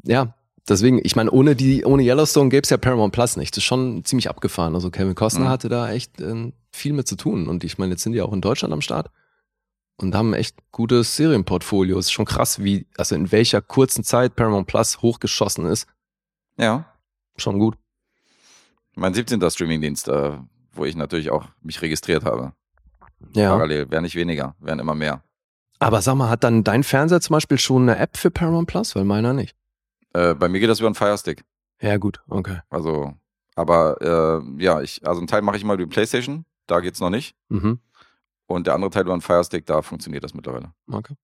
[0.04, 0.34] ja,
[0.68, 3.52] deswegen, ich meine, ohne die, ohne Yellowstone gäbe es ja Paramount Plus nicht.
[3.52, 4.74] Das ist schon ziemlich abgefahren.
[4.74, 5.48] Also Kevin Costner Mhm.
[5.50, 7.48] hatte da echt ähm, viel mit zu tun.
[7.48, 9.10] Und ich meine, jetzt sind die auch in Deutschland am Start
[9.96, 11.98] und haben echt gutes Serienportfolio.
[11.98, 15.86] Es ist schon krass, wie, also in welcher kurzen Zeit Paramount Plus hochgeschossen ist.
[16.56, 16.86] Ja.
[17.36, 17.76] Schon gut.
[18.94, 19.40] Mein 17.
[19.50, 20.32] Streamingdienst, äh,
[20.72, 22.52] wo ich natürlich auch mich registriert habe.
[23.34, 23.50] Ja.
[23.50, 23.90] Parallel.
[23.90, 25.22] Wären nicht weniger, wären immer mehr.
[25.78, 28.94] Aber sag mal, hat dann dein Fernseher zum Beispiel schon eine App für Paramount Plus?
[28.94, 29.56] Weil meiner nicht.
[30.12, 31.44] Äh, bei mir geht das über einen Firestick.
[31.80, 32.60] Ja, gut, okay.
[32.70, 33.14] Also,
[33.56, 37.00] aber äh, ja, ich, also einen Teil mache ich mal über die Playstation, da geht's
[37.00, 37.36] noch nicht.
[37.50, 37.78] Mhm.
[38.46, 40.72] Und der andere Teil über einen Firestick, da funktioniert das mittlerweile.
[40.90, 41.14] Okay.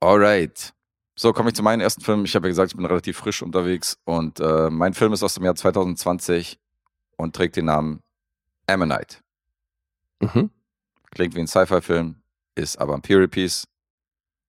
[0.00, 0.72] Alright.
[1.14, 2.24] So, komme ich zu meinem ersten Film.
[2.24, 5.34] Ich habe ja gesagt, ich bin relativ frisch unterwegs und äh, mein Film ist aus
[5.34, 6.58] dem Jahr 2020
[7.16, 8.02] und trägt den Namen
[8.66, 9.18] Ammonite.
[10.20, 10.50] Mhm.
[11.10, 12.16] Klingt wie ein Sci-Fi-Film,
[12.54, 13.66] ist aber ein Period Piece.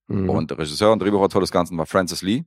[0.07, 0.29] Mhm.
[0.29, 2.45] Und der Regisseur und Drehbuchautor des Ganzen war Francis Lee.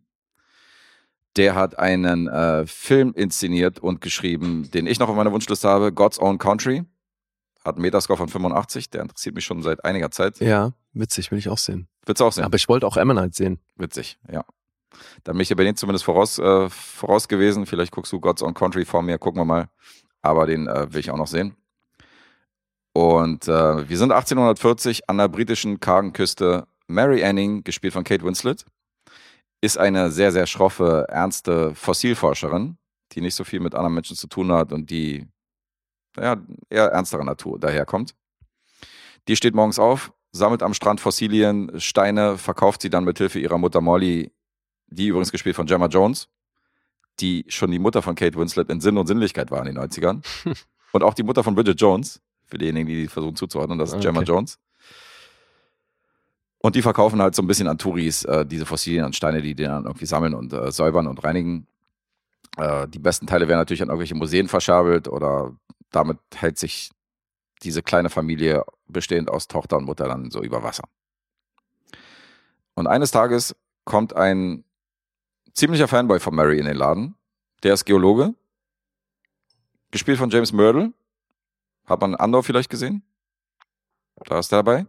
[1.37, 5.93] Der hat einen äh, Film inszeniert und geschrieben, den ich noch auf meiner Wunschliste habe,
[5.93, 6.85] God's Own Country.
[7.65, 10.39] Hat einen Metascore von 85, der interessiert mich schon seit einiger Zeit.
[10.41, 11.89] Ja, witzig, will ich auch sehen.
[12.05, 12.45] Willst du auch sehen?
[12.45, 13.59] Aber ich wollte auch Ammonite sehen.
[13.77, 14.45] Witzig, ja.
[15.25, 17.67] Da bin ich ja bei denen zumindest voraus, äh, voraus gewesen.
[17.67, 19.69] Vielleicht guckst du God's Own Country vor mir, gucken wir mal.
[20.23, 21.57] Aber den äh, will ich auch noch sehen.
[22.93, 26.67] Und äh, wir sind 1840 an der britischen kargen Küste.
[26.87, 28.65] Mary Anning, gespielt von Kate Winslet,
[29.63, 32.77] ist eine sehr, sehr schroffe, ernste Fossilforscherin,
[33.13, 35.27] die nicht so viel mit anderen Menschen zu tun hat und die
[36.17, 36.37] ja,
[36.71, 38.15] eher ernsterer Natur daherkommt.
[39.29, 43.59] Die steht morgens auf, sammelt am Strand Fossilien, Steine, verkauft sie dann mit Hilfe ihrer
[43.59, 44.33] Mutter Molly,
[44.89, 46.29] die übrigens gespielt von Gemma Jones,
[47.21, 50.23] die schon die Mutter von Kate Winslet in Sinn und Sinnlichkeit war in den 90ern.
[50.93, 54.07] und auch die Mutter von Bridget Jones, für diejenigen, die versuchen zuzuordnen, das ist Okay.
[54.07, 54.59] Gemma Jones.
[56.59, 59.55] Und die verkaufen halt so ein bisschen an Touris äh, diese Fossilien und Steine, die
[59.55, 61.67] die dann irgendwie sammeln und äh, säubern und reinigen.
[62.57, 65.55] Äh, die besten Teile werden natürlich an irgendwelche Museen verschabelt oder
[65.95, 66.91] damit hält sich
[67.63, 70.85] diese kleine Familie bestehend aus Tochter und Mutter dann so über Wasser.
[72.75, 74.65] Und eines Tages kommt ein
[75.53, 77.15] ziemlicher Fanboy von Mary in den Laden.
[77.63, 78.35] Der ist Geologe.
[79.91, 80.93] Gespielt von James Myrtle.
[81.87, 83.03] Hat man Andor vielleicht gesehen?
[84.25, 84.87] Da ist er dabei.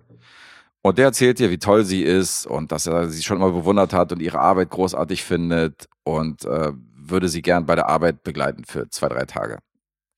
[0.82, 3.92] Und der erzählt ihr, wie toll sie ist und dass er sie schon immer bewundert
[3.94, 8.66] hat und ihre Arbeit großartig findet und äh, würde sie gern bei der Arbeit begleiten
[8.66, 9.60] für zwei, drei Tage.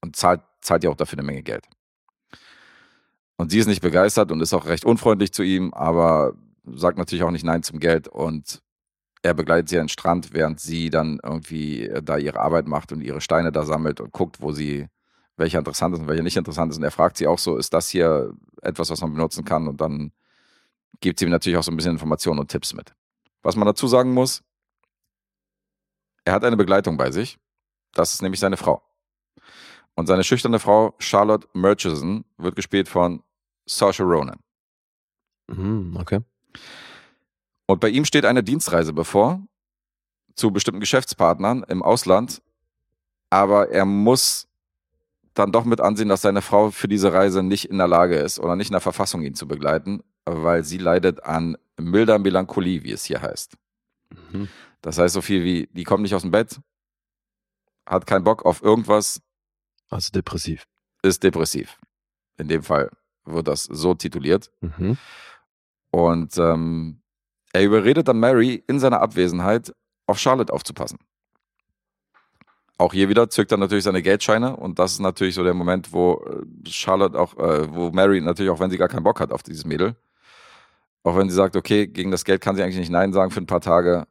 [0.02, 1.66] Und zahlt, zahlt ihr auch dafür eine Menge Geld.
[3.38, 6.34] Und sie ist nicht begeistert und ist auch recht unfreundlich zu ihm, aber
[6.66, 8.62] sagt natürlich auch nicht Nein zum Geld und
[9.22, 12.92] er begleitet sie an den Strand, während sie dann irgendwie äh, da ihre Arbeit macht
[12.92, 14.88] und ihre Steine da sammelt und guckt, wo sie,
[15.38, 16.78] welcher interessant ist und welcher nicht interessant ist.
[16.78, 19.68] Und er fragt sie auch so, ist das hier etwas, was man benutzen kann?
[19.68, 20.12] Und dann
[21.00, 22.94] gibt sie ihm natürlich auch so ein bisschen Informationen und Tipps mit.
[23.44, 24.44] Was man dazu sagen muss,
[26.26, 27.38] er hat eine Begleitung bei sich.
[27.94, 28.82] Das ist nämlich seine Frau.
[29.98, 33.24] Und seine schüchterne Frau, Charlotte Murchison, wird gespielt von
[33.66, 34.40] Saoirse Ronan.
[35.48, 36.20] Mhm, okay.
[37.66, 39.42] Und bei ihm steht eine Dienstreise bevor
[40.36, 42.44] zu bestimmten Geschäftspartnern im Ausland.
[43.32, 44.48] Aber er muss
[45.34, 48.40] dann doch mit ansehen, dass seine Frau für diese Reise nicht in der Lage ist
[48.40, 52.92] oder nicht in der Verfassung, ihn zu begleiten, weil sie leidet an milder Melancholie, wie
[52.92, 53.56] es hier heißt.
[54.32, 54.48] Mhm.
[54.82, 56.60] Das heißt so viel wie, die kommt nicht aus dem Bett,
[57.88, 59.22] hat keinen Bock auf irgendwas,
[59.90, 60.66] Also depressiv.
[61.04, 61.78] ist depressiv.
[62.38, 62.92] In dem Fall
[63.26, 64.52] wird das so tituliert.
[64.62, 64.98] Mhm.
[65.92, 67.02] Und ähm,
[67.54, 69.74] er überredet dann Mary in seiner Abwesenheit
[70.06, 71.00] auf Charlotte aufzupassen.
[72.78, 75.92] Auch hier wieder zückt er natürlich seine Geldscheine und das ist natürlich so der Moment,
[75.94, 79.32] wo äh, Charlotte auch, äh, wo Mary natürlich auch, wenn sie gar keinen Bock hat
[79.32, 79.96] auf dieses Mädel,
[81.04, 83.42] auch wenn sie sagt, okay, gegen das Geld kann sie eigentlich nicht Nein sagen für
[83.42, 84.06] ein paar Tage.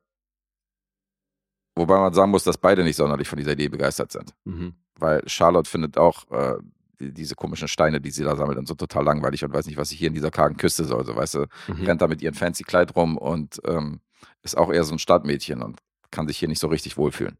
[1.77, 4.75] Wobei man sagen muss, dass beide nicht sonderlich von dieser Idee begeistert sind Mhm.
[4.99, 6.57] Weil Charlotte findet auch äh,
[7.01, 9.77] die, diese komischen Steine, die sie da sammelt, dann so total langweilig und weiß nicht,
[9.77, 11.05] was sie hier in dieser kargen Küste soll.
[11.05, 11.85] So, weißt du, Mhm.
[11.85, 14.01] rennt da mit ihrem fancy Kleid rum und ähm,
[14.43, 15.81] ist auch eher so ein Stadtmädchen und
[16.11, 17.37] kann sich hier nicht so richtig wohlfühlen.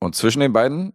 [0.00, 0.92] Und zwischen den beiden,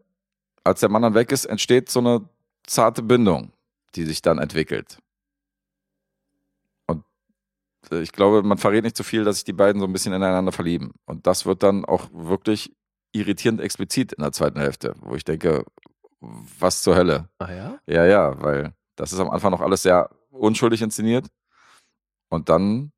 [0.63, 2.29] als der Mann dann weg ist, entsteht so eine
[2.65, 3.51] zarte Bindung,
[3.95, 4.99] die sich dann entwickelt.
[6.87, 7.03] Und
[7.91, 10.13] äh, ich glaube, man verrät nicht zu viel, dass sich die beiden so ein bisschen
[10.13, 10.91] ineinander verlieben.
[11.05, 12.75] Und das wird dann auch wirklich
[13.11, 15.65] irritierend explizit in der zweiten Hälfte, wo ich denke,
[16.21, 17.29] was zur Hölle?
[17.39, 17.79] Ah ja?
[17.87, 21.27] Ja, ja, weil das ist am Anfang noch alles sehr unschuldig inszeniert.
[22.29, 22.91] Und dann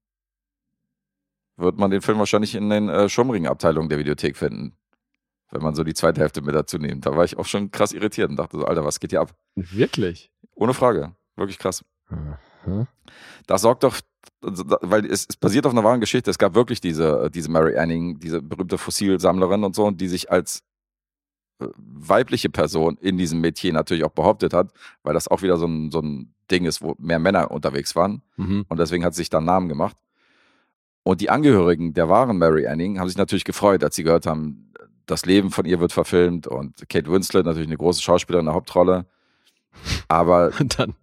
[1.58, 4.76] wird man den Film wahrscheinlich in den äh, schummrigen Abteilungen der Videothek finden.
[5.52, 7.06] Wenn man so die zweite Hälfte mit dazu nimmt.
[7.06, 9.34] Da war ich auch schon krass irritiert und dachte so, Alter, was geht hier ab?
[9.56, 10.32] Wirklich?
[10.56, 11.14] Ohne Frage.
[11.36, 11.84] Wirklich krass.
[12.66, 12.88] Aha.
[13.48, 14.00] Das sorgt doch,
[14.44, 16.30] also weil es, es basiert auf einer wahren Geschichte.
[16.30, 20.64] Es gab wirklich diese, diese Mary Anning, diese berühmte Fossilsammlerin und so, die sich als
[21.60, 24.72] äh, weibliche Person in diesem Metier natürlich auch behauptet hat,
[25.04, 28.22] weil das auch wieder so ein, so ein Ding ist, wo mehr Männer unterwegs waren.
[28.38, 28.66] Mhm.
[28.68, 29.98] Und deswegen hat sie sich dann einen Namen gemacht.
[31.04, 34.72] Und die Angehörigen der wahren Mary Anning haben sich natürlich gefreut, als sie gehört haben,
[35.08, 38.56] das Leben von ihr wird verfilmt und Kate Winslet, natürlich eine große Schauspielerin in der
[38.56, 39.06] Hauptrolle.
[40.08, 40.94] Aber dann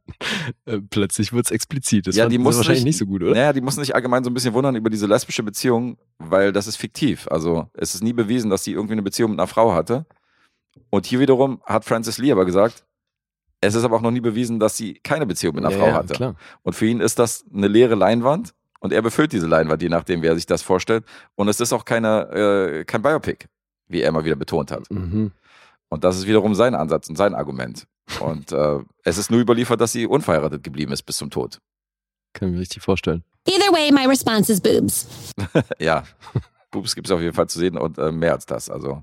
[0.67, 2.07] äh, plötzlich wird es explizit.
[2.07, 3.33] Das Ja, die mussten wahrscheinlich sich- nicht so gut, oder?
[3.33, 6.67] Naja, die mussten sich allgemein so ein bisschen wundern über diese lesbische Beziehung, weil das
[6.67, 7.27] ist fiktiv.
[7.31, 10.07] Also es ist nie bewiesen, dass sie irgendwie eine Beziehung mit einer Frau hatte.
[10.91, 12.85] Und hier wiederum hat Francis Lee aber gesagt,
[13.61, 15.93] es ist aber auch noch nie bewiesen, dass sie keine Beziehung mit einer ja, Frau
[15.93, 16.15] hatte.
[16.15, 16.35] Klar.
[16.63, 20.23] Und für ihn ist das eine leere Leinwand und er befüllt diese Leinwand, je nachdem,
[20.23, 21.05] wie er sich das vorstellt.
[21.35, 23.47] Und es ist auch keine, äh, kein Biopic,
[23.89, 24.89] wie er immer wieder betont hat.
[24.91, 25.33] Mhm.
[25.89, 27.87] Und das ist wiederum sein Ansatz und sein Argument.
[28.21, 31.59] Und äh, es ist nur überliefert, dass sie unverheiratet geblieben ist bis zum Tod.
[32.33, 33.25] Kann ich mir richtig vorstellen.
[33.47, 35.07] Either way, my response is boobs.
[35.79, 36.05] Ja,
[36.71, 38.69] Boobs gibt es auf jeden Fall zu sehen und äh, mehr als das.
[38.69, 39.03] Also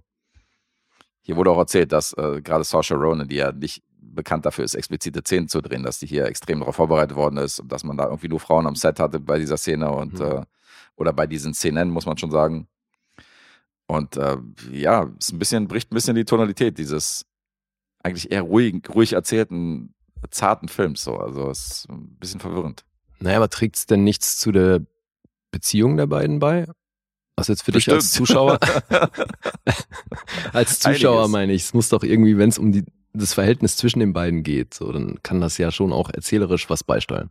[1.21, 4.75] hier wurde auch erzählt, dass äh, gerade Saoirse Ronan, die ja nicht bekannt dafür ist,
[4.75, 7.97] explizite Szenen zu drehen, dass die hier extrem darauf vorbereitet worden ist und dass man
[7.97, 10.25] da irgendwie nur Frauen am Set hatte bei dieser Szene und Mhm.
[10.25, 10.41] äh,
[10.95, 12.67] oder bei diesen Szenen, muss man schon sagen.
[13.87, 14.37] Und äh,
[14.71, 17.25] ja, es ein bisschen, bricht ein bisschen die Tonalität dieses
[18.05, 19.93] eigentlich eher ruhig, ruhig erzählten,
[20.29, 21.03] zarten Films.
[21.03, 21.17] So.
[21.17, 22.85] Also es ist ein bisschen verwirrend.
[23.19, 24.81] Naja, aber trägt es denn nichts zu der
[25.51, 26.67] Beziehung der beiden bei?
[27.37, 28.27] Was jetzt für dich als Bestimmt.
[28.27, 28.59] Zuschauer?
[30.53, 31.31] als Zuschauer Einiges.
[31.31, 32.83] meine ich, es muss doch irgendwie, wenn es um die,
[33.13, 36.83] das Verhältnis zwischen den beiden geht, so, dann kann das ja schon auch erzählerisch was
[36.83, 37.29] beisteuern.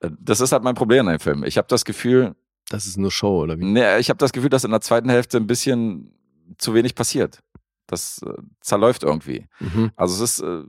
[0.00, 1.44] Äh, Das ist halt mein Problem an dem Film.
[1.44, 2.34] Ich habe das Gefühl,
[2.68, 3.64] Das ist nur Show, oder wie?
[3.64, 6.14] Nee, ich habe das Gefühl, dass in der zweiten Hälfte ein bisschen
[6.58, 7.40] zu wenig passiert.
[7.86, 9.48] Das äh, zerläuft irgendwie.
[9.60, 9.90] Mhm.
[9.96, 10.62] Also es ist äh,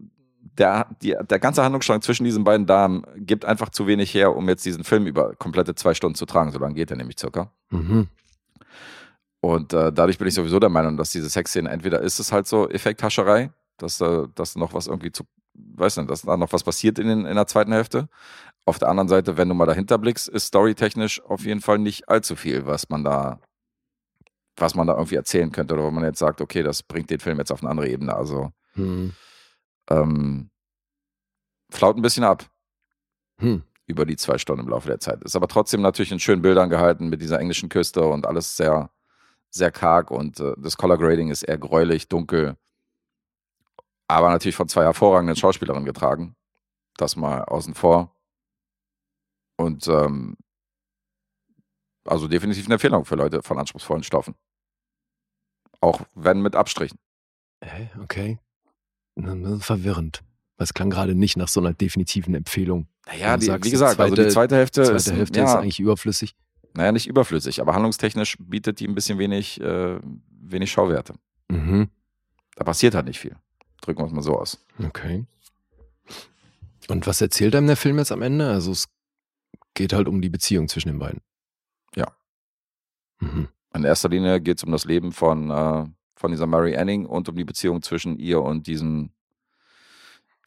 [0.57, 4.47] der, die, der ganze Handlungsstrang zwischen diesen beiden Damen gibt einfach zu wenig her, um
[4.49, 6.51] jetzt diesen Film über komplette zwei Stunden zu tragen.
[6.51, 7.51] So lange geht er nämlich circa.
[7.69, 8.07] Mhm.
[9.39, 12.47] Und äh, dadurch bin ich sowieso der Meinung, dass diese Sexszene entweder ist es halt
[12.47, 16.63] so Effekthascherei, dass, äh, dass noch was irgendwie zu, weiß nicht, dass da noch was
[16.63, 18.07] passiert in, den, in der zweiten Hälfte.
[18.65, 22.07] Auf der anderen Seite, wenn du mal dahinter blickst, ist storytechnisch auf jeden Fall nicht
[22.07, 23.41] allzu viel, was man da,
[24.57, 27.19] was man da irgendwie erzählen könnte oder wo man jetzt sagt, okay, das bringt den
[27.19, 28.15] Film jetzt auf eine andere Ebene.
[28.15, 29.13] Also Hm.
[29.89, 30.49] ähm,
[31.69, 32.49] flaut ein bisschen ab
[33.39, 33.63] Hm.
[33.87, 35.23] über die zwei Stunden im Laufe der Zeit.
[35.23, 38.89] Ist aber trotzdem natürlich in schönen Bildern gehalten mit dieser englischen Küste und alles sehr,
[39.49, 42.57] sehr karg und äh, das Color Grading ist eher gräulich, dunkel.
[44.07, 46.35] Aber natürlich von zwei hervorragenden Schauspielerinnen getragen.
[46.97, 48.15] Das mal außen vor.
[49.55, 50.37] Und ähm,
[52.05, 54.35] also definitiv eine Empfehlung für Leute von anspruchsvollen Stoffen.
[55.81, 56.97] Auch wenn mit Abstrichen.
[57.63, 58.39] Hä, okay.
[59.15, 60.21] Das verwirrend.
[60.57, 62.87] Es klang gerade nicht nach so einer definitiven Empfehlung.
[63.07, 65.45] Naja, die, sagst, wie gesagt, also die zweite- zweite Hälfte, Die zweite ist, Hälfte ja,
[65.45, 66.35] ist eigentlich überflüssig.
[66.73, 69.99] naja, nicht überflüssig, aber handlungstechnisch bietet die ein bisschen wenig, äh,
[70.29, 71.15] wenig Schauwerte.
[71.49, 71.89] Mhm.
[72.55, 73.35] Da passiert halt nicht viel.
[73.81, 74.63] Drücken wir es mal so aus.
[74.85, 75.25] Okay.
[76.87, 78.49] Und was erzählt einem der Film jetzt am Ende?
[78.49, 78.87] Also es
[79.73, 81.19] geht halt um die Beziehung zwischen den beiden.
[83.23, 83.47] Mhm.
[83.73, 87.27] In erster Linie geht es um das Leben von, äh, von dieser Mary Anning und
[87.29, 89.11] um die Beziehung zwischen ihr und diesem,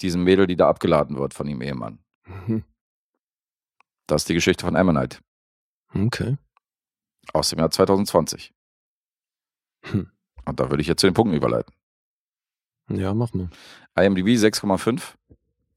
[0.01, 1.99] diesem Mädel, die da abgeladen wird von ihrem Ehemann.
[2.27, 2.65] Mhm.
[4.07, 5.19] Das ist die Geschichte von Ammonite
[5.95, 6.37] Okay.
[7.33, 8.53] aus dem Jahr 2020.
[9.83, 10.11] Hm.
[10.45, 11.75] Und da würde ich jetzt zu den Punkten überleiten.
[12.89, 13.51] Ja, mach mal.
[13.99, 15.15] IMDb 6,5.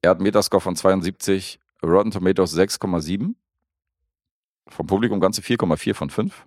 [0.01, 1.59] Er hat einen Metascore von 72.
[1.81, 3.33] Rotten Tomatoes 6,7.
[4.67, 6.45] Vom Publikum ganze 4,4 von 5.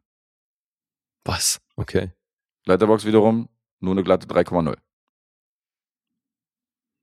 [1.25, 1.61] Was?
[1.77, 2.11] Okay.
[2.67, 3.49] Letterbox wiederum
[3.81, 4.77] nur eine glatte 3,0.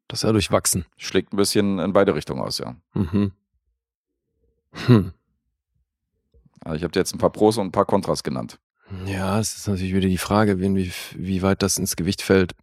[0.07, 0.85] Das ist ja durchwachsen.
[0.97, 2.75] Schlägt ein bisschen in beide Richtungen aus, ja.
[2.93, 3.31] Mhm.
[4.71, 5.13] Hm.
[6.61, 8.59] Also ich habe dir jetzt ein paar Pros und ein paar Kontras genannt.
[9.05, 12.55] Ja, es ist natürlich wieder die Frage, wie, wie, wie weit das ins Gewicht fällt,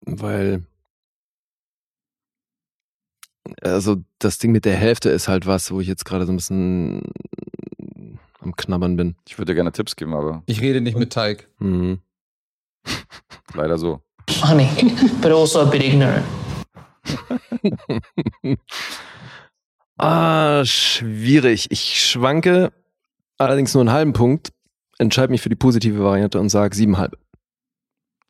[0.00, 0.66] weil
[3.62, 6.36] also das Ding mit der Hälfte ist halt was, wo ich jetzt gerade so ein
[6.36, 7.02] bisschen
[8.40, 9.16] am Knabbern bin.
[9.26, 11.48] Ich würde dir gerne Tipps geben, aber Ich rede nicht mit Teig.
[11.58, 12.00] Mhm.
[13.54, 14.02] leider so.
[14.30, 14.68] funny,
[15.20, 16.24] but also a bit ignorant.
[20.00, 21.72] Ah, schwierig.
[21.72, 22.72] Ich schwanke
[23.36, 24.52] allerdings nur einen halben Punkt,
[24.98, 27.18] entscheide mich für die positive Variante und sage siebenhalb.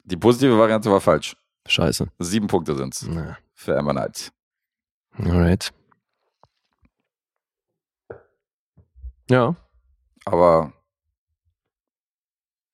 [0.04, 1.36] Die positive Variante war falsch.
[1.66, 2.06] Scheiße.
[2.20, 4.30] Sieben Punkte sind's Na, für Ammonite.
[5.18, 5.70] alright.
[9.28, 9.54] Ja.
[10.32, 10.72] Aber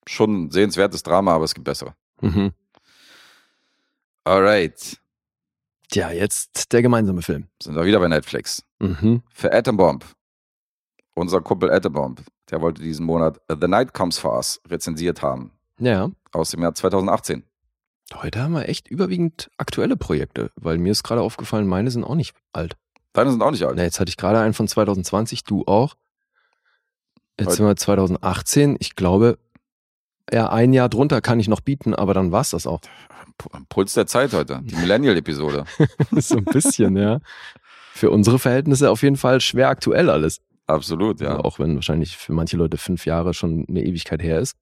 [0.06, 1.94] schon ein sehenswertes Drama, aber es gibt bessere.
[2.20, 2.52] Mhm.
[4.24, 5.00] Alright.
[5.90, 7.48] Tja, jetzt der gemeinsame Film.
[7.62, 8.64] Sind wir wieder bei Netflix.
[8.80, 9.22] Mhm.
[9.32, 10.04] Für Atom Bomb.
[11.14, 15.52] Unser Kumpel Atom Bomb, der wollte diesen Monat The Night Comes For Us rezensiert haben.
[15.78, 16.10] Ja.
[16.32, 17.44] Aus dem Jahr 2018.
[18.14, 22.16] Heute haben wir echt überwiegend aktuelle Projekte, weil mir ist gerade aufgefallen, meine sind auch
[22.16, 22.76] nicht alt.
[23.12, 23.76] Deine sind auch nicht alt.
[23.76, 25.94] Na, jetzt hatte ich gerade einen von 2020, du auch.
[27.40, 28.76] Jetzt sind wir 2018.
[28.78, 29.38] Ich glaube,
[30.32, 32.80] ja, ein Jahr drunter kann ich noch bieten, aber dann war's das auch.
[33.38, 34.60] P- Puls der Zeit heute.
[34.62, 35.64] Die Millennial-Episode.
[36.12, 37.18] so ein bisschen, ja.
[37.92, 40.40] Für unsere Verhältnisse auf jeden Fall schwer aktuell alles.
[40.66, 41.30] Absolut, ja.
[41.30, 44.56] Also auch wenn wahrscheinlich für manche Leute fünf Jahre schon eine Ewigkeit her ist.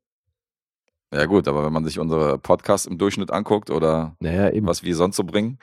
[1.14, 4.96] Ja gut, aber wenn man sich unsere Podcasts im Durchschnitt anguckt oder Naja, was wir
[4.96, 5.58] sonst so bringen,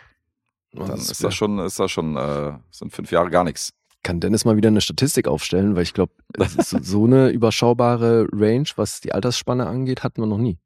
[0.72, 3.74] dann das ist das schon, ist das schon, äh, sind fünf Jahre gar nichts.
[4.04, 8.68] Kann Dennis mal wieder eine Statistik aufstellen, weil ich glaube, so, so eine überschaubare Range,
[8.76, 10.58] was die Altersspanne angeht, hatten wir noch nie.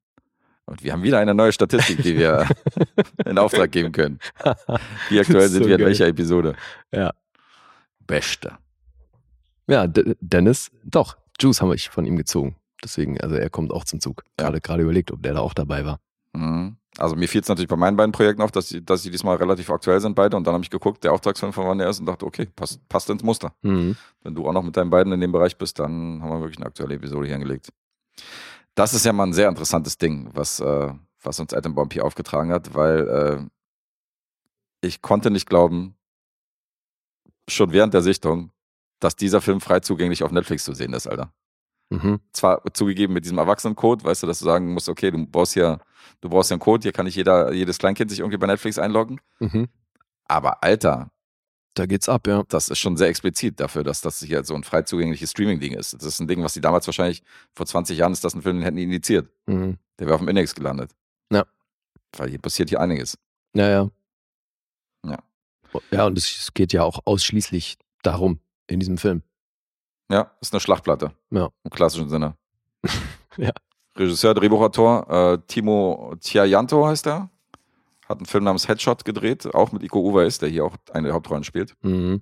[0.65, 2.47] Und wir haben wieder eine neue Statistik, die wir
[3.25, 4.19] in Auftrag geben können.
[5.09, 6.55] Wie aktuell sind So wir in welcher Episode?
[6.91, 7.11] Ja.
[8.07, 8.57] Beste.
[9.67, 12.55] Ja, D Dennis, doch, Juice haben wir von ihm gezogen.
[12.83, 14.23] Deswegen, also er kommt auch zum Zug.
[14.39, 14.45] Ja.
[14.45, 15.99] Gerade gerade überlegt, ob der da auch dabei war.
[16.33, 16.77] Mhm.
[16.97, 19.37] Also mir fiel es natürlich bei meinen beiden Projekten auf, dass sie, dass sie diesmal
[19.37, 21.99] relativ aktuell sind beide und dann habe ich geguckt, der Auftragsfilm von wann der ist
[21.99, 23.53] und dachte, okay, passt, passt ins Muster.
[23.63, 23.95] Mhm.
[24.21, 26.57] Wenn du auch noch mit deinen beiden in dem Bereich bist, dann haben wir wirklich
[26.57, 27.69] eine aktuelle Episode hier hingelegt.
[28.75, 32.05] Das ist ja mal ein sehr interessantes Ding, was, äh, was uns Adam Bomb hier
[32.05, 35.95] aufgetragen hat, weil äh, ich konnte nicht glauben,
[37.47, 38.51] schon während der Sichtung,
[38.99, 41.33] dass dieser Film frei zugänglich auf Netflix zu sehen ist, Alter.
[41.93, 42.19] Mhm.
[42.31, 45.79] Zwar zugegeben mit diesem Erwachsenencode, weißt du, dass du sagen musst, okay, du brauchst hier,
[46.21, 48.79] du brauchst hier einen Code, hier kann nicht jeder, jedes Kleinkind sich irgendwie bei Netflix
[48.79, 49.19] einloggen.
[49.39, 49.67] Mhm.
[50.25, 51.11] Aber Alter,
[51.75, 52.43] Da geht's ab, ja.
[52.49, 55.93] das ist schon sehr explizit dafür, dass das hier so ein frei zugängliches Streaming-Ding ist.
[55.93, 57.23] Das ist ein Ding, was die damals wahrscheinlich,
[57.53, 59.29] vor 20 Jahren ist das ein Film, den hätten die indiziert.
[59.47, 59.77] Mhm.
[59.99, 60.91] Der wäre auf dem Index gelandet.
[61.31, 61.45] Ja.
[62.17, 63.17] Weil hier passiert hier einiges.
[63.55, 63.89] Ja, ja.
[65.05, 65.19] Ja.
[65.91, 69.23] Ja, und es geht ja auch ausschließlich darum in diesem Film.
[70.13, 71.11] Ja, ist eine Schlachtplatte.
[71.31, 71.49] Ja.
[71.63, 72.35] Im klassischen Sinne.
[73.35, 73.51] Ja.
[73.97, 77.31] Regisseur, Drehbuchautor, äh, Timo Tiajanto heißt er.
[78.07, 81.15] Hat einen Film namens Headshot gedreht, auch mit Iko Uweis, der hier auch eine der
[81.15, 81.73] Hauptrollen spielt.
[81.81, 82.21] Mhm.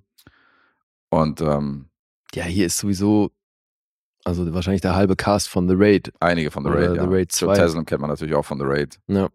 [1.09, 1.89] Und ähm,
[2.33, 3.31] Ja, hier ist sowieso,
[4.23, 6.13] also wahrscheinlich der halbe Cast von The Raid.
[6.21, 6.95] einige von The Raid.
[6.95, 7.03] ja.
[7.03, 7.55] The Raid Joe 2.
[7.55, 8.97] Taslim kennt man natürlich auch von The Raid.
[9.07, 9.27] Ja.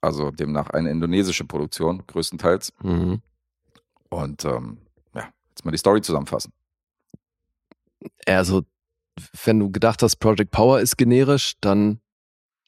[0.00, 2.72] Also demnach eine indonesische Produktion, größtenteils.
[2.82, 3.22] Mhm.
[4.08, 4.78] Und ähm,
[5.14, 6.52] ja, jetzt mal die Story zusammenfassen.
[8.26, 8.64] Also,
[9.44, 12.00] wenn du gedacht hast, Project Power ist generisch, dann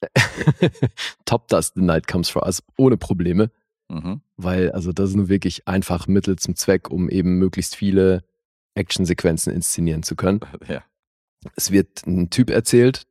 [1.24, 3.50] top das The Night Comes For Us ohne Probleme.
[3.88, 4.20] Mhm.
[4.36, 8.24] Weil, also, das ist nur wirklich einfach Mittel zum Zweck, um eben möglichst viele
[8.74, 10.40] Actionsequenzen inszenieren zu können.
[10.68, 10.82] Ja.
[11.56, 13.06] Es wird ein Typ erzählt,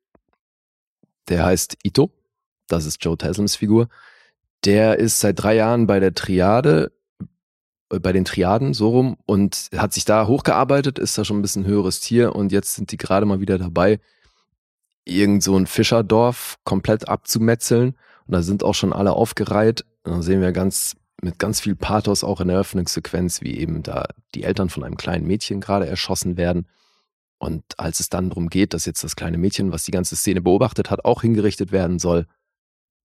[1.30, 2.12] der heißt Ito.
[2.68, 3.90] Das ist Joe Taslims Figur.
[4.66, 6.92] Der ist seit drei Jahren bei der Triade,
[8.00, 11.66] bei den Triaden so rum und hat sich da hochgearbeitet, ist da schon ein bisschen
[11.66, 14.00] höheres Tier und jetzt sind die gerade mal wieder dabei,
[15.06, 17.96] irgend so ein Fischerdorf komplett abzumetzeln.
[18.26, 19.86] Und da sind auch schon alle aufgereiht.
[20.04, 23.82] Und da sehen wir ganz mit ganz viel Pathos auch in der Eröffnungssequenz, wie eben
[23.82, 26.68] da die Eltern von einem kleinen Mädchen gerade erschossen werden.
[27.40, 30.42] Und als es dann darum geht, dass jetzt das kleine Mädchen, was die ganze Szene
[30.42, 32.28] beobachtet hat, auch hingerichtet werden soll,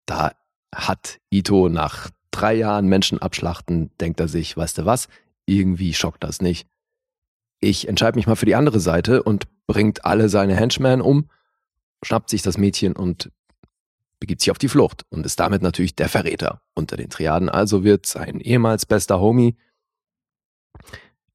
[0.06, 0.32] da
[0.74, 5.08] hat Ito nach drei Jahren Menschen abschlachten, denkt er sich, weißt du was,
[5.46, 6.68] irgendwie schockt das nicht.
[7.60, 11.28] Ich entscheide mich mal für die andere Seite und bringt alle seine Henchmen um,
[12.04, 13.30] schnappt sich das Mädchen und
[14.20, 17.48] begibt sich auf die Flucht und ist damit natürlich der Verräter unter den Triaden.
[17.48, 19.56] Also wird sein ehemals bester Homie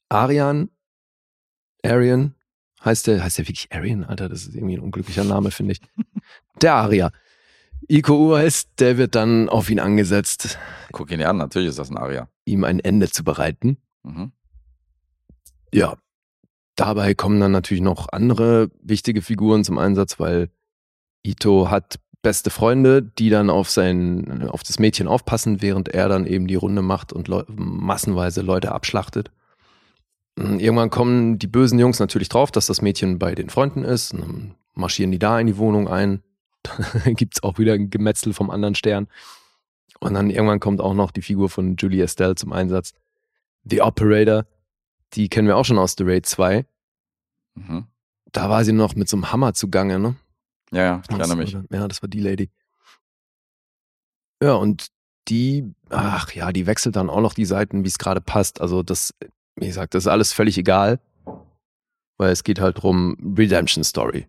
[0.10, 0.70] Arian,
[1.84, 2.36] Arian,
[2.84, 5.82] heißt der, heißt der wirklich Arian, Alter, das ist irgendwie ein unglücklicher Name, finde ich.
[6.62, 7.12] Der Aria.
[7.88, 10.58] Iko Uweis, der wird dann auf ihn angesetzt,
[10.92, 12.28] Guck ihn an, natürlich ist das ein Aria.
[12.46, 13.78] ihm ein Ende zu bereiten.
[14.04, 14.32] Mhm.
[15.74, 15.98] Ja,
[16.76, 20.50] dabei kommen dann natürlich noch andere wichtige Figuren zum Einsatz, weil
[21.26, 26.26] Ito hat beste Freunde, die dann auf sein, auf das Mädchen aufpassen, während er dann
[26.26, 29.32] eben die Runde macht und Leu massenweise Leute abschlachtet.
[30.38, 34.14] Mm, Irgendwann kommen die bösen Jungs natürlich drauf, dass das Mädchen bei den Freunden ist.
[34.14, 36.22] Und dann marschieren die da in die Wohnung ein.
[36.64, 39.08] Dann gibt's auch wieder ein Gemetzel vom anderen Stern.
[40.00, 42.94] Und dann irgendwann kommt auch noch die Figur von Julie Estelle zum Einsatz.
[43.64, 44.46] The Operator,
[45.14, 46.66] die kennen wir auch schon aus The Raid 2.
[47.56, 47.88] Mhm.
[48.32, 50.16] Da war sie noch mit so einem Hammer zugange, ne?
[50.72, 51.58] Ja, ja, ich erinnere mich.
[51.70, 52.50] Ja, das war die Lady.
[54.42, 54.88] Ja, und
[55.28, 58.60] die, ach ja, die wechselt dann auch noch die Seiten, wie es gerade passt.
[58.60, 59.14] Also das,
[59.56, 61.00] wie gesagt, das ist alles völlig egal,
[62.18, 64.28] weil es geht halt drum Redemption Story.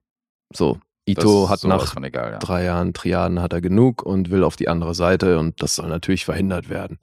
[0.53, 2.39] So, Ito hat nach egal, ja.
[2.39, 5.89] drei Jahren Triaden hat er genug und will auf die andere Seite und das soll
[5.89, 6.99] natürlich verhindert werden.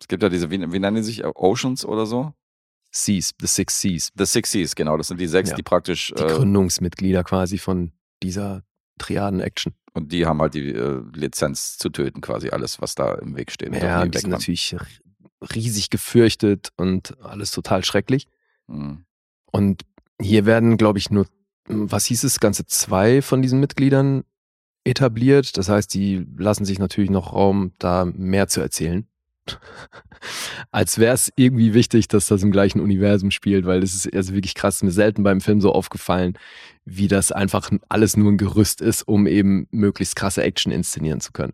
[0.00, 1.24] Es gibt ja diese, wie, wie nennen die sich?
[1.24, 2.32] Oceans oder so?
[2.90, 4.96] Seas, The Six Seas, The Six Seas, genau.
[4.96, 5.56] Das sind die sechs, Ja.
[5.56, 7.92] die praktisch, die äh, Gründungsmitglieder quasi von
[8.22, 8.62] dieser
[8.98, 9.74] Triaden-Action.
[9.94, 13.50] und die haben halt die äh, Lizenz zu töten, quasi alles, was da im Weg
[13.50, 13.74] steht.
[13.74, 14.76] Ja, die sind natürlich
[15.54, 18.28] riesig gefürchtet und alles total schrecklich.
[18.66, 19.04] Mhm.
[19.50, 19.82] Und
[20.20, 21.26] hier werden, glaube ich, nur,
[21.68, 24.24] was hieß es, ganze zwei von diesen Mitgliedern
[24.84, 25.56] etabliert.
[25.56, 29.06] Das heißt, die lassen sich natürlich noch Raum, da mehr zu erzählen.
[30.70, 34.32] Als wäre es irgendwie wichtig, dass das im gleichen Universum spielt, weil das ist also
[34.32, 36.38] wirklich krass, mir selten beim Film so aufgefallen,
[36.84, 41.32] wie das einfach alles nur ein Gerüst ist, um eben möglichst krasse Action inszenieren zu
[41.32, 41.52] können.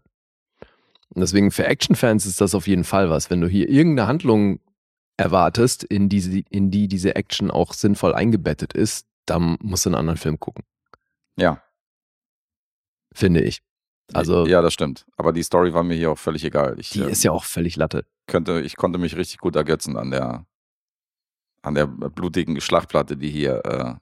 [1.12, 3.30] Und deswegen für Actionfans ist das auf jeden Fall was.
[3.30, 4.60] Wenn du hier irgendeine Handlung
[5.16, 9.96] erwartest, in, diese, in die diese Action auch sinnvoll eingebettet ist, dann musst du einen
[9.96, 10.64] anderen Film gucken,
[11.36, 11.62] Ja.
[13.12, 13.62] finde ich.
[14.12, 15.06] Also Ja, das stimmt.
[15.16, 16.76] Aber die Story war mir hier auch völlig egal.
[16.80, 18.04] Ich, die äh, ist ja auch völlig Latte.
[18.26, 20.46] könnte, ich konnte mich richtig gut ergötzen an der,
[21.62, 23.94] an der blutigen Schlachtplatte, die hier, äh,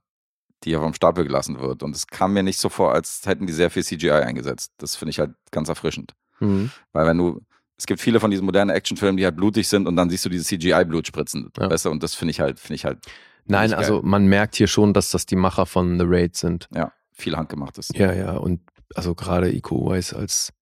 [0.64, 1.83] die hier vom Stapel gelassen wird.
[1.83, 4.73] Und es kam mir nicht so vor, als hätten die sehr viel CGI eingesetzt.
[4.79, 6.14] Das finde ich halt ganz erfrischend.
[6.41, 6.71] Mhm.
[6.93, 7.43] Weil wenn du,
[7.77, 10.31] es gibt viele von diesen modernen Actionfilmen, die halt blutig sind und dann siehst du
[10.31, 11.51] diese CGI-Blut spritzen.
[11.59, 11.71] Ja.
[11.71, 11.91] Weißt du?
[11.91, 13.05] Und das finde ich halt, finde ich halt,
[13.49, 16.68] Nein, also man merkt hier schon, dass das die Macher von The Raid sind.
[16.74, 17.88] ja, viel handgemachtes.
[17.94, 18.61] Ja, ja, und
[18.94, 20.53] also gerade Iko Uwais als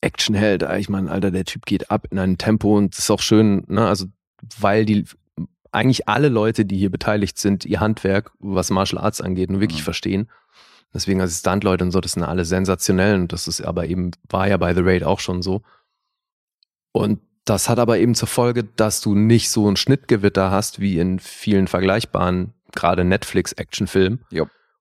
[0.00, 3.20] Actionheld, ich meine, Alter, der Typ geht ab in einem Tempo und das ist auch
[3.20, 4.06] schön, ne, also
[4.58, 5.04] weil die
[5.70, 9.80] eigentlich alle Leute, die hier beteiligt sind, ihr Handwerk, was Martial Arts angeht, nur wirklich
[9.80, 9.84] Mhm.
[9.84, 10.30] verstehen.
[10.92, 14.46] Deswegen also Stuntleute und so, das sind alle sensationell und das ist aber eben, war
[14.48, 15.62] ja bei The Raid auch schon so.
[16.92, 20.98] Und das hat aber eben zur Folge, dass du nicht so ein Schnittgewitter hast wie
[20.98, 24.24] in vielen vergleichbaren, gerade Netflix-Actionfilmen,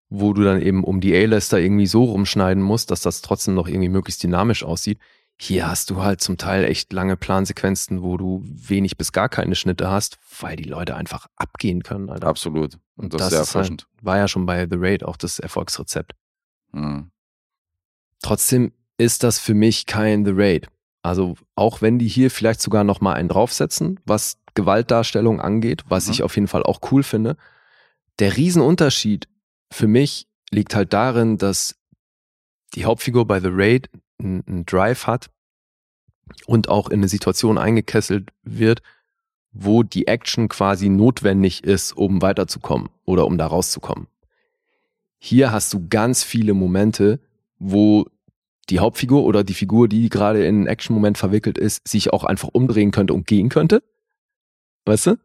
[0.09, 3.67] wo du dann eben um die A-Lister irgendwie so rumschneiden musst, dass das trotzdem noch
[3.67, 4.99] irgendwie möglichst dynamisch aussieht.
[5.37, 9.55] Hier hast du halt zum Teil echt lange Plansequenzen, wo du wenig bis gar keine
[9.55, 12.11] Schnitte hast, weil die Leute einfach abgehen können.
[12.11, 12.27] Alter.
[12.27, 12.77] Absolut.
[12.95, 13.87] Und das, ist Das sehr ist halt- erfrischend.
[14.03, 16.13] War ja schon bei The Raid auch das Erfolgsrezept.
[16.73, 17.09] Mhm.
[18.21, 20.67] Trotzdem ist das für mich kein The Raid.
[21.01, 26.07] Also auch wenn die hier vielleicht sogar noch mal einen draufsetzen, was Gewaltdarstellung angeht, was
[26.07, 26.11] Mhm.
[26.13, 27.37] ich auf jeden Fall auch cool finde.
[28.19, 29.27] Der Riesenunterschied
[29.71, 31.75] für mich liegt halt darin, dass
[32.75, 33.89] die Hauptfigur bei The Raid
[34.19, 35.29] einen einen Drive hat
[36.45, 38.81] und auch in eine Situation eingekesselt wird,
[39.53, 44.07] wo die Action quasi notwendig ist, um weiterzukommen oder um da rauszukommen.
[45.17, 47.19] Hier hast du ganz viele Momente,
[47.59, 48.05] wo
[48.69, 52.49] die Hauptfigur oder die Figur, die gerade in einen Action-Moment verwickelt ist, sich auch einfach
[52.53, 53.83] umdrehen könnte und gehen könnte.
[54.85, 55.17] Weißt du?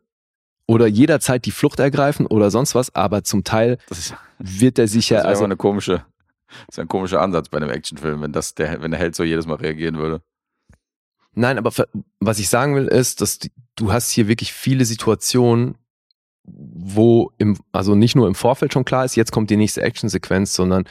[0.66, 5.10] Oder jederzeit die Flucht ergreifen oder sonst was, aber zum Teil ist, wird er sich
[5.10, 6.04] ja, das ist also, eine komische,
[6.48, 9.22] das ist ein komischer Ansatz bei einem Actionfilm, wenn das der, wenn der Held so
[9.22, 10.22] jedes Mal reagieren würde.
[11.34, 14.84] nein, aber ver- was ich sagen will ist, dass die, du hast hier wirklich viele
[14.84, 15.76] Situationen,
[16.42, 20.54] wo im, also nicht nur im Vorfeld schon klar ist, jetzt kommt die nächste Actionsequenz,
[20.54, 20.84] sondern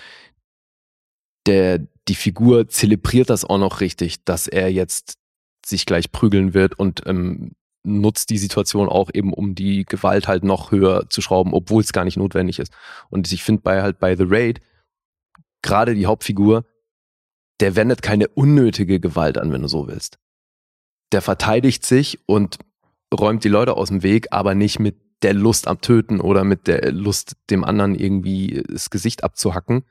[1.48, 5.18] der, die Figur zelebriert das auch noch richtig, dass er jetzt
[5.66, 7.54] sich gleich prügeln wird und ähm,
[7.84, 11.94] nutzt die Situation auch eben, um die Gewalt halt noch höher zu schrauben, obwohl es
[11.94, 12.74] gar nicht notwendig ist.
[13.10, 14.62] Und ich finde bei halt bei The Raid,
[15.62, 16.66] gerade die Hauptfigur,
[17.60, 20.18] der wendet keine unnötige Gewalt an, wenn du so willst.
[21.12, 22.58] Der verteidigt sich und
[23.14, 26.68] räumt die Leute aus dem Weg, aber nicht mit der Lust am Töten oder mit
[26.68, 29.84] der Lust, dem anderen irgendwie das Gesicht abzuhacken.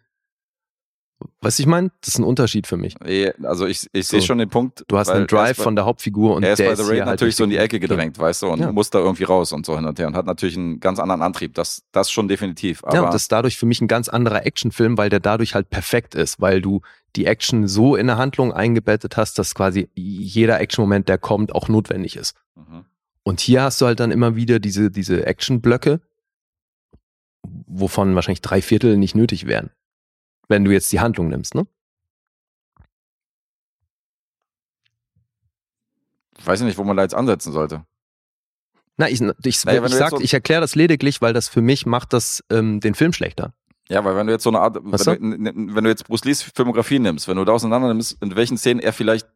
[1.41, 1.91] Weißt du, ich meine?
[2.01, 2.97] Das ist ein Unterschied für mich.
[3.43, 4.13] Also ich, ich So.
[4.19, 4.85] sehe schon den Punkt.
[4.89, 6.91] Du hast einen Drive bei- von der Hauptfigur und er ist der bei The Raid
[7.01, 8.73] halt natürlich so in die Ecke gedrängt, weißt du, und Ja.
[8.73, 11.23] muss da irgendwie raus und so hin und her und hat natürlich einen ganz anderen
[11.23, 11.55] Antrieb.
[11.55, 12.83] Das, das schon definitiv.
[12.93, 15.71] Ja, und das ist dadurch für mich ein ganz anderer Actionfilm, weil der dadurch halt
[15.71, 16.81] perfekt ist, weil du
[17.17, 21.69] die Action so in der Handlung eingebettet hast, dass quasi jeder Action-Moment, der kommt, auch
[21.69, 22.35] notwendig ist.
[22.57, 22.85] Mhm.
[23.23, 26.01] Und hier hast du halt dann immer wieder diese, diese Action-Blöcke,
[27.67, 29.71] wovon wahrscheinlich drei Viertel nicht nötig wären.
[30.49, 31.67] Wenn du jetzt die Handlung nimmst, ne?
[36.39, 37.85] ich weiß nicht, wo man da jetzt ansetzen sollte.
[38.97, 41.87] Na, ich, ich, Naja, ich sag, so- ich erkläre das lediglich, weil das für mich
[41.87, 43.53] macht das ähm, den Film schlechter.
[43.89, 46.43] Ja, weil wenn du jetzt so eine Art, wenn du, wenn du jetzt Bruce Lees
[46.43, 49.27] Filmografie nimmst, wenn du da auseinander nimmst, in welchen Szenen er vielleicht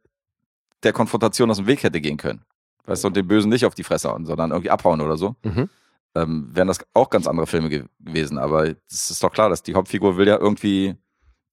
[0.85, 2.43] der Konfrontation aus dem Weg hätte gehen können.
[2.87, 5.37] Weißt du, und den Bösen nicht auf die Fresse hauen, sondern irgendwie abhauen oder so.
[5.43, 5.69] Mhm.
[6.15, 8.39] Ähm, wären das auch ganz andere Filme ge gewesen.
[8.39, 10.97] Aber es ist doch klar, dass die Hauptfigur will ja irgendwie,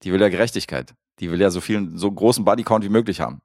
[0.03, 0.93] die will ja Gerechtigkeit.
[1.19, 3.41] Die will ja so vielen, so großen Bodycount wie möglich haben.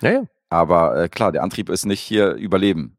[0.00, 0.24] Ja, ja.
[0.48, 2.96] Aber äh, klar, der Antrieb ist nicht hier überleben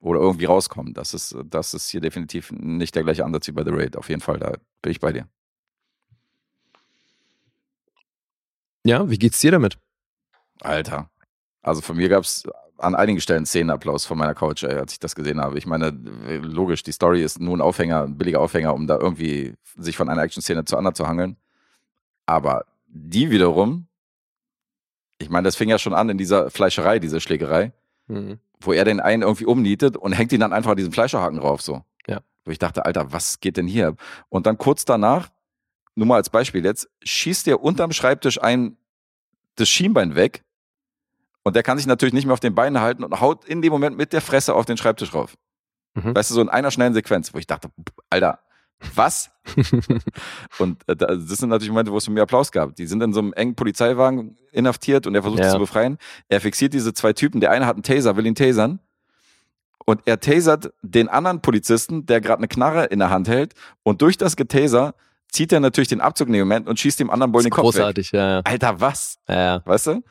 [0.00, 0.94] oder irgendwie rauskommen.
[0.94, 3.96] Das ist, das ist hier definitiv nicht der gleiche Ansatz wie bei The Raid.
[3.96, 5.28] Auf jeden Fall, da bin ich bei dir.
[8.84, 9.78] Ja, wie geht's dir damit?
[10.60, 11.08] Alter.
[11.62, 12.48] Also von mir gab es
[12.82, 15.58] an einigen Stellen Szenenapplaus von meiner Couch, ey, als ich das gesehen habe.
[15.58, 15.86] Ich meine,
[16.28, 19.96] äh, logisch, die Story ist nur ein Aufhänger, ein billiger Aufhänger, um da irgendwie sich
[19.96, 21.36] von einer Action-Szene zur anderen zu hangeln.
[22.26, 23.86] Aber die wiederum,
[25.18, 27.72] ich meine, das fing ja schon an in dieser Fleischerei, diese Schlägerei,
[28.08, 28.38] Mhm.
[28.60, 31.82] wo er den einen irgendwie umnietet und hängt ihn dann einfach diesen Fleischerhaken drauf, so.
[32.08, 32.20] Ja.
[32.44, 33.94] Wo ich dachte, Alter, was geht denn hier?
[34.28, 35.30] Und dann kurz danach,
[35.94, 38.76] nur mal als Beispiel jetzt, schießt er unterm Schreibtisch ein
[39.54, 40.42] das Schienbein weg
[41.42, 43.72] und der kann sich natürlich nicht mehr auf den Beinen halten und haut in dem
[43.72, 45.34] Moment mit der Fresse auf den Schreibtisch rauf.
[45.94, 46.14] Mhm.
[46.14, 47.68] Weißt du, so in einer schnellen Sequenz, wo ich dachte,
[48.10, 48.38] Alter,
[48.94, 49.30] was?
[50.58, 52.74] und äh, da- das sind natürlich Momente, wo es von mir Applaus gab.
[52.76, 55.46] Die sind in so einem engen Polizeiwagen inhaftiert und er versucht Ja.
[55.50, 55.98] sie zu befreien.
[56.28, 57.40] Er fixiert diese zwei Typen.
[57.40, 58.80] Der eine hat einen Taser, will ihn tasern.
[59.84, 63.54] Und er tasert den anderen Polizisten, der gerade eine Knarre in der Hand hält.
[63.82, 64.94] Und durch das Getaser
[65.28, 67.64] zieht er natürlich den Abzug in dem Moment und schießt dem anderen Bullen den Kopf
[67.66, 67.72] weg.
[67.82, 68.40] Großartig, ja, ja.
[68.44, 69.18] Alter, was?
[69.28, 69.62] ja, ja.
[69.64, 70.02] Weißt du?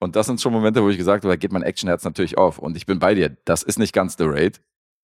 [0.00, 2.58] Und das sind schon Momente, wo ich gesagt habe, da geht mein Actionherz natürlich auf.
[2.58, 3.36] Und ich bin bei dir.
[3.44, 4.60] Das ist nicht ganz The Raid.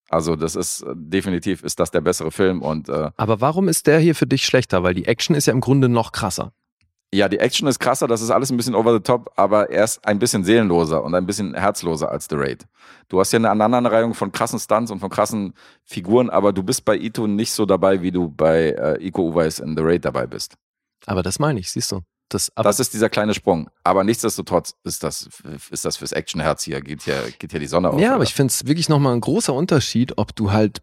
[0.09, 3.87] Also das ist äh, definitiv ist das der bessere Film und äh, Aber warum ist
[3.87, 4.83] der hier für dich schlechter?
[4.83, 6.53] Weil die Action ist ja im Grunde noch krasser.
[7.13, 9.85] ja, die Action ist krasser, das ist alles ein bisschen over the top, aber er
[9.85, 12.67] ist ein bisschen seelenloser und ein bisschen herzloser als The Raid.
[13.09, 16.85] Du hast ja eine Aneinanderreihung von krassen Stunts und von krassen Figuren, aber du bist
[16.85, 20.27] bei Ito nicht so dabei, wie du bei äh, Iko Uweis in The Raid dabei
[20.27, 20.55] bist.
[21.07, 22.01] Aber das meine ich, siehst du.
[22.35, 23.71] Das, aber Das ist dieser kleine Sprung.
[23.85, 25.29] Aber nichtsdestotrotz ist das,
[25.71, 28.01] ist das fürs Actionherz hier, geht hier, geht hier die Sonne auf.
[28.01, 28.25] ja, aber oder?
[28.25, 30.83] ich finde es wirklich nochmal ein großer Unterschied, ob du halt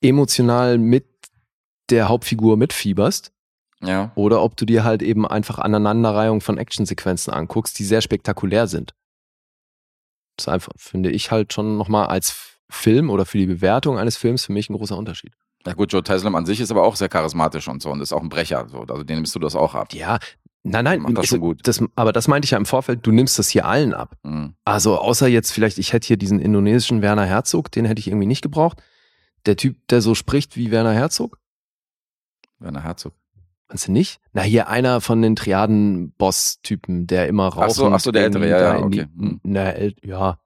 [0.00, 1.06] emotional mit
[1.88, 3.30] der Hauptfigur mitfieberst
[3.80, 4.10] ja.
[4.16, 8.92] oder ob du dir halt eben einfach Aneinanderreihung von Actionsequenzen anguckst, die sehr spektakulär sind.
[10.36, 14.16] Das ist einfach, finde ich halt schon nochmal als Film oder für die Bewertung eines
[14.16, 15.32] Films für mich ein großer Unterschied.
[15.64, 18.12] Ja gut, Joe Taslim an sich ist aber auch sehr charismatisch und so und ist
[18.12, 18.66] auch ein Brecher.
[18.68, 18.80] So.
[18.80, 19.94] Also den nimmst du das auch ab.
[19.94, 20.18] Ja,
[20.64, 21.60] nein, nein, Macht das schon gut.
[21.66, 24.16] Das, aber das meinte ich ja im Vorfeld, du nimmst das hier allen ab.
[24.22, 24.54] Mhm.
[24.64, 28.26] Also außer jetzt vielleicht, ich hätte hier diesen indonesischen Werner Herzog, den hätte ich irgendwie
[28.26, 28.82] nicht gebraucht.
[29.46, 31.38] Der Typ, der so spricht wie Werner Herzog,
[32.60, 33.14] Werner Herzog.
[33.68, 34.20] meinst du nicht?
[34.32, 37.70] Na, hier einer von den Triaden-Boss-Typen, der immer raucht.
[37.70, 39.06] Ach so, ach so, der Ältere, ja, ja, okay.
[39.14, 39.40] Die, Hm.
[39.42, 40.38] na, ja,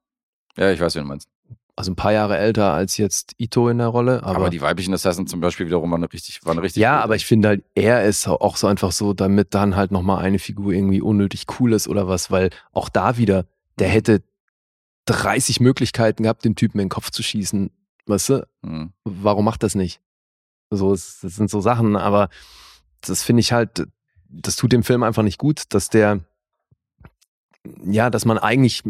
[0.56, 1.28] Ja, ich weiß, wen du meinst.
[1.76, 4.22] Also ein paar Jahre älter als jetzt Ito in der Rolle.
[4.22, 7.04] Aber, Aber, die weiblichen Assassins zum Beispiel wiederum waren richtig, waren richtig ja, gut.
[7.04, 10.38] aber ich finde halt, er ist auch so einfach so, damit dann halt nochmal eine
[10.38, 13.44] Figur irgendwie unnötig cool ist oder was, weil auch da wieder,
[13.78, 14.22] der hätte
[15.04, 17.70] 30 Möglichkeiten gehabt, dem Typen in den Kopf zu schießen.
[18.06, 18.46] Weißt du?
[18.62, 18.92] Mhm.
[19.04, 20.00] warum macht das nicht?
[20.70, 22.28] So, das sind so Sachen, aber
[23.00, 23.86] das finde ich halt,
[24.28, 26.20] das tut dem Film einfach nicht gut, dass der,
[27.84, 28.82] ja, dass man eigentlich,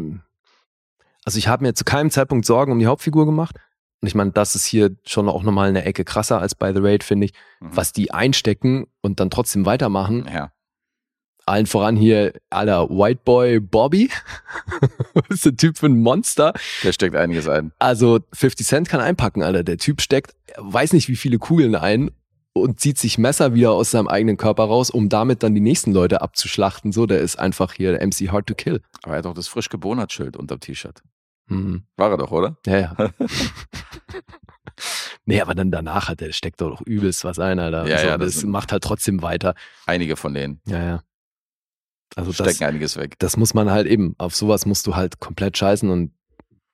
[1.26, 3.56] also ich habe mir zu keinem Zeitpunkt Sorgen um die Hauptfigur gemacht.
[4.00, 6.80] Und ich meine, das ist hier schon auch nochmal eine Ecke krasser als bei The
[6.80, 7.76] Raid, finde ich, Mhm.
[7.76, 10.26] was die einstecken und dann trotzdem weitermachen.
[10.32, 10.52] Ja.
[11.46, 14.10] Allen voran hier, aller White Boy Bobby.
[15.14, 16.52] das ist der Typ für ein Monster.
[16.82, 17.72] Der steckt einiges ein.
[17.78, 19.62] Also 50 Cent kann einpacken, Alter.
[19.64, 22.10] Der Typ steckt, weiß nicht wie viele Kugeln ein
[22.52, 25.92] und zieht sich Messer wieder aus seinem eigenen Körper raus, um damit dann die nächsten
[25.92, 26.92] Leute abzuschlachten.
[26.92, 28.80] So, der ist einfach hier der MC Hard to Kill.
[29.02, 31.02] Aber er hat doch das frisch geboren Schild unterm T-Shirt.
[31.48, 31.84] Mhm.
[31.96, 32.56] War er doch, oder?
[32.66, 32.96] Ja, ja.
[35.24, 37.86] nee, aber dann danach hat der steckt doch übelst was ein, Alter.
[37.86, 39.54] Ja, so, ja, das, das- macht halt trotzdem weiter.
[39.86, 41.02] Einige von denen Ja, ja.
[42.14, 43.16] Also das, stecken einiges weg.
[43.18, 46.12] das muss man halt eben, auf sowas musst du halt komplett scheißen und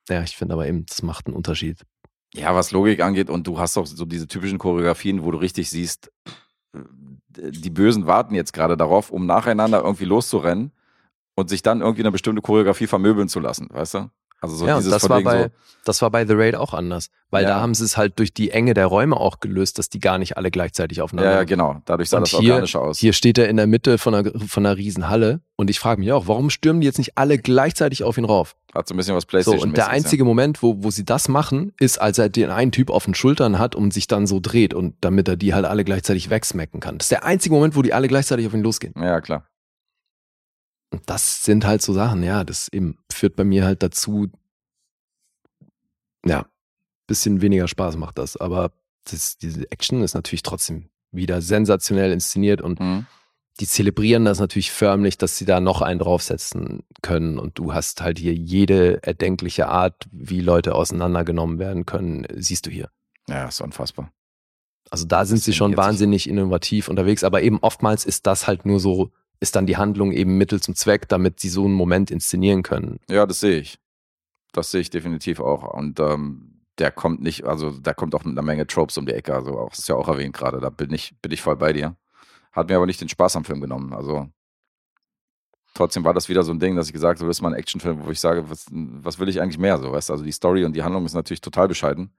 [0.09, 1.85] ja, ich finde aber eben, das macht einen Unterschied.
[2.35, 5.69] Ja, was Logik angeht, und du hast auch so diese typischen Choreografien, wo du richtig
[5.71, 6.11] siehst,
[6.75, 6.81] äh,
[7.51, 10.73] die Bösen warten jetzt gerade darauf, um nacheinander irgendwie loszurennen
[11.35, 14.11] und sich dann irgendwie eine bestimmte Choreografie vermöbeln zu lassen, weißt du?
[14.43, 15.49] Also so ja, und dieses das von war, bei, so,
[15.85, 17.09] das war bei The Raid auch anders.
[17.31, 17.51] Weil Ja.
[17.51, 20.19] da haben sie es halt durch die Enge der Räume auch gelöst, dass die gar
[20.19, 22.99] nicht alle gleichzeitig aufeinander ja, ja, genau, dadurch sah Und das hier, organischer aus.
[22.99, 26.01] hier steht er in der Mitte von einer, von einer riesen Halle und ich frage
[26.01, 28.57] mich auch, warum stürmen die jetzt nicht alle gleichzeitig auf ihn rauf?
[28.75, 31.29] Hat so ein bisschen was So, Playstation und der einzige Moment, wo, wo sie das
[31.29, 34.41] machen, ist, als er den einen Typ auf den Schultern hat und sich dann so
[34.41, 36.99] dreht und damit er die halt alle gleichzeitig wegsmacken kann.
[36.99, 38.95] Das ist der einzige Moment, wo die alle gleichzeitig auf ihn losgehen.
[39.01, 39.45] Ja, klar.
[40.93, 44.29] Und das sind halt so Sachen, ja, das eben führt bei mir halt dazu,
[46.25, 46.47] ja,
[47.07, 48.73] bisschen weniger Spaß macht das, aber
[49.11, 53.07] das, diese Action ist natürlich trotzdem wieder sensationell inszeniert und Mhm.
[53.61, 58.01] die zelebrieren das natürlich förmlich, dass sie da noch einen draufsetzen können und du hast
[58.01, 62.89] halt hier jede erdenkliche Art, wie Leute auseinandergenommen werden können, siehst du hier.
[63.29, 64.13] Ja, ist unfassbar.
[64.91, 68.79] Also da sind sie schon wahnsinnig innovativ unterwegs, aber eben oftmals ist das halt nur
[68.79, 69.11] so,
[69.43, 73.01] ist dann die Handlung eben Mittel zum Zweck, damit sie so einen Moment inszenieren können.
[73.11, 73.81] Ja, das sehe ich.
[74.53, 75.75] Das sehe ich definitiv auch.
[75.75, 79.13] Und ähm, der kommt nicht, also da kommt auch mit einer Menge Tropes um die
[79.13, 79.35] Ecke.
[79.35, 81.73] Also auch, das ist ja auch erwähnt gerade, da bin ich, bin ich voll bei
[81.73, 81.97] dir.
[82.53, 83.93] Hat mir aber nicht den Spaß am Film genommen.
[83.93, 84.29] Also
[85.75, 87.59] trotzdem war das wieder so ein Ding, dass ich gesagt habe, das ist mal ein
[87.59, 89.79] Actionfilm, wo ich sage, was, was will ich eigentlich mehr?
[89.79, 90.13] So, weißt?
[90.13, 92.13] Also die Story und die Handlung ist natürlich total bescheiden.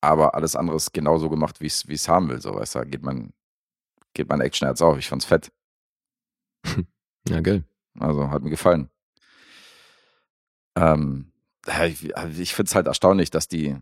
[0.00, 2.40] Aber alles andere ist genauso gemacht, wie wie es haben will.
[2.40, 3.32] So, weißt da geht mein,
[4.14, 4.98] geht mein Actionherz auf.
[4.98, 5.52] Ich fand's fett.
[7.28, 7.64] Ja, geil.
[7.98, 8.88] Also hat mir gefallen.
[10.76, 11.32] Ähm,
[11.66, 12.04] ja, ich
[12.38, 13.76] ich finde es halt erstaunlich, dass die,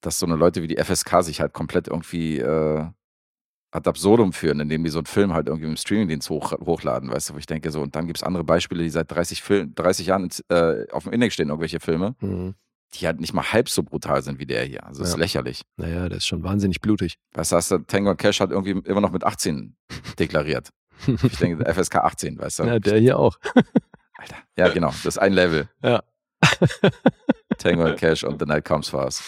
[0.00, 2.86] dass so eine Leute wie die FSK sich halt komplett irgendwie äh,
[3.70, 7.30] ad absurdum führen, indem die so einen Film halt irgendwie im Streamingdienst hoch, hochladen, weißt
[7.30, 9.74] du, wo ich denke so, und dann gibt es andere Beispiele, die seit 30, Film,
[9.74, 12.54] 30 Jahren äh, auf dem Index stehen, irgendwelche Filme, Mhm.
[12.94, 14.86] die halt nicht mal halb so brutal sind wie der hier.
[14.86, 15.20] Also das ist Ja.
[15.20, 15.62] lächerlich.
[15.76, 17.16] Naja, der ist schon wahnsinnig blutig.
[17.34, 19.76] Weißt du, hast du, Tango und Cash hat irgendwie immer noch mit 18
[20.18, 20.70] deklariert.
[21.06, 22.64] Ich denke, FSK 18, weißt du.
[22.64, 23.38] Ja, der hier auch.
[24.18, 24.36] Alter.
[24.56, 24.88] Ja, genau.
[24.88, 25.68] Das ist ein Level.
[25.82, 26.02] Ja.
[27.58, 29.22] Tango and Cash und The Night Comes for Us.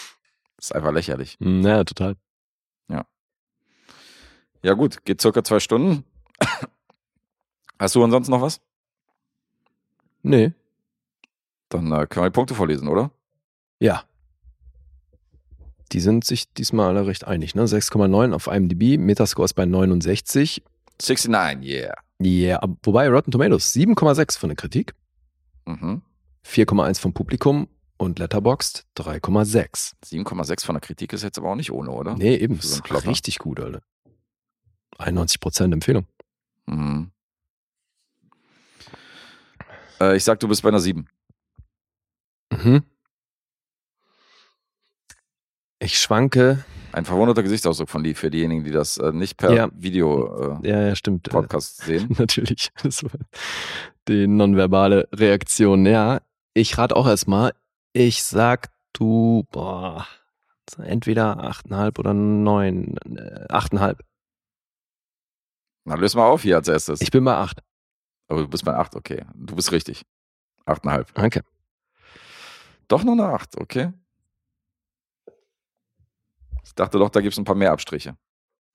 [0.56, 1.36] Das ist einfach lächerlich.
[1.40, 2.16] Naja, total.
[4.62, 5.04] Ja, gut.
[5.04, 6.04] Geht circa zwei Stunden.
[7.78, 8.60] Hast du ansonsten noch was?
[10.22, 10.52] Nee.
[11.70, 13.10] Dann äh, können wir die Punkte vorlesen, oder?
[13.78, 14.04] Ja.
[15.92, 17.54] die sind sich diesmal alle recht einig.
[17.54, 17.62] Ne?
[17.64, 20.62] 6,9 auf IMDb, Metascore ist bei 69.
[21.00, 21.94] 69, yeah.
[22.22, 24.94] Yeah, wobei Rotten Tomatoes 7,6 von der Kritik,
[25.66, 26.02] Mhm.
[26.44, 29.94] 4,1 vom Publikum und Letterboxd 3,6.
[30.04, 32.14] 7,6 von der Kritik ist jetzt aber auch nicht ohne, oder?
[32.16, 33.82] Nee, eben, Für so ist richtig gut, Alter.
[34.98, 36.06] 91% Empfehlung.
[36.66, 37.10] Mhm.
[40.00, 41.06] Äh, ich sag, du bist bei einer 7.
[42.52, 42.82] Mhm.
[45.78, 46.64] Ich schwanke.
[46.92, 49.68] Ein verwunderter Gesichtsausdruck von Lee für diejenigen, die das äh, nicht per Ja.
[49.72, 51.28] Video äh, Ja, ja, stimmt.
[51.28, 52.14] Podcast sehen.
[52.18, 52.70] Natürlich.
[52.82, 53.10] Das war
[54.08, 55.86] die nonverbale Reaktion.
[55.86, 56.20] Ja,
[56.52, 57.52] ich rate auch erstmal.
[57.92, 60.06] Ich sag du, boah,
[60.82, 62.96] entweder 8,5 oder 9.
[63.16, 63.98] Äh, 8,5.
[65.84, 67.00] Na, löse mal auf hier als erstes.
[67.00, 67.60] Ich bin bei 8.
[68.28, 69.24] Aber du bist bei 8, okay.
[69.34, 70.02] Du bist richtig.
[70.66, 71.06] 8,5.
[71.14, 71.42] Okay.
[72.88, 73.92] Doch nur eine 8, okay.
[76.64, 78.16] Ich dachte doch, da gibt es ein paar mehr Abstriche.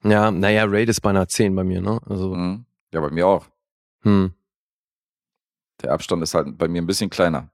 [0.04, 2.00] Ja, naja, Raid ist bei einer 10 bei mir, ne?
[2.08, 2.66] Also, Mhm.
[2.94, 3.46] Ja, bei mir auch.
[4.02, 4.34] hm.
[5.82, 7.50] Der Abstand ist halt bei mir ein bisschen kleiner.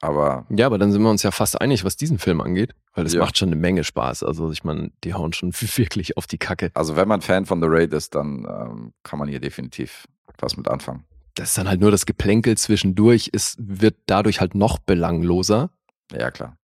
[0.00, 3.06] Aber Ja, aber dann sind wir uns ja fast einig, was diesen Film angeht, weil
[3.06, 3.20] es Ja.
[3.20, 4.22] macht schon eine Menge Spaß.
[4.24, 6.70] Also, ich meine, die hauen schon wirklich auf die Kacke.
[6.74, 10.06] also wenn man Fan von The Raid ist, dann ähm, kann man hier definitiv
[10.38, 11.04] was mit anfangen.
[11.34, 13.30] Das ist dann halt nur das Geplänkel zwischendurch.
[13.32, 15.70] Es wird dadurch halt noch belangloser,
[16.12, 16.56] Ja, klar.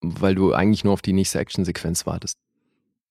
[0.00, 2.38] Weil du eigentlich nur auf die nächste Actionsequenz wartest.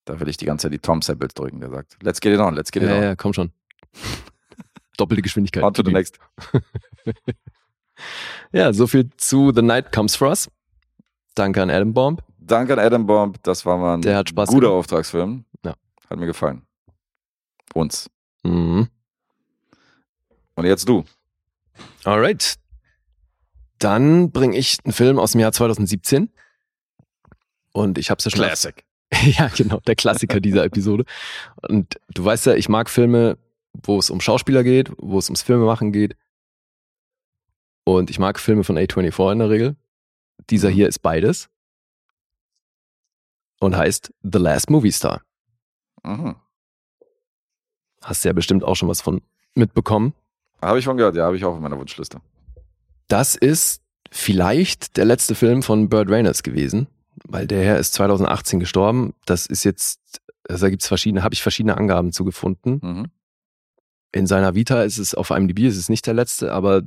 [0.05, 2.55] Da will ich die ganze Zeit die Tom-Samples drücken, der sagt, let's get it on,
[2.55, 3.03] let's get it Ja, on.
[3.03, 3.51] ja, komm schon.
[4.97, 5.63] Doppelte Geschwindigkeit.
[5.63, 6.19] On to the next.
[8.51, 10.49] Ja, so viel zu The Night Comes For Us.
[11.33, 12.21] Danke an Adam Bomb.
[12.39, 14.79] Danke an Adam Bomb, das war mal ein Der hat Spaß guter gemacht.
[14.79, 15.45] Auftragsfilm.
[15.63, 15.75] Ja.
[16.09, 16.63] Hat mir gefallen.
[17.73, 18.09] Uns.
[18.43, 18.87] Mhm.
[20.55, 21.03] Und jetzt du.
[22.03, 22.55] Alright.
[23.79, 26.29] Dann bringe ich einen Film aus dem Jahr 2017.
[27.75, 28.71] Und ich habe es ja schon.
[29.21, 31.05] Ja, genau, der Klassiker dieser Episode.
[31.67, 33.37] Und du weißt ja, ich mag Filme,
[33.73, 36.15] wo es um Schauspieler geht, wo es ums Filmemachen geht.
[37.83, 39.75] Und ich mag Filme von A24 in der Regel.
[40.49, 41.49] Dieser hier ist beides.
[43.59, 45.21] Und heißt The Last Movie Star.
[46.03, 46.35] Mhm.
[48.01, 49.21] Hast du ja bestimmt auch schon was von
[49.53, 50.13] mitbekommen.
[50.61, 52.21] Habe ich schon gehört, ja, habe ich auch in meiner Wunschliste.
[53.07, 56.87] Das ist vielleicht der letzte Film von Burt Reynolds gewesen,
[57.23, 59.13] weil der Herr ist 2018 gestorben.
[59.25, 62.79] Das ist jetzt, also da gibt's verschiedene, habe ich verschiedene Angaben zu gefunden.
[62.81, 63.05] Mhm.
[64.11, 66.83] In seiner Vita ist es auf IMDb, ist es nicht der letzte, aber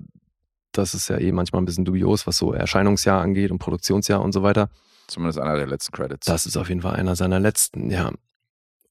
[0.72, 4.32] das ist ja eh manchmal ein bisschen dubios, was so Erscheinungsjahr angeht und Produktionsjahr und
[4.32, 4.70] so weiter.
[5.08, 6.26] Zumindest einer der letzten Credits.
[6.26, 8.12] Das ist auf jeden Fall einer seiner letzten, ja.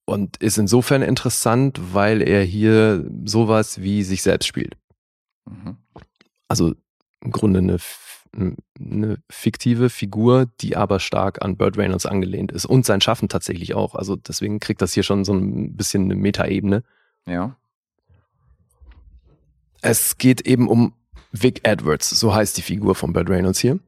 [0.06, 4.76] Und ist insofern interessant, weil er hier sowas wie sich selbst spielt.
[5.46, 5.78] Mhm.
[6.50, 6.74] also
[7.22, 7.78] im Grunde eine,
[8.34, 13.74] eine fiktive Figur, die aber stark an Burt Reynolds angelehnt ist und sein Schaffen tatsächlich
[13.74, 13.96] auch.
[13.96, 16.84] Also deswegen kriegt das hier schon so ein bisschen eine Metaebene.
[17.26, 17.56] Ja.
[19.82, 20.94] Es geht eben um
[21.32, 23.80] Vic Edwards, so heißt die Figur von Burt Reynolds hier.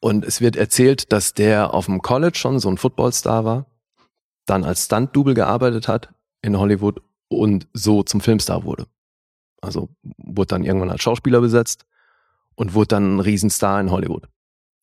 [0.00, 3.66] Und es wird erzählt, dass der auf dem College schon so ein Footballstar war,
[4.46, 6.12] dann als Stunt-Double gearbeitet hat
[6.42, 8.86] in Hollywood und so zum Filmstar wurde.
[9.60, 11.84] Also wurde dann irgendwann als Schauspieler besetzt
[12.60, 14.28] und wurde dann ein Riesenstar in Hollywood.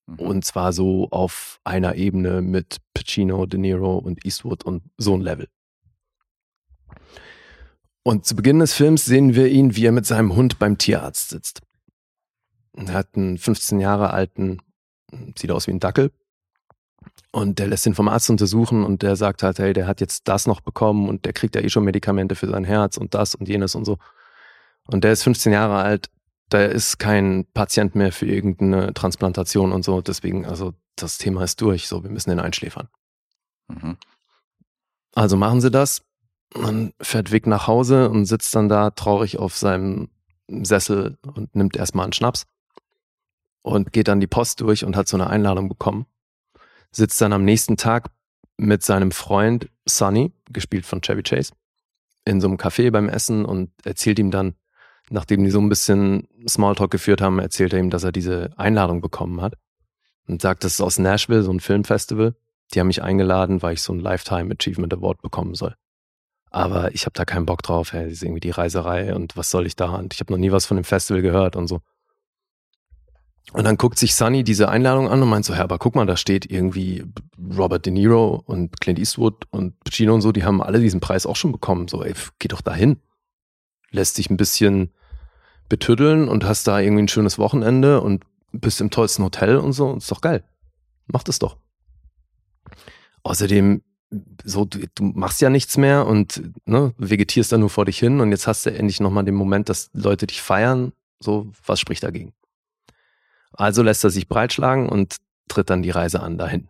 [0.08, 0.20] Mhm.
[0.20, 5.22] Und zwar so auf einer Ebene mit Pacino, De Niro und Eastwood und so ein
[5.22, 5.48] Level.
[8.02, 11.30] Und zu Beginn des Films sehen wir ihn, wie er mit seinem Hund beim Tierarzt
[11.30, 11.62] sitzt.
[12.74, 14.58] Er hat einen 15 Jahre alten,
[15.38, 16.12] sieht aus wie ein Dackel.
[17.32, 20.28] Und der lässt ihn vom Arzt untersuchen und der sagt halt, hey, der hat jetzt
[20.28, 23.36] das noch bekommen und der kriegt ja eh schon Medikamente für sein Herz und das
[23.36, 24.00] und jenes und so.
[24.88, 26.10] Und der ist 15 Jahre alt,
[26.50, 30.02] da ist kein Patient mehr für irgendeine Transplantation und so.
[30.02, 32.88] Deswegen, also das Thema ist durch, so, wir müssen den einschläfern.
[33.68, 33.98] Mhm.
[35.14, 36.04] Also machen sie das.
[36.52, 40.10] Dann fährt Vic nach Hause und sitzt dann da traurig auf seinem
[40.48, 42.46] Sessel und nimmt erstmal einen Schnaps
[43.62, 46.06] und geht dann die Post durch und hat so eine Einladung bekommen.
[46.92, 48.12] Sitzt dann am nächsten Tag
[48.56, 51.52] mit seinem Freund Sonny, gespielt von Chevy Chase,
[52.24, 54.56] in so einem Café beim Essen und erzählt ihm dann,
[55.10, 59.02] nachdem die so ein bisschen Smalltalk geführt haben, erzählt er ihm, dass er diese Einladung
[59.02, 59.56] bekommen hat
[60.28, 62.36] und sagt, das ist aus Nashville, so ein Filmfestival.
[62.74, 65.76] Die haben mich eingeladen, weil ich so ein Lifetime Achievement Award bekommen soll.
[66.50, 69.52] Aber ich habe da keinen Bock drauf, hey, das ist irgendwie die Reiserei und was
[69.52, 69.96] soll ich da?
[69.96, 71.82] Und ich habe noch nie was von dem Festival gehört und so.
[73.54, 76.06] Und dann guckt sich Sunny diese Einladung an und meint so, ja, aber guck mal,
[76.06, 77.06] da steht irgendwie
[77.58, 81.26] Robert De Niro und Clint Eastwood und Pacino und so, die haben alle diesen Preis
[81.26, 81.88] auch schon bekommen.
[81.88, 83.00] So, ey, geh doch dahin.
[83.92, 84.92] Lässt sich ein bisschen
[85.70, 89.96] betüddeln und hast da irgendwie ein schönes Wochenende und bist im tollsten Hotel und so.
[89.96, 90.44] Ist doch geil.
[91.08, 91.58] Mach das doch.
[93.24, 93.82] Außerdem,
[94.44, 98.22] so, du, du machst ja nichts mehr und ne, vegetierst dann nur vor dich hin
[98.22, 100.94] und jetzt hast du endlich nochmal den Moment, dass Leute dich feiern.
[101.20, 102.34] So, was spricht dagegen?
[103.52, 106.70] Also lässt er sich breitschlagen und tritt dann die Reise an dahin.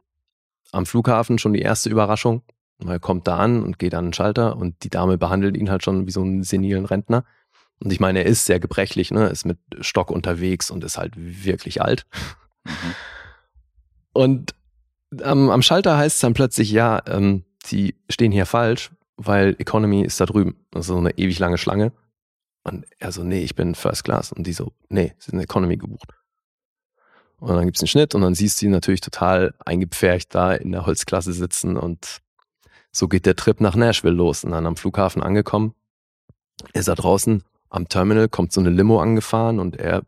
[0.72, 2.42] Am Flughafen schon die erste Überraschung.
[2.86, 5.84] Er kommt da an und geht an den Schalter und die Dame behandelt ihn halt
[5.84, 7.26] schon wie so einen senilen Rentner.
[7.80, 9.28] Und ich meine, er ist sehr gebrechlich, ne?
[9.28, 12.06] ist mit Stock unterwegs und ist halt wirklich alt.
[12.66, 12.96] Mhm.
[14.14, 14.56] Und
[15.24, 20.04] am, am Schalter heißt es dann plötzlich, ja, ähm, sie stehen hier falsch, weil Economy
[20.04, 20.66] ist da drüben.
[20.72, 21.92] Das ist so eine ewig lange Schlange.
[22.64, 24.32] Und er so, nee, ich bin First Class.
[24.32, 26.14] Und die so, nee, sie sind Economy gebucht.
[27.40, 30.72] Und dann gibt's einen Schnitt und dann siehst du ihn natürlich total eingepfercht da in
[30.72, 32.22] der Holzklasse sitzen und
[32.92, 34.44] so geht der Trip nach Nashville los.
[34.44, 35.74] Und dann am Flughafen angekommen,
[36.74, 40.04] ist er draußen am Terminal, kommt so eine Limo angefahren und er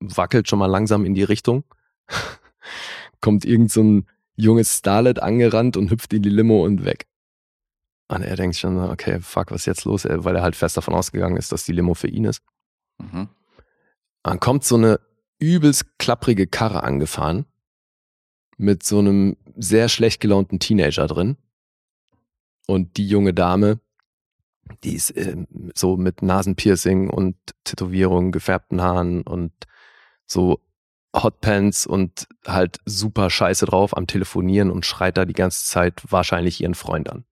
[0.00, 1.64] wackelt schon mal langsam in die Richtung.
[3.20, 4.06] kommt irgend so ein
[4.36, 7.06] junges Starlet angerannt und hüpft in die Limo und weg.
[8.08, 10.04] Und er denkt schon, okay, fuck, was ist jetzt los?
[10.04, 12.42] Weil er halt fest davon ausgegangen ist, dass die Limo für ihn ist.
[12.98, 13.28] Mhm.
[14.22, 15.00] Dann kommt so eine
[15.38, 17.46] übelst klapprige Karre angefahren
[18.58, 21.36] mit so einem sehr schlecht gelaunten Teenager drin.
[22.66, 23.80] Und die junge Dame,
[24.84, 25.36] die ist äh,
[25.74, 29.52] so mit Nasenpiercing und Tätowierungen, gefärbten Haaren und
[30.26, 30.60] so
[31.14, 36.60] Hotpants und halt super scheiße drauf am Telefonieren und schreit da die ganze Zeit wahrscheinlich
[36.60, 37.24] ihren Freund an.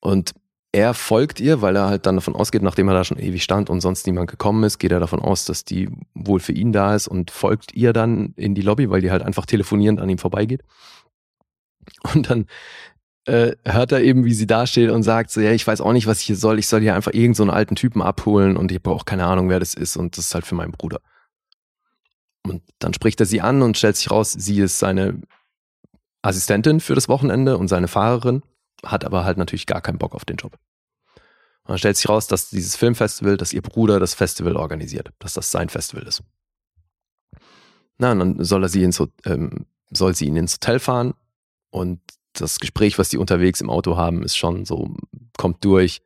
[0.00, 0.34] Und
[0.72, 3.70] er folgt ihr, weil er halt dann davon ausgeht, nachdem er da schon ewig stand
[3.70, 6.94] und sonst niemand gekommen ist, geht er davon aus, dass die wohl für ihn da
[6.94, 10.18] ist und folgt ihr dann in die Lobby, weil die halt einfach telefonierend an ihm
[10.18, 10.62] vorbeigeht.
[12.14, 12.46] Und dann
[13.26, 15.92] äh, hört er eben, wie sie da steht und sagt so, ja, ich weiß auch
[15.92, 16.58] nicht, was ich hier soll.
[16.58, 19.48] Ich soll hier einfach irgendeinen so einen alten Typen abholen und ich brauche keine Ahnung,
[19.48, 21.00] wer das ist und das ist halt für meinen Bruder.
[22.44, 25.20] Und dann spricht er sie an und stellt sich raus, sie ist seine
[26.22, 28.42] Assistentin für das Wochenende und seine Fahrerin
[28.84, 30.52] hat aber halt natürlich gar keinen Bock auf den Job.
[31.64, 35.34] Und dann stellt sich raus, dass dieses Filmfestival, dass ihr Bruder das Festival organisiert, dass
[35.34, 36.22] das sein Festival ist.
[37.98, 41.14] Na, und dann soll er sie ins, ähm, soll sie ihn ins Hotel fahren
[41.70, 42.00] und
[42.40, 44.96] das Gespräch, was die unterwegs im Auto haben, ist schon so,
[45.36, 46.00] kommt durch.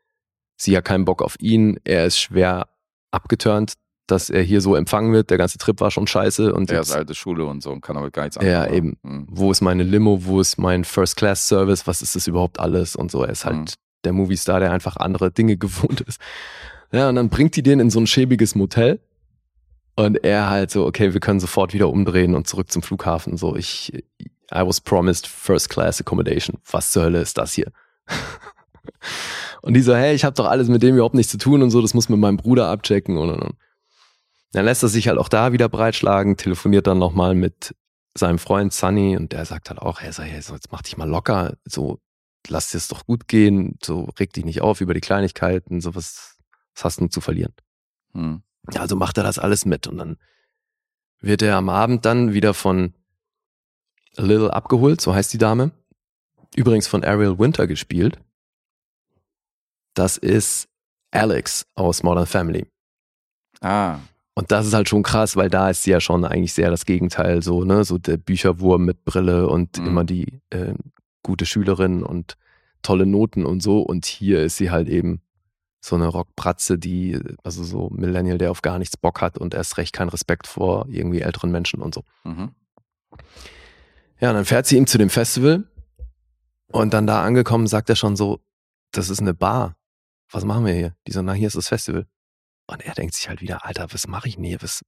[0.56, 2.68] Sie hat keinen Bock auf ihn, er ist schwer
[3.10, 3.74] abgeturnt,
[4.10, 5.30] dass er hier so empfangen wird.
[5.30, 6.52] Der ganze Trip war schon scheiße.
[6.52, 8.52] Und er ist alte Schule und so und kann aber gar nichts anfangen.
[8.52, 8.96] Ja, eben.
[9.02, 9.26] Mhm.
[9.30, 10.24] Wo ist meine Limo?
[10.24, 11.86] Wo ist mein First-Class-Service?
[11.86, 12.96] Was ist das überhaupt alles?
[12.96, 13.22] Und so.
[13.22, 13.64] Er ist halt mhm.
[14.04, 16.20] der Movie-Star, der einfach andere Dinge gewohnt ist.
[16.92, 19.00] Ja, und dann bringt die den in so ein schäbiges Motel.
[19.96, 23.36] Und er halt so, okay, wir können sofort wieder umdrehen und zurück zum Flughafen.
[23.36, 23.92] So, ich,
[24.52, 26.58] I was promised First-Class Accommodation.
[26.70, 27.70] Was zur Hölle ist das hier?
[29.62, 31.70] und die so, hey, ich habe doch alles mit dem überhaupt nichts zu tun und
[31.70, 33.56] so, das muss mit meinem Bruder abchecken und und und.
[34.52, 37.74] Dann lässt er sich halt auch da wieder breitschlagen, telefoniert dann nochmal mit
[38.14, 40.96] seinem Freund Sunny und der sagt halt auch, hey, so, hey, so, jetzt mach dich
[40.96, 42.00] mal locker, so
[42.48, 45.94] lass dir es doch gut gehen, so reg dich nicht auf über die Kleinigkeiten, so
[45.94, 46.38] was,
[46.74, 47.52] was hast du zu verlieren.
[48.14, 48.42] Hm.
[48.74, 50.16] Also macht er das alles mit und dann
[51.20, 52.94] wird er am Abend dann wieder von
[54.16, 55.70] Lil abgeholt, so heißt die Dame.
[56.56, 58.18] Übrigens von Ariel Winter gespielt.
[59.94, 60.68] Das ist
[61.10, 62.66] Alex aus Modern Family.
[63.60, 63.98] Ah.
[64.34, 66.86] Und das ist halt schon krass, weil da ist sie ja schon eigentlich sehr das
[66.86, 69.86] Gegenteil, so, ne, so der Bücherwurm mit Brille und mhm.
[69.86, 70.74] immer die äh,
[71.22, 72.36] gute Schülerin und
[72.82, 73.80] tolle Noten und so.
[73.82, 75.20] Und hier ist sie halt eben
[75.80, 79.78] so eine Rockpratze, die, also so Millennial, der auf gar nichts Bock hat und erst
[79.78, 82.04] recht keinen Respekt vor irgendwie älteren Menschen und so.
[82.24, 82.50] Mhm.
[84.20, 85.64] Ja, und dann fährt sie ihm zu dem Festival
[86.68, 88.40] und dann da angekommen sagt er schon so,
[88.92, 89.76] das ist eine Bar.
[90.30, 90.94] Was machen wir hier?
[91.06, 92.06] Die so, na, hier ist das Festival.
[92.66, 94.62] Und er denkt sich halt wieder, Alter, was mache ich denn hier?
[94.62, 94.84] Was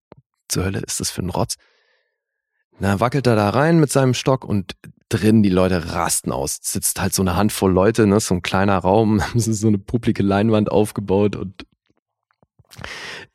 [0.49, 1.57] zur Hölle ist das für ein Rotz?
[2.79, 4.77] Na, wackelt er da rein mit seinem Stock und
[5.09, 6.59] drin die Leute rasten aus.
[6.63, 10.71] Sitzt halt so eine Handvoll Leute, ne, so ein kleiner Raum, so eine publike Leinwand
[10.71, 11.67] aufgebaut und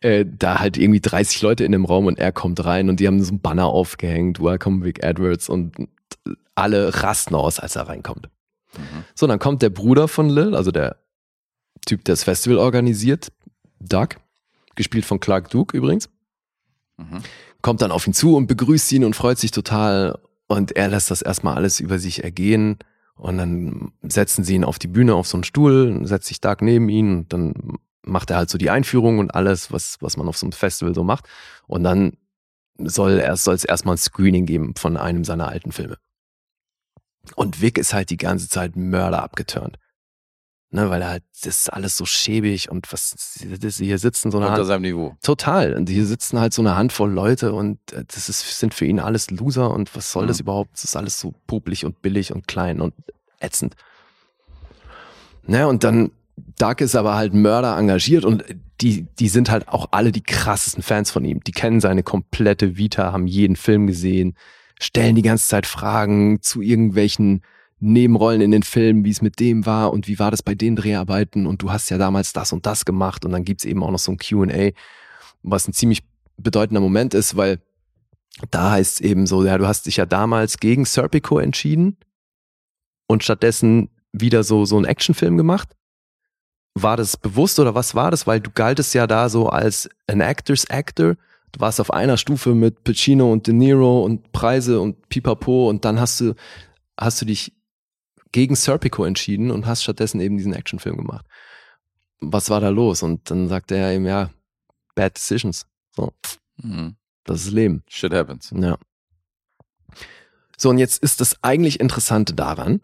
[0.01, 3.07] äh, da halt irgendwie 30 Leute in dem Raum und er kommt rein und die
[3.07, 5.75] haben so ein Banner aufgehängt, Welcome Vic Edwards und
[6.55, 8.29] alle rasten aus, als er reinkommt.
[8.77, 9.03] Mhm.
[9.15, 10.97] So, dann kommt der Bruder von Lil, also der
[11.85, 13.31] Typ, der das Festival organisiert,
[13.79, 14.09] Doug,
[14.75, 16.09] gespielt von Clark Duke übrigens.
[16.97, 17.21] Mhm.
[17.61, 20.19] Kommt dann auf ihn zu und begrüßt ihn und freut sich total.
[20.47, 22.77] Und er lässt das erstmal alles über sich ergehen.
[23.15, 26.57] Und dann setzen sie ihn auf die Bühne auf so einen Stuhl, setzt sich Doug
[26.61, 27.53] neben ihn und dann
[28.07, 30.93] macht er halt so die Einführung und alles, was, was man auf so einem Festival
[30.95, 31.27] so macht.
[31.67, 32.13] Und dann
[32.79, 35.97] soll es soll erstmal ein Screening geben von einem seiner alten Filme.
[37.35, 39.77] Und Vic ist halt die ganze Zeit Mörder abgeturnt.
[40.69, 43.15] Ne, weil er halt, das ist alles so schäbig und was,
[43.61, 45.15] das, hier sitzen so eine Unter Hand, seinem Niveau.
[45.23, 45.73] total.
[45.73, 48.99] Und hier sitzen halt so eine Handvoll Leute und äh, das ist, sind für ihn
[48.99, 50.43] alles Loser und was soll das Mhm.
[50.43, 50.73] überhaupt?
[50.73, 52.93] Das ist alles so publik und billig und klein und
[53.39, 53.75] ätzend.
[55.45, 56.11] Ne, und dann,
[56.57, 58.43] Doug ist aber halt Mörder engagiert und
[58.81, 61.43] die, die sind halt auch alle die krassesten Fans von ihm.
[61.43, 64.35] Die kennen seine komplette Vita, haben jeden Film gesehen,
[64.80, 67.41] stellen die ganze Zeit Fragen zu irgendwelchen
[67.80, 70.76] Nebenrollen in den Filmen, wie es mit dem war und wie war das bei den
[70.76, 73.91] Dreharbeiten und du hast ja damals das und das gemacht und dann gibt's eben auch
[73.91, 74.72] noch so ein Q&A,
[75.43, 76.03] was ein ziemlich
[76.38, 77.59] bedeutender Moment ist, weil
[78.51, 81.97] da heißt es eben so, ja, du hast dich ja damals gegen Serpico entschieden
[83.07, 85.76] und stattdessen wieder so, so einen Actionfilm gemacht.
[86.83, 88.27] War das bewusst oder was war das?
[88.27, 91.15] Weil du galtest ja da so als an Actor's Actor.
[91.51, 95.85] Du warst auf einer Stufe mit Pacino und De Niro und Preise und Pipapo und
[95.85, 96.35] dann hast du,
[96.99, 97.53] hast du dich
[98.31, 101.25] gegen Serpico entschieden und hast stattdessen eben diesen Actionfilm gemacht.
[102.19, 103.01] Was war da los?
[103.03, 104.29] Und dann sagte er eben, ja,
[104.95, 105.65] bad decisions.
[105.95, 106.11] So,
[106.61, 106.95] Mhm.
[107.23, 107.83] das ist Leben.
[107.87, 108.51] Shit happens.
[108.55, 108.77] Ja.
[110.57, 112.81] So, und jetzt ist das eigentlich Interessante daran,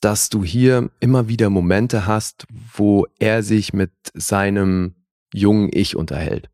[0.00, 4.94] dass du hier immer wieder Momente hast, wo er sich mit seinem
[5.32, 6.50] jungen Ich unterhält.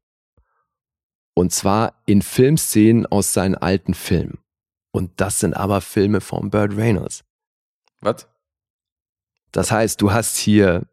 [1.35, 4.39] Und zwar in Filmszenen aus seinen alten Filmen.
[4.91, 7.25] Und das sind aber Filme von Burt Reynolds.
[8.01, 8.27] Was?
[9.53, 10.87] Das heißt, du hast hier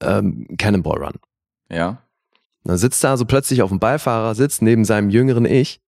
[0.00, 1.20] ähm, Cannonball Run.
[1.68, 2.02] Ja.
[2.64, 5.80] Dann sitzt er also plötzlich auf dem Beifahrersitz neben seinem jüngeren Ich,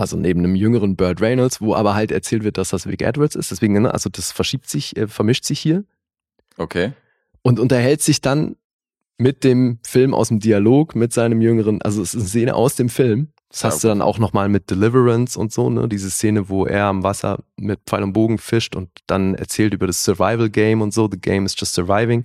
[0.00, 3.34] also neben einem jüngeren Burt Reynolds, wo aber halt erzählt wird, dass das Vic Edwards
[3.36, 3.50] ist.
[3.50, 5.84] Deswegen, ne, also das verschiebt sich, äh, vermischt sich hier
[6.56, 6.92] Okay.
[7.42, 8.56] und unterhält sich dann
[9.18, 12.74] mit dem Film aus dem Dialog mit seinem jüngeren, also es ist eine Szene aus
[12.74, 13.28] dem Film.
[13.50, 15.88] Das Ja, hast du dann auch nochmal mit Deliverance und so, ne?
[15.88, 19.86] Diese Szene, wo er am Wasser mit Pfeil und Bogen fischt und dann erzählt über
[19.88, 22.24] das Survival Game und so, the game is just surviving.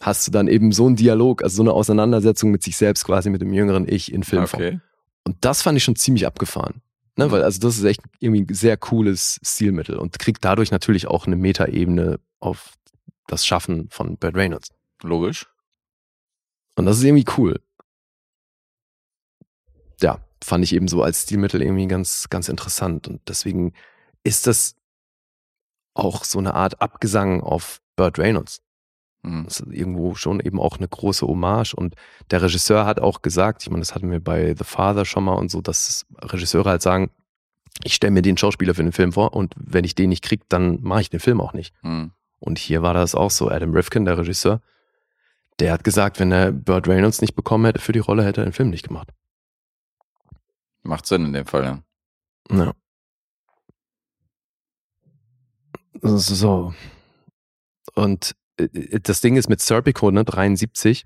[0.00, 3.30] Hast du dann eben so einen Dialog, also so eine Auseinandersetzung mit sich selbst quasi
[3.30, 4.60] mit dem jüngeren Ich in Filmform.
[4.62, 4.80] Okay.
[5.24, 6.82] Und das fand ich schon ziemlich abgefahren.
[7.16, 7.26] Ne?
[7.26, 7.30] Mhm.
[7.30, 11.26] Weil also das ist echt irgendwie ein sehr cooles Stilmittel und kriegt dadurch natürlich auch
[11.26, 12.74] eine Metaebene auf
[13.26, 14.70] das Schaffen von Burt Reynolds.
[15.02, 15.46] Logisch.
[16.76, 17.60] Und das ist irgendwie cool.
[20.00, 23.08] Ja, fand ich eben so als Stilmittel irgendwie ganz, ganz interessant.
[23.08, 23.72] Und deswegen
[24.24, 24.74] ist das
[25.94, 28.62] auch so eine Art Abgesang auf Burt Reynolds.
[29.22, 29.44] Mhm.
[29.44, 31.74] Das ist irgendwo schon eben auch eine große Hommage.
[31.74, 31.94] Und
[32.30, 35.34] der Regisseur hat auch gesagt, ich meine, das hatten wir bei The Father schon mal
[35.34, 37.10] und so, dass Regisseure halt sagen,
[37.84, 40.42] ich stelle mir den Schauspieler für den Film vor und wenn ich den nicht krieg,
[40.48, 41.74] dann mache ich den Film auch nicht.
[41.82, 42.12] Mhm.
[42.38, 43.48] Und hier war das auch so.
[43.48, 44.60] Adam Rifkin, der Regisseur,
[45.58, 48.46] der hat gesagt, wenn er Burt Reynolds nicht bekommen hätte für die Rolle, hätte er
[48.46, 49.10] den Film nicht gemacht.
[50.82, 51.82] Macht Sinn in dem Fall, ja.
[52.50, 52.74] Ja.
[56.02, 56.74] So.
[57.94, 61.04] Und das Ding ist mit Serpico, ne, 73,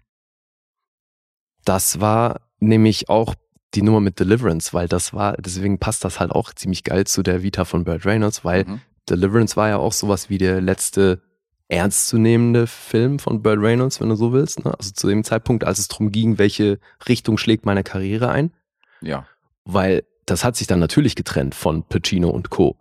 [1.64, 3.34] das war nämlich auch
[3.74, 7.22] die Nummer mit Deliverance, weil das war, deswegen passt das halt auch ziemlich geil zu
[7.22, 8.80] der Vita von Burt Reynolds, weil Mhm.
[9.08, 11.22] Deliverance war ja auch sowas wie der letzte
[11.68, 14.64] ernstzunehmende Film von Burt Reynolds, wenn du so willst.
[14.64, 14.72] Ne?
[14.76, 16.78] Also zu dem Zeitpunkt, als es darum ging, welche
[17.08, 18.52] Richtung schlägt meine Karriere ein.
[19.00, 19.26] Ja.
[19.64, 22.76] Weil das hat sich dann natürlich getrennt von Pacino und Co.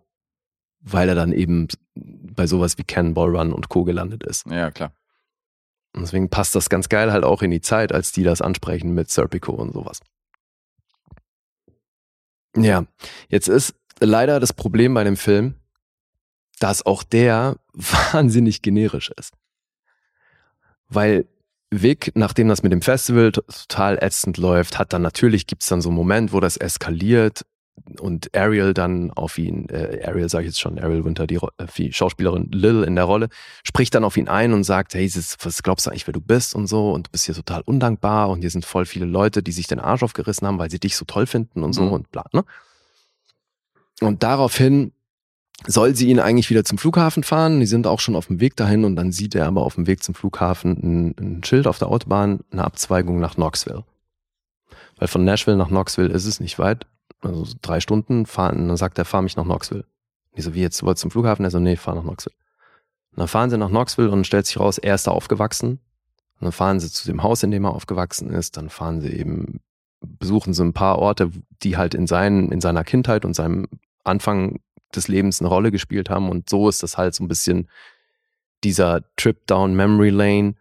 [0.88, 3.84] Weil er dann eben bei sowas wie Cannonball Run und Co.
[3.84, 4.46] gelandet ist.
[4.48, 4.92] Ja, klar.
[5.94, 8.94] Und deswegen passt das ganz geil halt auch in die Zeit, als die das ansprechen
[8.94, 10.02] mit Serpico und sowas.
[12.56, 12.86] Ja,
[13.30, 15.56] jetzt ist leider das Problem bei dem Film,
[16.60, 19.34] dass auch der wahnsinnig generisch ist.
[20.88, 21.28] Weil
[21.72, 25.90] Vic, nachdem das mit dem Festival total ätzend läuft, hat dann natürlich gibt's dann so
[25.90, 27.46] einen Moment, wo das eskaliert
[28.00, 31.66] und Ariel dann auf ihn, äh, Ariel sage ich jetzt schon, Ariel Winter, die, äh,
[31.78, 33.30] die Schauspielerin Lil in der Rolle,
[33.64, 36.22] spricht dann auf ihn ein und sagt, hey, das- was glaubst du eigentlich, wer du
[36.22, 39.44] bist und so und du bist hier total undankbar und hier sind voll viele Leute,
[39.44, 41.92] die sich den Arsch aufgerissen haben, weil sie dich so toll finden und so Mhm.
[41.92, 42.44] und bla, ne?
[44.02, 44.92] Und daraufhin
[45.68, 47.60] soll sie ihn eigentlich wieder zum Flughafen fahren.
[47.62, 49.88] Die sind auch schon auf dem Weg dahin und dann sieht er aber auf dem
[49.88, 53.84] Weg zum Flughafen ein, ein Schild auf der Autobahn, eine Abzweigung nach Knoxville.
[54.98, 56.86] Weil von Nashville nach Knoxville ist es nicht weit.
[57.26, 58.62] Also so drei Stunden fahren.
[58.62, 59.86] Und dann sagt er, fahr mich nach Knoxville.
[60.34, 61.46] Ich so, wie jetzt, du wolltest zum Flughafen?
[61.46, 62.36] Er so, nee, fahr nach Knoxville.
[63.12, 65.80] Und dann fahren sie nach Knoxville und stellt sich raus, er ist da aufgewachsen.
[66.40, 68.58] Und dann fahren sie zu dem Haus, in dem er aufgewachsen ist.
[68.58, 69.62] Dann fahren sie eben,
[70.02, 71.32] besuchen sie ein paar Orte,
[71.64, 73.68] die halt in, seinen, in seiner Kindheit und seinem
[74.04, 74.60] Anfang
[74.94, 76.30] des Lebens eine Rolle gespielt haben.
[76.30, 77.70] Und so ist das halt so ein bisschen
[78.64, 80.56] dieser Trip down Memory Lane,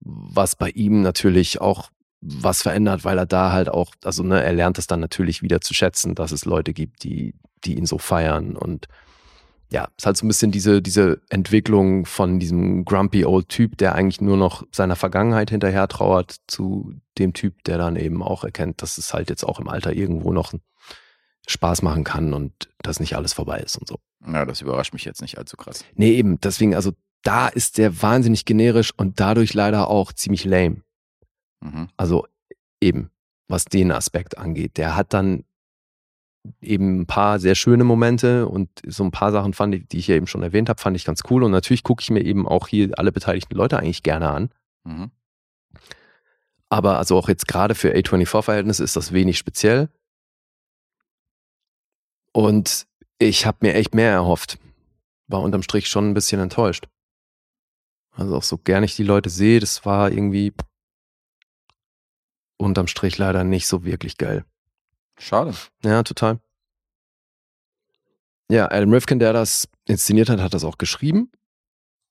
[0.00, 1.90] was bei ihm natürlich auch
[2.26, 5.60] was verändert, weil er da halt auch, also ne, er lernt es dann natürlich wieder
[5.60, 7.34] zu schätzen, dass es Leute gibt, die,
[7.64, 8.88] die ihn so feiern und
[9.70, 13.94] ja, ist halt so ein bisschen diese, diese Entwicklung von diesem grumpy old Typ, der
[13.94, 18.82] eigentlich nur noch seiner Vergangenheit hinterher trauert, zu dem Typ, der dann eben auch erkennt,
[18.82, 20.54] dass es halt jetzt auch im Alter irgendwo noch
[21.46, 22.52] Spaß machen kann und
[22.82, 23.98] dass nicht alles vorbei ist und so.
[24.26, 25.84] Ja, das überrascht mich jetzt nicht allzu krass.
[25.94, 26.92] Nee, eben, deswegen, also
[27.22, 30.83] da ist der wahnsinnig generisch und dadurch leider auch ziemlich lame.
[31.64, 31.88] Mhm.
[31.96, 32.26] Also
[32.80, 33.10] eben,
[33.48, 34.76] was den Aspekt angeht.
[34.76, 35.44] Der hat dann
[36.60, 40.08] eben ein paar sehr schöne Momente und so ein paar Sachen fand ich, die ich
[40.08, 41.42] ja eben schon erwähnt habe, fand ich ganz cool.
[41.42, 44.50] Und natürlich gucke ich mir eben auch hier alle beteiligten Leute eigentlich gerne an.
[44.84, 45.10] Mhm.
[46.68, 49.88] Aber also auch jetzt gerade für A24-Verhältnisse ist das wenig speziell.
[52.32, 52.86] Und
[53.18, 54.58] ich habe mir echt mehr erhofft.
[55.28, 56.88] War unterm Strich schon ein bisschen enttäuscht.
[58.10, 60.52] Also auch so gern ich die Leute sehe, das war irgendwie
[62.56, 64.44] unterm Strich leider nicht so wirklich geil.
[65.18, 65.54] Schade.
[65.82, 66.40] Ja, total.
[68.50, 71.30] Ja, Adam Rifkin, der das inszeniert hat, hat das auch geschrieben.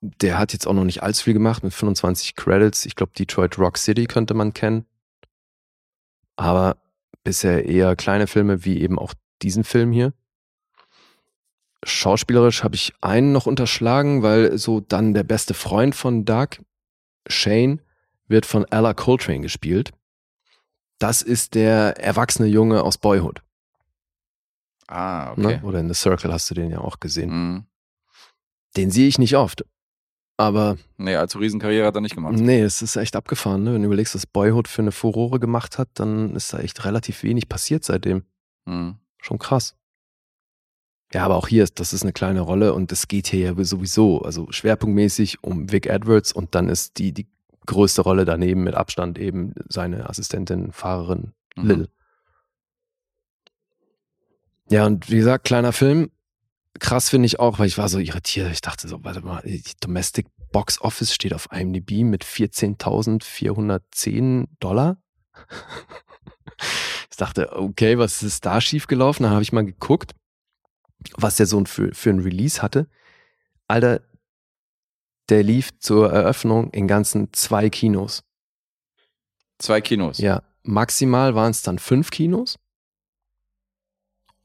[0.01, 2.85] Der hat jetzt auch noch nicht allzu viel gemacht mit 25 Credits.
[2.85, 4.85] Ich glaube, Detroit Rock City könnte man kennen.
[6.35, 6.77] Aber
[7.23, 10.13] bisher eher kleine Filme wie eben auch diesen Film hier.
[11.85, 16.59] Schauspielerisch habe ich einen noch unterschlagen, weil so dann der beste Freund von Doug,
[17.27, 17.81] Shane,
[18.27, 19.91] wird von Ella Coltrane gespielt.
[21.03, 23.41] Das ist der erwachsene Junge aus Boyhood.
[24.87, 25.41] Ah, okay.
[25.41, 25.61] Ne?
[25.63, 27.29] Oder in The Circle hast du den ja auch gesehen.
[27.29, 27.65] Mhm.
[28.77, 29.65] Den sehe ich nicht oft.
[30.37, 32.35] Aber Nee, allzu Riesenkarriere hat er nicht gemacht.
[32.35, 33.63] nee, es ist echt abgefahren.
[33.65, 33.73] Ne?
[33.73, 37.21] Wenn du überlegst, was Boyhood für eine Furore gemacht hat, dann ist da echt relativ
[37.23, 38.23] wenig passiert seitdem.
[38.63, 38.95] Mhm.
[39.19, 39.75] Schon krass.
[41.13, 43.63] Ja, aber auch hier ist, das ist eine kleine Rolle und es geht hier ja
[43.65, 47.27] sowieso, also schwerpunktmäßig um Vic Edwards und dann ist die, die
[47.65, 51.67] größte Rolle daneben mit Abstand eben seine Assistentin, Fahrerin Mhm.
[51.67, 51.89] Lil.
[54.69, 56.11] Ja, und wie gesagt, kleiner Film.
[56.79, 58.51] Krass finde ich auch, weil ich war so irritiert.
[58.51, 64.97] Ich dachte so, warte mal, die Domestic Box Office steht auf IMDb mit 14.410 Dollar.
[67.09, 69.23] Ich dachte, okay, was ist da schiefgelaufen?
[69.23, 70.15] Dann habe ich mal geguckt,
[71.15, 72.87] was der so für, für ein Release hatte.
[73.67, 74.01] Alter,
[75.29, 78.23] der lief zur Eröffnung in ganzen zwei Kinos.
[79.57, 80.17] Zwei Kinos.
[80.17, 82.57] Ja, maximal waren es dann fünf Kinos.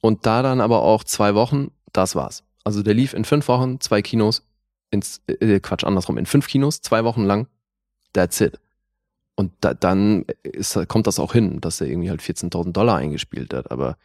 [0.00, 2.44] Und da dann aber auch zwei Wochen, das war's.
[2.62, 4.42] Also der lief in fünf Wochen, zwei Kinos,
[4.90, 7.48] ins, äh, Quatsch, andersrum, in fünf Kinos, zwei Wochen lang,
[8.12, 8.60] that's it.
[9.34, 13.54] Und da, dann ist, kommt das auch hin, dass er irgendwie halt 14.000 Dollar eingespielt
[13.54, 13.70] hat.
[13.70, 13.96] Aber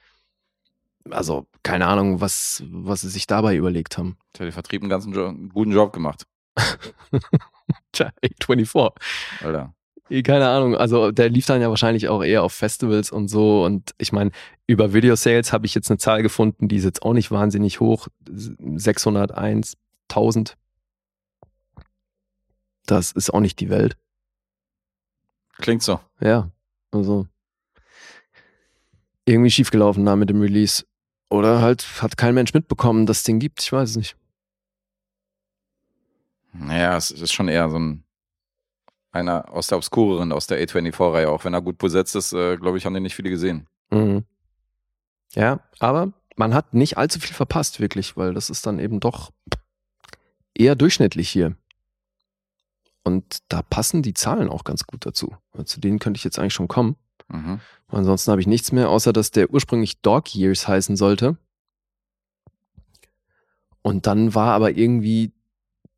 [1.09, 4.17] also keine Ahnung, was, was sie sich dabei überlegt haben.
[4.37, 6.25] Der Vertrieb einen ganzen jo einen guten Job gemacht.
[7.91, 8.91] Tja, 24.
[9.43, 9.73] Alter.
[10.23, 13.63] Keine Ahnung, also der lief dann ja wahrscheinlich auch eher auf Festivals und so.
[13.63, 14.31] Und ich meine,
[14.67, 17.79] über Video Sales habe ich jetzt eine Zahl gefunden, die ist jetzt auch nicht wahnsinnig
[17.79, 18.07] hoch.
[18.27, 19.77] 601,
[20.09, 20.55] 1000.
[22.85, 23.97] Das ist auch nicht die Welt.
[25.57, 25.99] Klingt so.
[26.19, 26.51] Ja,
[26.91, 27.27] also
[29.25, 30.83] irgendwie schiefgelaufen da mit dem Release.
[31.29, 33.61] Oder halt hat kein Mensch mitbekommen, dass es den gibt.
[33.61, 34.15] Ich weiß es nicht.
[36.53, 38.03] Naja, es ist schon eher so ein
[39.13, 41.29] einer aus der obskureren, aus der A24-Reihe.
[41.29, 43.67] Auch wenn er gut besetzt ist, äh, glaube ich, haben den nicht viele gesehen.
[43.91, 44.23] Mhm.
[45.35, 49.31] Ja, aber man hat nicht allzu viel verpasst, wirklich, weil das ist dann eben doch
[50.55, 51.55] eher durchschnittlich hier.
[53.03, 55.35] Und da passen die Zahlen auch ganz gut dazu.
[55.51, 56.95] Weil Zu denen könnte ich jetzt eigentlich schon kommen.
[57.27, 57.59] Mhm.
[57.87, 61.37] Ansonsten habe ich nichts mehr, außer dass der ursprünglich Dog Years heißen sollte.
[63.81, 65.33] Und dann war aber irgendwie,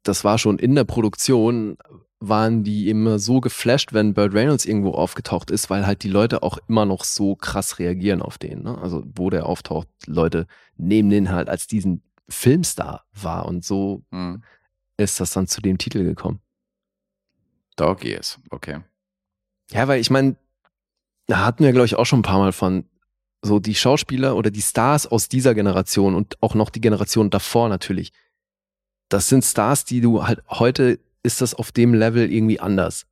[0.08, 1.78] das war schon in der Produktion,
[2.20, 6.44] waren die immer so geflasht, wenn Burt Reynolds irgendwo aufgetaucht ist, weil halt die Leute
[6.44, 8.64] auch immer noch so krass reagieren auf den.
[8.64, 8.78] Ne?
[8.78, 13.46] Also wo der auftaucht, Leute nehmen den halt als diesen Filmstar wahr.
[13.46, 14.44] Und so Mhm.
[14.98, 16.40] ist das dann zu dem Titel gekommen.
[17.76, 18.80] Dog Years, okay.
[19.72, 20.38] Ja, weil ich meine,
[21.28, 22.86] da hatten wir, glaube ich, auch schon ein paar Mal von
[23.42, 27.70] so die Schauspieler oder die Stars aus dieser Generation und auch noch die Generation davor
[27.70, 28.12] natürlich.
[29.10, 33.06] Das sind Stars, die du halt heute ist das auf dem Level irgendwie anders.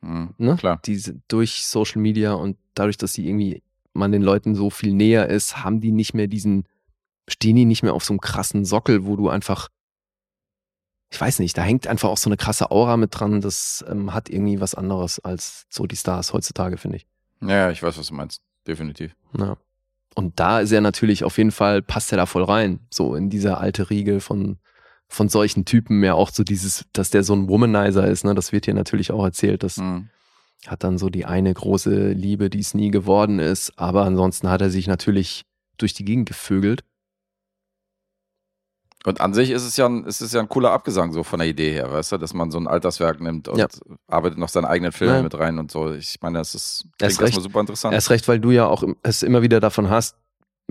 [0.00, 0.34] Mhm.
[0.38, 0.56] Ne?
[0.56, 0.80] Klar.
[0.84, 3.62] Die sind durch Social Media und dadurch, dass sie irgendwie
[3.92, 6.64] man den Leuten so viel näher ist, haben die nicht mehr diesen,
[7.28, 9.68] stehen die nicht mehr auf so einem krassen Sockel, wo du einfach,
[11.10, 13.40] ich weiß nicht, da hängt einfach auch so eine krasse Aura mit dran.
[13.40, 17.06] Das ähm, hat irgendwie was anderes als so die Stars heutzutage, finde ich.
[17.40, 18.42] Ja, ich weiß, was du meinst.
[18.66, 19.14] Definitiv.
[19.36, 19.56] Ja.
[20.14, 22.80] Und da ist er natürlich auf jeden Fall, passt er da voll rein.
[22.90, 24.58] So in dieser alte Riegel von,
[25.12, 28.34] von solchen Typen, ja auch so dieses, dass der so ein Womanizer ist, ne?
[28.34, 29.62] Das wird hier natürlich auch erzählt.
[29.64, 30.08] Das Mhm.
[30.66, 33.72] hat dann so die eine große Liebe, die es nie geworden ist.
[33.76, 35.42] Aber ansonsten hat er sich natürlich
[35.78, 36.84] durch die Gegend gevögelt.
[39.06, 41.38] Und an sich ist es ja ein, ist es ja ein cooler Abgesang so von
[41.38, 43.66] der Idee her, weißt du, dass man so ein Alterswerk nimmt und Ja.
[44.08, 45.22] arbeitet noch seinen eigenen Film Ja.
[45.22, 45.90] mit rein und so.
[45.94, 47.42] Ich meine, das ist Erst klingt erstmal recht.
[47.42, 47.94] super interessant.
[47.94, 50.16] Erst recht, weil du ja auch es immer wieder davon hast,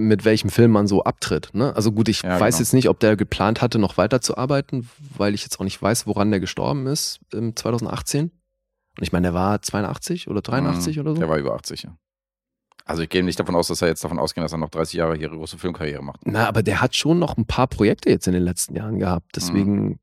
[0.07, 1.49] mit welchem Film man so abtritt.
[1.53, 1.75] Ne?
[1.75, 2.59] Also gut, ich Ja, weiß genau.
[2.63, 6.31] jetzt nicht, ob der geplant hatte, noch weiterzuarbeiten, weil ich jetzt auch nicht weiß, woran
[6.31, 8.25] der gestorben ist im 2018.
[8.97, 11.01] Und ich meine, der war 82 oder 83 Mhm.
[11.01, 11.19] oder so.
[11.19, 11.95] Der war über 80, ja.
[12.85, 14.95] Also ich gehe nicht davon aus, dass er jetzt davon ausgeht, dass er noch 30
[14.95, 16.21] Jahre hier ihre große Filmkarriere macht.
[16.25, 19.27] Na, aber der hat schon noch ein paar Projekte jetzt in den letzten Jahren gehabt.
[19.35, 19.99] Deswegen,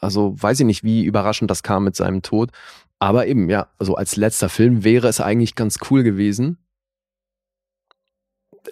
[0.00, 2.50] also weiß ich nicht, wie überraschend das kam mit seinem Tod.
[2.98, 6.58] Aber eben, ja, also als letzter Film wäre es eigentlich ganz cool gewesen.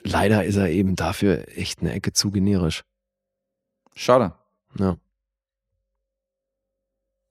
[0.03, 2.85] Leider ist er eben dafür echt eine Ecke zu generisch.
[3.95, 4.33] Schade.
[4.79, 4.97] Ja.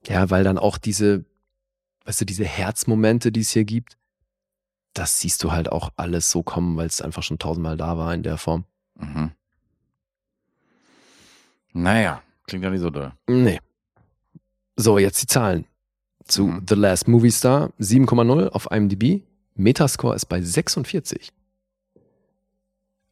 [0.08, 1.26] Ja, weil dann auch diese,
[2.06, 3.98] weißt du, diese Herzmomente, die es hier gibt,
[4.94, 8.14] das siehst du halt auch alles so kommen, weil es einfach schon tausendmal da war
[8.14, 8.66] in der Form.
[8.96, 9.32] Mhm.
[11.74, 13.12] Naja, klingt ja nicht so doll.
[13.28, 13.60] Nee.
[14.76, 15.66] So, jetzt die Zahlen.
[16.26, 16.66] Zu Mhm.
[16.68, 19.24] The Last Movie Star 7,0 auf IMDb.
[19.56, 21.32] Metascore ist bei 46.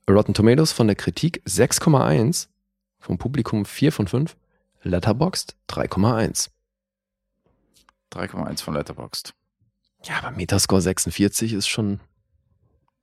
[0.10, 2.48] Rotten Tomatoes von der Kritik 6,1.
[3.00, 4.36] Vom Publikum 4 von 5.
[4.84, 6.50] Letterboxd 3,1.
[8.12, 9.34] 3,1 von Letterboxd.
[10.04, 12.00] Ja, aber Metascore 46 ist schon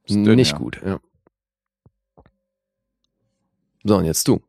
[0.05, 0.59] Ist dünn, nicht ja.
[0.59, 0.81] gut.
[0.85, 1.01] Ja.
[3.85, 4.41] So, und jetzt du.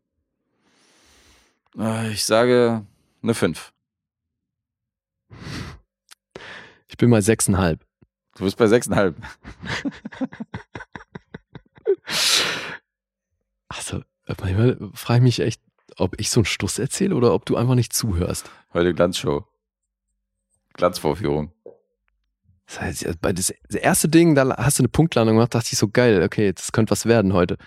[1.77, 2.85] Äh, Ich sage
[3.21, 3.71] eine 5.
[6.87, 7.79] Ich bin mal 6,5.
[8.35, 9.13] Du bist bei 6,5.
[13.67, 15.61] Also, manchmal frage ich mich echt,
[15.97, 18.49] ob ich so einen Stuss erzähle oder ob du einfach nicht zuhörst.
[18.73, 19.45] Heute Glanzshow.
[20.73, 21.51] Glanzvorführung.
[22.65, 25.87] Das heißt, bei das, erste Ding, da hast du eine Punktlandung gemacht, dachte ich so
[25.87, 27.57] geil, okay, das könnte was werden heute.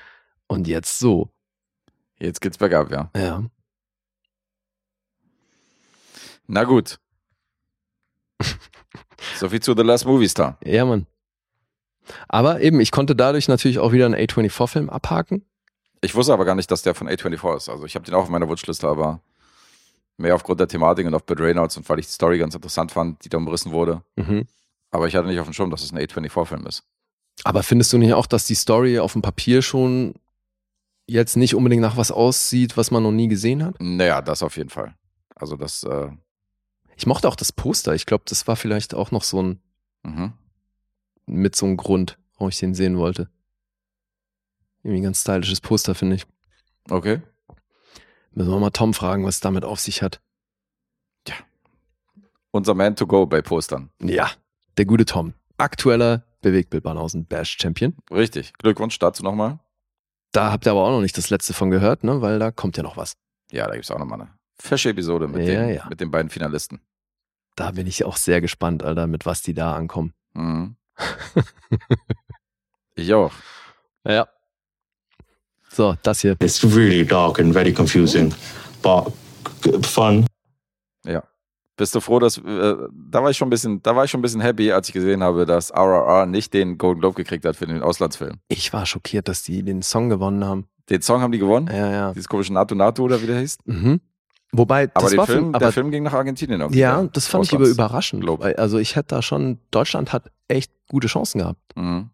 [0.47, 1.31] Und jetzt so.
[2.19, 3.11] Jetzt geht's bergab, ja.
[3.16, 3.44] Ja.
[6.47, 7.01] Na gut.
[9.36, 10.57] so viel zu The Last Movie Star.
[10.65, 11.07] Ja, Mann.
[12.29, 15.45] Aber eben, ich konnte dadurch natürlich auch wieder einen A24-Film abhaken.
[16.01, 17.69] Ich wusste aber gar nicht, dass der von A24 ist.
[17.69, 19.20] Also ich habe den auch auf meiner Wunschliste, aber
[20.16, 22.93] mehr aufgrund der Thematik und auf Bud Reynolds und weil ich die Story ganz interessant
[22.93, 24.03] fand, die da umrissen wurde.
[24.16, 24.47] Mhm.
[24.91, 26.83] Aber ich hatte nicht auf dem Schirm, dass es ein A24-Film ist.
[27.45, 30.15] Aber findest du nicht auch, dass die Story auf dem Papier schon
[31.07, 33.77] jetzt nicht unbedingt nach was aussieht, was man noch nie gesehen hat?
[33.81, 34.95] Naja, das auf jeden Fall.
[35.35, 36.09] Also das, äh,
[36.97, 37.95] Ich mochte auch das Poster.
[37.95, 39.61] Ich glaube, das war vielleicht auch noch so ein,
[40.03, 40.33] mhm.
[41.27, 43.28] Mit so einem Grund, warum ich den sehen wollte.
[44.82, 46.27] Irgendwie ein ganz stylisches Poster, finde ich.
[46.90, 47.20] okay.
[48.35, 50.20] Müssen wir mal Tom fragen, was es damit auf sich hat.
[52.51, 53.90] Unser Man to go bei Postern.
[54.03, 54.31] Ja,
[54.77, 55.35] der gute Tom.
[55.57, 57.94] Aktueller Bewegtbildbanausen Bash Champion.
[58.11, 58.53] Richtig.
[58.55, 59.59] Glückwunsch dazu nochmal.
[60.32, 62.20] Da habt ihr aber auch noch nicht das letzte von gehört, ne?
[62.20, 63.15] Weil da kommt ja noch was.
[63.51, 65.86] Ja, da gibt's auch nochmal eine fesche Episode mit, Ja, den, ja.
[65.89, 66.81] mit den beiden Finalisten.
[67.57, 70.12] Da bin ich auch sehr gespannt, Alter, mit was die da ankommen.
[70.35, 70.77] Mhm.
[72.94, 73.32] ich auch.
[74.06, 74.28] Ja.
[75.69, 76.36] So, das hier.
[76.40, 78.35] It's really dark and very confusing,
[78.82, 79.12] but
[79.86, 80.27] fun.
[81.05, 81.23] Ja.
[81.77, 84.20] Bist du froh, dass äh, da war ich schon ein bisschen, da war ich schon
[84.20, 87.56] ein bisschen happy, als ich gesehen habe, dass RRR nicht den Golden Globe gekriegt hat
[87.56, 88.39] für den Auslandsfilm.
[88.48, 90.66] Ich war schockiert, dass die den Song gewonnen haben.
[90.90, 91.69] Den Song haben die gewonnen.
[91.73, 92.12] Ja, ja.
[92.12, 93.59] Dieses komische NATO NATO oder wie der hieß.
[93.64, 94.01] Mhm.
[94.55, 96.61] Wobei, Aber, das war für- Film, aber, der Film ging nach Argentinien.
[96.61, 98.24] irgendwie, Ja, das fand ich Auslands- überraschend.
[98.27, 102.11] Weil, also ich hätte da schon, Deutschland hat echt gute Chancen gehabt, Mhm.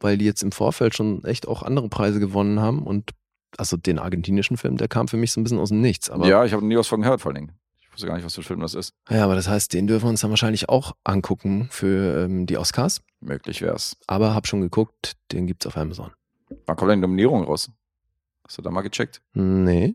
[0.00, 3.10] weil die jetzt im Vorfeld schon echt auch andere Preise gewonnen haben und
[3.58, 6.08] also den argentinischen Film, der kam für mich so ein bisschen aus dem Nichts.
[6.08, 7.52] Aber ja, ich habe nie was von gehört, vor allen Dingen.
[7.82, 8.94] Ich wusste gar nicht, was für ein Film das ist.
[9.10, 12.56] Ja, aber das heißt, den dürfen wir uns dann wahrscheinlich auch angucken für ähm, die
[12.56, 13.02] Oscars.
[13.20, 13.98] Möglich wär's.
[14.06, 16.10] Aber hab schon geguckt, den gibt's auf Amazon.
[16.64, 17.70] Wann kommt denn die Nominierung raus?
[18.46, 19.20] Hast du da mal gecheckt?
[19.34, 19.94] Nee.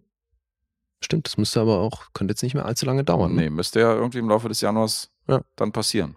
[1.04, 3.36] Stimmt, das müsste aber auch, könnte jetzt nicht mehr allzu lange dauern.
[3.36, 3.44] ne?
[3.44, 5.42] Nee, müsste ja irgendwie im Laufe des Januars Ja.
[5.56, 6.16] dann passieren.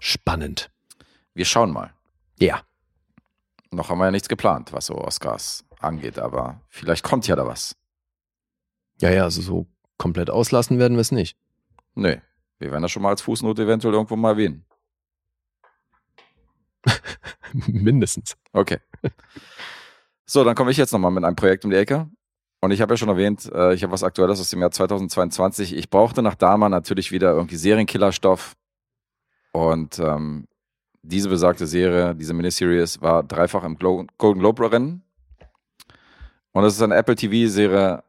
[0.00, 0.70] Spannend.
[1.34, 1.92] Wir schauen mal.
[2.38, 2.62] Ja.
[3.70, 7.46] Noch haben wir ja nichts geplant, was so Oscars angeht, aber vielleicht kommt ja da
[7.46, 7.74] was.
[9.00, 11.36] Ja, ja, also so komplett auslassen werden wir es nicht.
[11.94, 12.20] Nee,
[12.58, 14.64] wir werden das schon mal als Fußnote eventuell irgendwo mal erwähnen.
[17.66, 18.36] Mindestens.
[18.52, 18.78] Okay.
[20.26, 22.08] So, dann komme ich jetzt nochmal mit einem Projekt um die Ecke.
[22.60, 25.76] Und ich habe ja schon erwähnt, äh, ich habe was Aktuelles aus dem Jahr 2022.
[25.76, 28.56] Ich brauchte nach Dama natürlich wieder irgendwie Serienkillerstoff.
[29.52, 30.48] Und ähm,
[31.02, 35.02] diese besagte Serie, diese Miniseries, war dreifach im Glo Golden Globe Rennen.
[36.52, 38.02] Und es ist eine Apple TV-Serie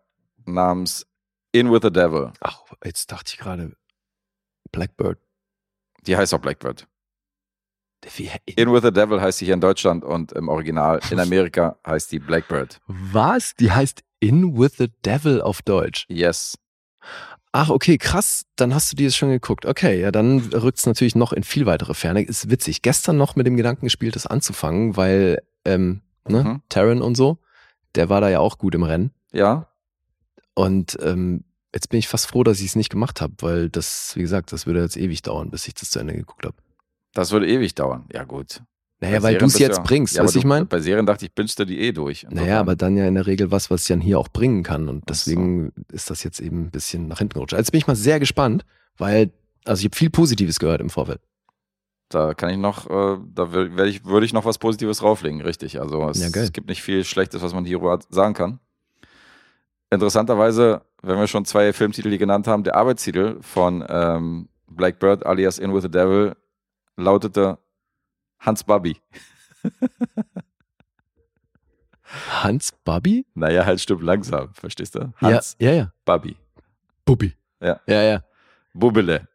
[0.46, 1.06] namens
[1.52, 2.32] In with the Devil.
[2.42, 3.76] Ach, jetzt dachte ich gerade
[4.72, 5.20] Blackbird.
[6.08, 6.88] Die heißt auch Blackbird.
[8.56, 12.12] In with the Devil heißt sie hier in Deutschland und im Original in Amerika heißt
[12.12, 12.80] die Blackbird.
[12.88, 13.56] was?
[13.56, 16.06] Die heißt In with the Devil auf Deutsch.
[16.10, 16.58] Yes.
[17.52, 18.46] Ach, okay, krass.
[18.58, 19.66] Dann hast du dir das schon geguckt.
[19.66, 22.22] Okay, ja, dann rückt es natürlich noch in viel weitere Ferne.
[22.22, 22.82] Ist witzig.
[22.82, 26.62] Gestern noch mit dem Gedanken gespielt, das anzufangen, weil ähm, ne, Mhm.
[26.70, 27.40] Taron und so,
[27.96, 29.12] der war da ja auch gut im Rennen.
[29.32, 29.68] Ja,
[30.54, 31.44] Und ähm,
[31.74, 34.52] jetzt bin ich fast froh, dass ich es nicht gemacht habe, weil das, wie gesagt,
[34.52, 36.56] das würde jetzt ewig dauern, bis ich das zu Ende geguckt habe.
[37.14, 38.06] das würde ewig dauern.
[38.14, 38.62] Ja, gut.
[39.02, 40.66] Naja, Bei weil du es jetzt ja- bringst, ja, weißt du, ich meine?
[40.66, 42.28] Bei Serien dachte ich, bingst du die eh durch.
[42.30, 44.90] Naja, aber dann ja in der Regel was, was ich dann hier auch bringen kann.
[44.90, 45.32] Und Ach so.
[45.32, 47.54] deswegen ist das jetzt eben ein bisschen nach hinten gerutscht.
[47.54, 48.66] Jetzt bin ich mal sehr gespannt,
[48.98, 49.32] weil,
[49.64, 51.22] also ich habe viel Positives gehört im Vorfeld.
[52.10, 53.46] Da kann ich noch, äh, da
[53.86, 55.80] ich, würde ich noch was Positives drauflegen, richtig.
[55.80, 58.60] Also es, Ja, es gibt nicht viel Schlechtes, was man hierüber sagen kann.
[59.92, 65.58] Interessanterweise, wenn wir schon zwei Filmtitel hier genannt haben, der Arbeitstitel von ähm, Blackbird alias
[65.58, 66.36] In with the Devil
[66.98, 67.58] lautete
[68.40, 68.98] Hans Babi.
[72.42, 73.26] Hans Babi?
[73.36, 75.00] Naja, halt stimmt langsam, verstehst du?
[75.00, 75.94] Ja, Hans ja, ja.
[76.06, 76.36] Babi.
[77.06, 77.36] Bubi.
[77.62, 77.80] Ja.
[77.88, 78.24] Ja, ja.
[78.74, 79.28] Bubbele.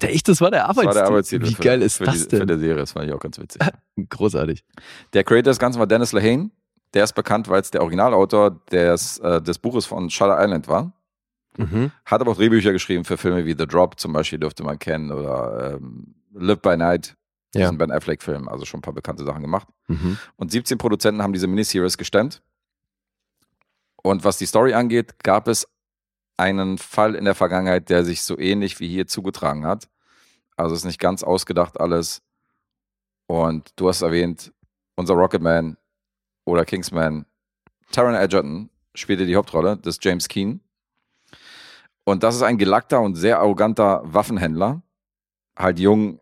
[0.00, 0.94] Der, echt, das war der Das war Arbeitstitel.
[0.94, 1.46] der Arbeitstitel.
[1.48, 2.58] Wie für, geil ist für das die, Für denn?
[2.58, 3.60] die Serie, das fand ich auch ganz witzig.
[4.08, 4.64] Großartig.
[5.12, 6.50] Der Creator des Ganzen war Dennis Lehane.
[6.94, 10.92] Der ist bekannt, weil es der Originalautor des, äh, des Buches von Shutter Island war.
[11.56, 11.90] Mhm.
[12.04, 15.10] Hat aber auch Drehbücher geschrieben für Filme wie The Drop zum Beispiel, dürfte man kennen,
[15.12, 17.16] oder ähm, Live by Night,
[17.54, 17.62] Ja.
[17.62, 19.68] diesen Ben Affleck-Film, also schon ein paar bekannte Sachen gemacht.
[19.88, 20.18] Mhm.
[20.36, 22.42] Und 17 Produzenten haben diese Miniseries gestemmt.
[24.02, 25.66] Und was die Story angeht, gab es
[26.36, 29.88] einen Fall in der Vergangenheit, der sich so ähnlich wie hier zugetragen hat.
[30.56, 32.22] Also ist nicht ganz ausgedacht alles.
[33.26, 34.52] Und du hast erwähnt,
[34.96, 35.76] unser Rocketman
[36.44, 37.26] oder Kingsman,
[37.92, 40.60] Taron Egerton spielte die Hauptrolle des James Keen.
[42.04, 44.82] Und das ist ein gelackter und sehr arroganter Waffenhändler.
[45.56, 46.20] Halt jung,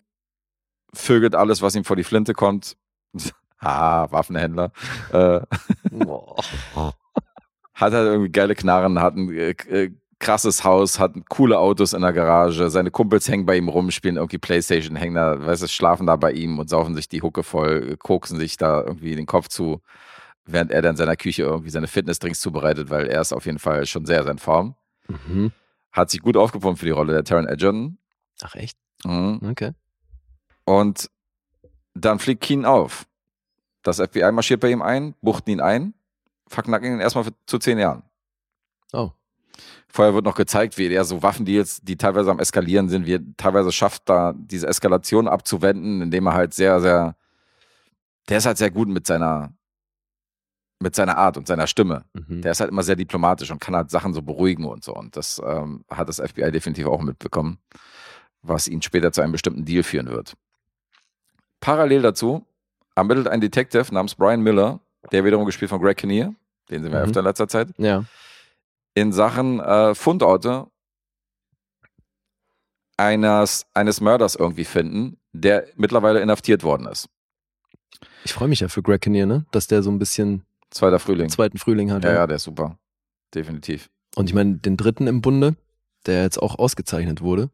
[0.95, 2.77] vögelt alles, was ihm vor die Flinte kommt.
[3.61, 4.73] ah, Waffenhändler.
[5.13, 5.41] Äh,
[7.75, 12.03] hat halt irgendwie geile Knarren, hat ein äh, äh, krasses Haus, hat coole Autos in
[12.03, 15.69] der Garage, seine Kumpels hängen bei ihm rum, spielen irgendwie Playstation, hängen da, weißt du,
[15.69, 19.15] schlafen da bei ihm und saufen sich die Hucke voll, äh, koksen sich da irgendwie
[19.15, 19.81] den Kopf zu,
[20.45, 23.59] während er dann in seiner Küche irgendwie seine Fitnessdrinks zubereitet, weil er ist auf jeden
[23.59, 24.75] Fall schon sehr in Form.
[25.07, 25.53] Mhm.
[25.93, 27.99] Hat sich gut aufgepumpt für die Rolle der Taron Egerton.
[28.43, 28.77] Ach, echt?
[29.05, 29.41] Mhm.
[29.51, 29.73] Okay.
[30.69, 31.09] Und
[31.95, 33.07] dann fliegt Keen auf.
[33.83, 35.95] Das FBI marschiert bei ihm ein, buchten ihn ein,
[36.47, 38.03] verknacken ihn erstmal für, zu zehn Jahren.
[38.93, 39.13] Oh.
[39.89, 43.21] Vorher wird noch gezeigt, wie er so Waffendeals, die teilweise am Eskalieren sind, wie er
[43.39, 47.17] teilweise schafft, da diese Eskalation abzuwenden, indem er halt sehr, sehr,
[48.29, 49.55] der ist halt sehr gut mit seiner,
[50.81, 52.05] mit seiner Art und seiner Stimme.
[52.13, 52.43] Mhm.
[52.43, 54.95] Der ist halt immer sehr diplomatisch und kann halt Sachen so beruhigen und so.
[54.95, 57.57] Und das ähm, hat das FBI definitiv auch mitbekommen,
[58.43, 60.37] was ihn später zu einem bestimmten Deal führen wird.
[61.61, 62.47] Parallel dazu
[62.95, 64.81] ermittelt ein Detective namens Brian Miller,
[65.13, 66.35] der wiederum gespielt von Greg Kinnear,
[66.71, 67.05] den sehen wir Mhm.
[67.07, 68.05] öfter in letzter Zeit, Ja.
[68.95, 70.67] in Sachen äh, Fundorte
[72.97, 77.09] eines, eines Mörders irgendwie finden, der mittlerweile inhaftiert worden ist.
[78.25, 79.47] Ich freue mich ja für Greg Kinnear, ne?
[79.53, 81.29] Dass der so ein bisschen Zweiter Frühling.
[81.31, 82.05] zweiten Frühling hat.
[82.05, 82.79] Ja, ja, der ist super.
[83.35, 83.89] Definitiv.
[84.17, 85.55] Und ich meine, den dritten im Bunde,
[86.07, 87.51] der jetzt auch ausgezeichnet wurde,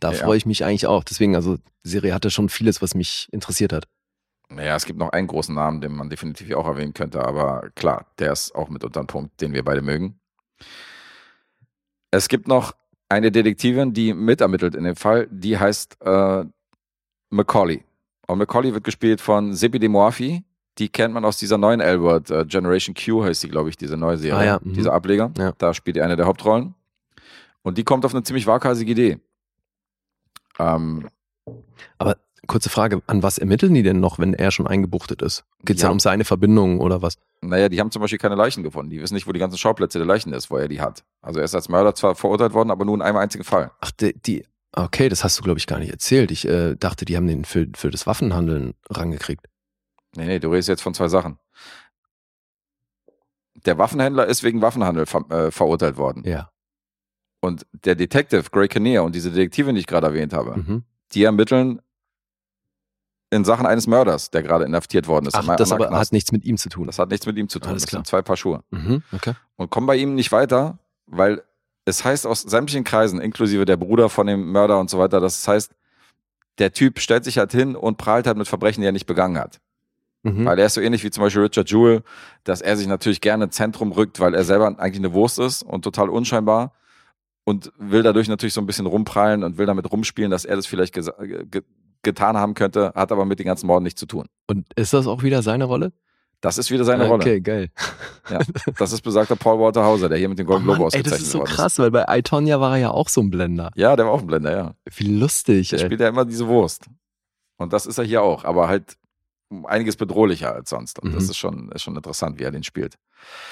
[0.00, 0.18] da Ja.
[0.24, 1.04] freue ich mich eigentlich auch.
[1.04, 3.86] Deswegen, also, die Serie hatte schon vieles, was mich interessiert hat.
[4.48, 8.06] Naja, es gibt noch einen großen Namen, den man definitiv auch erwähnen könnte, aber klar,
[8.18, 10.18] der ist auch mitunter ein Punkt, den wir beide mögen.
[12.10, 12.72] Es gibt noch
[13.08, 16.44] eine Detektivin, die mitermittelt in dem Fall, die heißt äh,
[17.30, 17.84] Macaulay.
[18.26, 20.42] Und Macaulay wird gespielt von Zippy de Moafi.
[20.78, 23.96] Die kennt man aus dieser neuen L-Word, äh, Generation Q heißt sie, glaube ich, diese
[23.96, 24.74] neue Serie, Ah ja, mhm.
[24.74, 25.30] dieser Ableger.
[25.38, 25.52] Ja.
[25.58, 26.74] Da spielt die eine der Hauptrollen.
[27.62, 29.18] Und die kommt auf eine ziemlich waghalsige Idee.
[30.58, 31.08] Ähm,
[31.98, 32.16] Aber
[32.46, 35.44] kurze Frage, an was ermitteln die denn noch, wenn er schon eingebuchtet ist?
[35.64, 35.88] Geht es Ja.
[35.88, 37.16] dann um seine Verbindung oder was?
[37.40, 38.90] Naja, die haben zum Beispiel keine Leichen gefunden.
[38.90, 41.04] Die wissen nicht, wo die ganzen Schauplätze der Leichen ist, wo er die hat.
[41.22, 43.70] Also er ist als Mörder zwar verurteilt worden, aber nur in einem einzigen Fall.
[43.80, 46.30] Ach, die, die okay, das hast du, glaube ich, gar nicht erzählt.
[46.30, 49.46] Ich äh, dachte, die haben den für, für das Waffenhandeln rangekriegt.
[50.16, 51.38] Nee, nee, du redest jetzt von zwei Sachen.
[53.66, 56.22] Der Waffenhändler ist wegen Waffenhandel ver äh, verurteilt worden.
[56.26, 56.50] Ja.
[57.40, 60.84] Und der Detective Grey Kinnear und diese Detektivin, die ich gerade erwähnt habe, Mhm.
[61.12, 61.80] die ermitteln
[63.30, 65.34] in Sachen eines Mörders, der gerade inhaftiert worden ist.
[65.34, 66.86] Ach, am- das am aber hat nichts mit ihm zu tun.
[66.86, 67.70] das hat nichts mit ihm zu tun.
[67.70, 68.00] Alles das klar.
[68.00, 68.62] sind zwei Paar Schuhe.
[68.70, 69.34] Mhm, okay.
[69.56, 71.42] und kommen bei ihm nicht weiter, weil
[71.84, 75.46] es heißt aus sämtlichen Kreisen, inklusive der Bruder von dem Mörder und so weiter, das
[75.46, 75.72] heißt,
[76.58, 79.38] der Typ stellt sich halt hin und prahlt halt mit Verbrechen, die er nicht begangen
[79.38, 79.60] hat.
[80.24, 80.44] Mhm.
[80.44, 82.02] Weil er ist so ähnlich wie zum Beispiel Richard Jewell,
[82.44, 85.62] dass er sich natürlich gerne ins Zentrum rückt, weil er selber eigentlich eine Wurst ist
[85.62, 86.74] und total unscheinbar
[87.44, 90.66] und will dadurch natürlich so ein bisschen rumprallen und will damit rumspielen, dass er das
[90.66, 91.62] vielleicht gesa- ge
[92.02, 94.24] getan haben könnte, hat aber mit den ganzen Morden nichts zu tun.
[94.46, 95.92] Und ist das auch wieder seine Rolle?
[96.40, 97.20] Das ist wieder seine Rolle.
[97.22, 97.68] Okay, geil.
[98.30, 98.38] Ja.
[98.78, 101.12] Das ist besagter Paul Walter Hauser, der hier mit den Golden Oh Globe ey, ausgezeichnet
[101.20, 103.70] das ist so krass, weil bei Itonia war er ja auch so ein Blender.
[103.74, 104.74] Ja, der war auch ein Blender, ja.
[104.96, 105.84] Wie lustig, Der ey.
[105.84, 106.86] spielt ja immer diese Wurst.
[107.58, 108.96] Und das ist er hier auch, aber halt
[109.64, 110.98] einiges bedrohlicher als sonst.
[111.00, 111.30] Und das Mhm.
[111.30, 112.94] ist schon, ist schon interessant, wie er den spielt.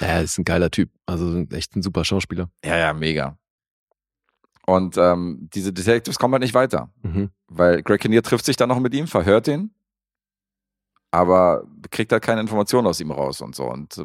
[0.00, 0.88] Ja, er ist ein geiler Typ.
[1.04, 2.48] Also echt ein super Schauspieler.
[2.64, 3.36] Ja, ja, mega.
[4.68, 7.30] Und ähm, diese Detectives kommen halt nicht weiter, Mhm.
[7.46, 9.70] weil Greg Kinnear trifft sich dann noch mit ihm, verhört ihn,
[11.10, 13.64] aber kriegt halt keine Informationen aus ihm raus und so.
[13.64, 14.04] Und äh,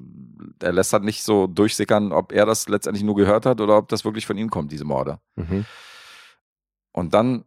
[0.65, 3.89] er lässt halt nicht so durchsickern, ob er das letztendlich nur gehört hat oder ob
[3.89, 5.19] das wirklich von ihm kommt, diese Morde.
[5.35, 5.65] Mhm.
[6.93, 7.43] Und dann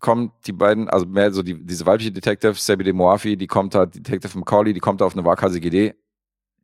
[0.00, 3.76] kommen die beiden, also mehr so die, diese weibliche Detective, Sabi de Moafi, die kommt
[3.76, 5.94] halt, Detective McCauley, die kommt auf eine waghalsige Idee.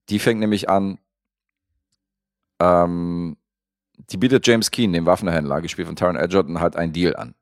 [0.08, 0.98] Die fängt nämlich an,
[2.58, 3.36] ähm,
[4.12, 7.34] die bietet James Keen, dem Waffenhändler, gespielt von Taron Edgerton, halt einen Deal an.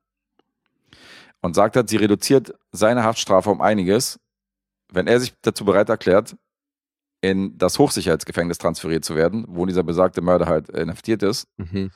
[1.42, 4.20] Und sagt halt, sie reduziert seine Haftstrafe um einiges,
[4.92, 6.36] wenn er sich dazu bereit erklärt,
[7.22, 11.48] in das Hochsicherheitsgefängnis transferiert zu werden, wo dieser besagte Mörder halt inhaftiert ist.
[11.56, 11.90] Mhm.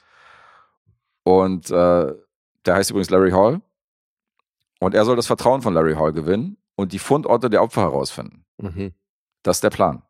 [1.25, 2.15] Und äh,
[2.67, 3.61] der heißt übrigens Larry Hall.
[4.81, 8.45] Und er soll das Vertrauen von Larry Hall gewinnen und die Fundorte der Opfer herausfinden.
[8.59, 8.93] Mhm.
[9.43, 10.03] Das ist der Plan.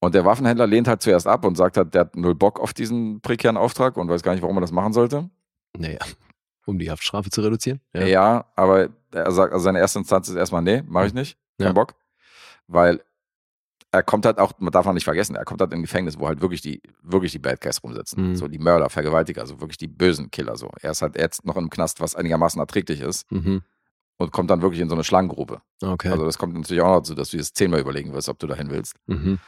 [0.00, 2.72] Und der Waffenhändler lehnt halt zuerst ab und sagt halt, der hat null Bock auf
[2.72, 5.28] diesen prekären Auftrag und weiß gar nicht, warum er das machen sollte.
[5.76, 5.98] Naja,
[6.66, 7.80] um die Haftstrafe zu reduzieren.
[7.92, 11.68] Ja, aber er sagt, also seine erste Instanz ist erstmal, nee, mache ich nicht, kein
[11.68, 11.72] Ja.
[11.72, 11.94] Bock.
[12.66, 13.02] Weil
[13.92, 16.28] er kommt halt auch, man darf man nicht vergessen, er kommt halt in Gefängnis, wo
[16.28, 18.30] halt wirklich die, wirklich die Bad Guys rumsitzen.
[18.30, 18.36] Mhm.
[18.36, 20.70] So die Mörder, Vergewaltiger, also wirklich die bösen Killer so.
[20.80, 23.62] Er ist halt jetzt noch im Knast, was einigermaßen erträglich ist Mhm.
[24.16, 25.60] und kommt dann wirklich in so eine Schlangengrube.
[25.82, 26.08] Okay.
[26.08, 28.46] Also das kommt natürlich auch noch dazu, dass du jetzt zehnmal überlegen wirst, ob du
[28.46, 28.94] dahin willst.
[29.06, 29.38] mhm.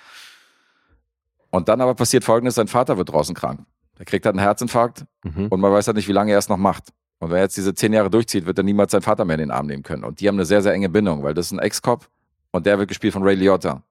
[1.53, 3.61] Und dann aber passiert folgendes, sein Vater wird draußen krank.
[3.99, 5.47] Er kriegt halt einen Herzinfarkt Mhm.
[5.49, 6.89] und man weiß halt nicht, wie lange er es noch macht.
[7.21, 9.41] Und wenn er jetzt diese zehn Jahre durchzieht, wird er niemals seinen Vater mehr in
[9.41, 10.03] den Arm nehmen können.
[10.03, 12.09] Und die haben eine sehr, sehr enge Bindung, weil das ist ein Ex-Cop
[12.51, 13.83] und der wird gespielt von Ray Liotta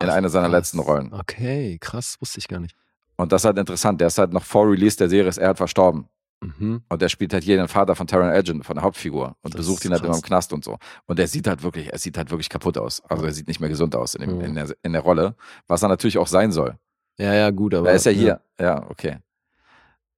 [0.00, 0.52] in Ach, einer seiner krass.
[0.56, 1.12] letzten Rollen.
[1.12, 2.74] Okay, krass, wusste ich gar nicht.
[3.16, 4.00] Und das ist halt interessant.
[4.00, 6.06] Der ist halt noch vor Release der Serie, ist er halt verstorben.
[6.40, 6.80] Mhm.
[6.88, 9.36] Und der spielt halt hier den Vater von Taron Egerton, von der Hauptfigur.
[9.42, 10.78] Und Das besucht ihn halt immer im Knast und so.
[11.04, 13.02] Und der sieht halt wirklich, er sieht halt wirklich kaputt aus.
[13.10, 14.44] Also er sieht nicht mehr gesund aus in, dem, Mhm.
[14.44, 15.34] in, der, in der Rolle.
[15.66, 16.76] Was er natürlich auch sein soll.
[17.20, 17.90] Ja, ja, gut, aber.
[17.90, 18.40] er ist ja hier.
[18.58, 18.88] Ja.
[18.88, 19.18] okay.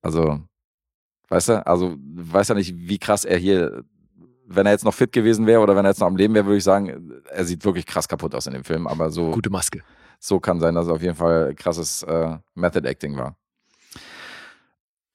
[0.02, 0.40] Also,
[1.28, 3.82] weißt du, also weiß ja nicht, wie krass er hier,
[4.46, 6.46] wenn er jetzt noch fit gewesen wäre oder wenn er jetzt noch am Leben wäre,
[6.46, 8.86] würde ich sagen, er sieht wirklich krass kaputt aus in dem Film.
[8.86, 9.82] Aber so, Gute Maske.
[10.20, 13.36] so kann sein, dass es auf jeden Fall krasses äh, Method Acting war.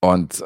[0.02, 0.44] Und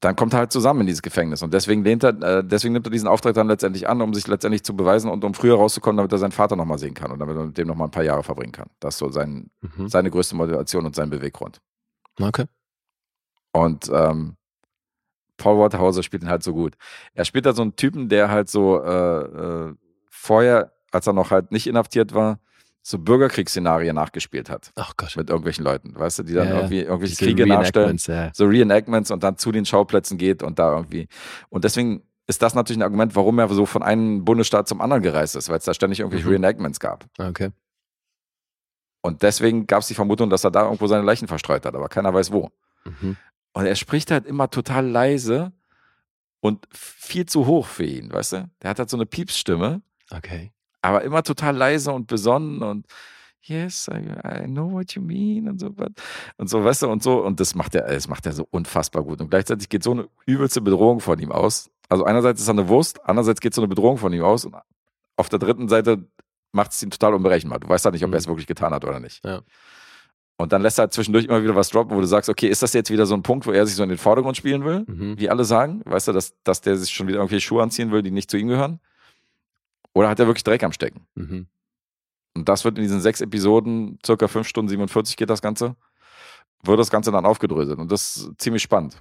[0.00, 2.86] dann kommt er halt zusammen in dieses Gefängnis und deswegen lehnt er, äh, deswegen nimmt
[2.86, 5.98] er diesen Auftrag dann letztendlich an, um sich letztendlich zu beweisen und um früher rauszukommen,
[5.98, 8.02] damit er seinen Vater nochmal sehen kann und damit er mit dem nochmal ein paar
[8.02, 8.70] Jahre verbringen kann.
[8.80, 9.88] Das ist so sein, Mhm.
[9.88, 11.60] seine größte Motivation und sein Beweggrund.
[12.20, 12.46] Okay.
[13.52, 14.36] Und ähm,
[15.36, 16.76] Paul Waterhauser spielt ihn halt so gut.
[17.14, 19.74] Er spielt da so einen Typen, der halt so äh, äh,
[20.10, 22.40] vorher, als er noch halt nicht inhaftiert war,
[22.82, 25.14] so Bürgerkriegsszenarien nachgespielt hat Ach Gott.
[25.16, 28.30] mit irgendwelchen Leuten, weißt du, die dann Ja, irgendwie irgendwelche Kriege nachstellen, Ja.
[28.34, 31.06] so Reenactments und dann zu den Schauplätzen geht und da irgendwie.
[31.50, 35.02] Und deswegen ist das natürlich ein Argument, warum er so von einem Bundesstaat zum anderen
[35.02, 36.32] gereist ist, weil es da ständig irgendwelche Mhm.
[36.32, 37.04] Reenactments gab.
[37.18, 37.50] Okay.
[39.02, 41.88] Und deswegen gab es die Vermutung, dass er da irgendwo seine Leichen verstreut hat, aber
[41.88, 42.50] keiner weiß wo.
[42.84, 43.16] Mhm.
[43.52, 45.52] Und er spricht halt immer total leise
[46.40, 48.50] und viel zu hoch für ihn, weißt du?
[48.62, 49.82] Der hat halt so eine Piepsstimme,
[50.12, 50.52] Okay.
[50.82, 52.86] Aber immer total leise und besonnen und
[53.42, 53.96] yes, I,
[54.44, 55.88] I know what you mean und so was.
[56.36, 57.24] Und so, weißt du, und so.
[57.24, 59.20] Und das macht er, das macht er so unfassbar gut.
[59.20, 61.70] Und gleichzeitig geht so eine übelste Bedrohung von ihm aus.
[61.88, 64.44] Also einerseits ist er eine Wurst, andererseits geht so eine Bedrohung von ihm aus.
[64.44, 64.54] Und
[65.16, 66.06] auf der dritten Seite
[66.52, 67.60] macht es ihn total unberechenbar.
[67.60, 68.14] Du weißt halt nicht, ob Mhm.
[68.14, 69.24] er es wirklich getan hat oder nicht.
[69.24, 69.40] Ja.
[70.36, 72.62] Und dann lässt er halt zwischendurch immer wieder was droppen, wo du sagst, okay, ist
[72.62, 74.84] das jetzt wieder so ein Punkt, wo er sich so in den Vordergrund spielen will?
[74.86, 75.18] Mhm.
[75.18, 78.02] wie alle sagen, weißt du, dass, dass der sich schon wieder irgendwelche Schuhe anziehen will,
[78.02, 78.80] die nicht zu ihm gehören?
[79.94, 81.06] Oder hat er wirklich Dreck am Stecken?
[81.14, 81.46] Mhm.
[82.36, 85.74] Und das wird in diesen sechs Episoden, circa fünf Stunden 47 geht das Ganze,
[86.62, 87.78] wird das Ganze dann aufgedröselt.
[87.78, 89.00] Und das ist ziemlich spannend.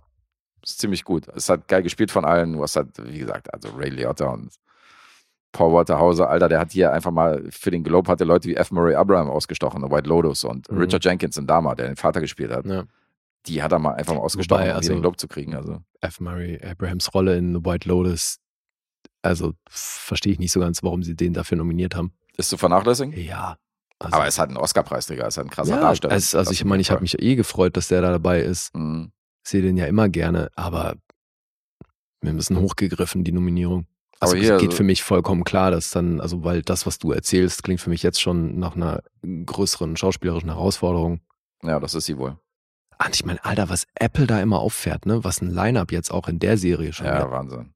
[0.61, 1.27] Das ist ziemlich gut.
[1.29, 2.53] Es halt geil gespielt von allen.
[2.53, 4.51] Du hast halt, wie gesagt, also Ray Liotta und
[5.51, 8.55] Paul Walter Hauser, Alter, der hat hier einfach mal für den Globe hatte Leute wie
[8.55, 8.71] F.
[8.71, 10.77] Murray Abraham ausgestochen, in White Lotus und Mhm.
[10.79, 12.65] Richard Jenkins in Dama, der den Vater gespielt hat.
[12.65, 12.83] Ja.
[13.47, 15.55] Die hat er mal einfach mal ausgestochen, Wobei, um also- den Globe zu kriegen.
[15.55, 15.79] Also.
[16.01, 16.19] F.
[16.19, 18.39] Murray Abrahams Rolle in The White Lotus.
[19.21, 22.13] Also verstehe ich nicht so ganz, warum sie den dafür nominiert haben.
[22.37, 23.13] Ist zu vernachlässigen?
[23.19, 23.57] Ja.
[23.99, 26.15] Also, Aber es ist halt ein Oscar-Preisträger, es ist halt ein krasser ja, Darsteller.
[26.15, 28.73] es, also ich meine, ich habe mich eh gefreut, dass der da dabei ist.
[28.73, 29.11] Mhm.
[29.45, 30.95] Sehe den ja immer gerne, aber
[32.21, 33.87] ein bisschen hochgegriffen, die Nominierung.
[34.21, 36.97] Also hier, es geht also- für mich vollkommen klar, dass dann, also weil das, was
[36.99, 39.01] du erzählst, klingt für mich jetzt schon nach einer
[39.45, 41.21] größeren schauspielerischen Herausforderung.
[41.63, 42.37] Ja, das ist sie wohl.
[42.97, 45.23] Ah, und ich meine, Alter, was Apple da immer auffährt, ne?
[45.23, 47.05] Was ein Line-Up jetzt auch in der Serie schon.
[47.05, 47.31] Ja, hat.
[47.31, 47.73] Wahnsinn.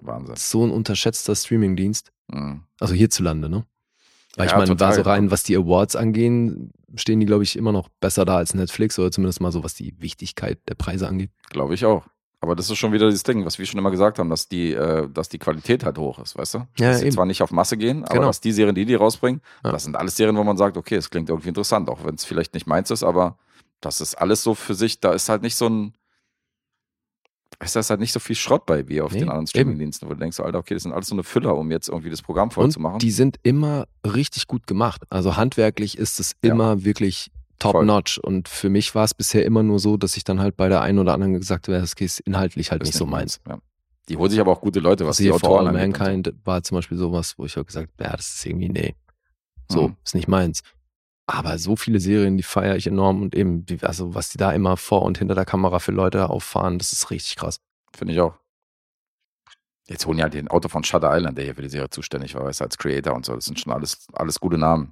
[0.00, 0.36] Wahnsinn.
[0.36, 2.12] So ein unterschätzter Streamingdienst.
[2.28, 2.62] Mhm.
[2.80, 3.64] Also hierzulande, ne?
[4.36, 5.14] Weil ich Ja, meine, war so total.
[5.14, 8.98] rein, was die Awards angehen, stehen die, glaube ich, immer noch besser da als Netflix
[8.98, 11.30] oder zumindest mal so, was die Wichtigkeit der Preise angeht.
[11.50, 12.06] Glaube ich auch.
[12.40, 14.72] Aber das ist schon wieder dieses Ding, was wir schon immer gesagt haben, dass die,
[14.72, 16.58] äh, dass die Qualität halt hoch ist, weißt du?
[16.78, 18.26] Ja, dass sie zwar nicht auf Masse gehen, aber Genau.
[18.28, 19.72] dass die Serien, die die rausbringen, Ja.
[19.72, 22.24] das sind alles Serien, wo man sagt, okay, es klingt irgendwie interessant, auch wenn es
[22.24, 23.36] vielleicht nicht meins ist, aber
[23.80, 25.94] das ist alles so für sich, da ist halt nicht so ein,
[27.60, 29.46] ist das halt nicht so viel Schrott bei wie auf Nee, den anderen.
[29.46, 32.10] Streamingdiensten, wo du denkst, Alter, okay, das sind alles so eine Füller, um jetzt irgendwie
[32.10, 32.98] das Programm voll Und zu machen.
[33.00, 35.02] die sind immer richtig gut gemacht.
[35.10, 36.52] Also handwerklich ist es Ja.
[36.52, 37.86] immer wirklich top Voll.
[37.86, 38.18] notch.
[38.18, 40.80] Und für mich war es bisher immer nur so, dass ich dann halt bei der
[40.82, 43.40] einen oder anderen gesagt habe, das ist inhaltlich halt Ist nicht so meins.
[43.48, 43.58] Ja.
[44.08, 46.04] Die holen sich aber auch gute Leute, was Also die Autoren All angeht und so.
[46.04, 48.94] Mankind war zum Beispiel sowas, wo ich auch gesagt habe, ja, das ist irgendwie, nee.
[49.70, 49.96] So, Mhm.
[50.04, 50.62] ist nicht meins.
[51.30, 54.78] Aber so viele Serien, die feiere ich enorm und eben, also was die da immer
[54.78, 57.60] vor und hinter der Kamera für Leute auffahren, das ist richtig krass.
[57.94, 58.34] Finde ich auch.
[59.88, 62.48] Jetzt holen ja den Autor von Shutter Island, der hier für die Serie zuständig war,
[62.48, 63.34] ist als Creator und so.
[63.34, 64.90] Das sind schon alles, alles gute Namen.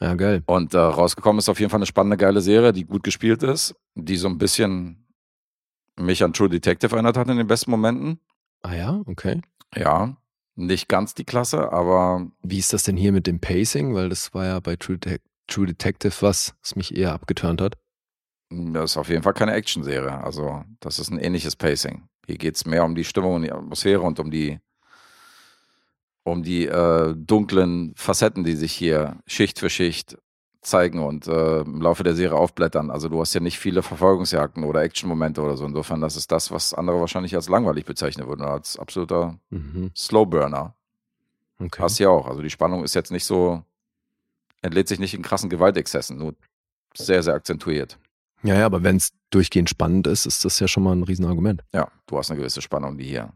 [0.00, 0.44] Ja, geil.
[0.46, 3.74] Und äh, rausgekommen ist auf jeden Fall eine spannende, geile Serie, die gut gespielt ist,
[3.96, 5.08] die so ein bisschen
[5.96, 8.20] mich an True Detective erinnert hat in den besten Momenten.
[8.62, 9.42] Ah ja, okay.
[9.74, 10.16] Ja,
[10.56, 13.94] nicht ganz die Klasse, aber Wie ist das denn hier mit dem Pacing?
[13.94, 17.76] Weil das war ja bei True, Det True Detective was, was mich eher abgeturnt hat.
[18.50, 20.22] das ist auf jeden Fall keine Action-Serie.
[20.22, 22.08] Also, das ist ein ähnliches Pacing.
[22.26, 24.58] Hier geht es mehr um die Stimmung und die Atmosphäre und um die,
[26.24, 30.16] um die äh, dunklen Facetten, die sich hier Schicht für Schicht
[30.62, 32.90] zeigen und äh, im Laufe der Serie aufblättern.
[32.90, 35.64] Also du hast ja nicht viele Verfolgungsjagden oder Action-Momente oder so.
[35.64, 39.90] Insofern, das ist das, was andere wahrscheinlich als langweilig bezeichnen würden oder als absoluter Mhm.
[39.96, 40.74] Slowburner.
[41.58, 41.82] Okay.
[41.82, 42.26] Hast ja auch.
[42.26, 43.62] Also die Spannung ist jetzt nicht so,
[44.62, 46.34] entlädt sich nicht in krassen Gewaltexzessen, nur
[46.94, 47.98] sehr, sehr akzentuiert.
[48.42, 51.62] Ja, ja, aber wenn es durchgehend spannend ist, ist das ja schon mal ein Riesenargument.
[51.72, 53.32] Ja, du hast eine gewisse Spannung, die hier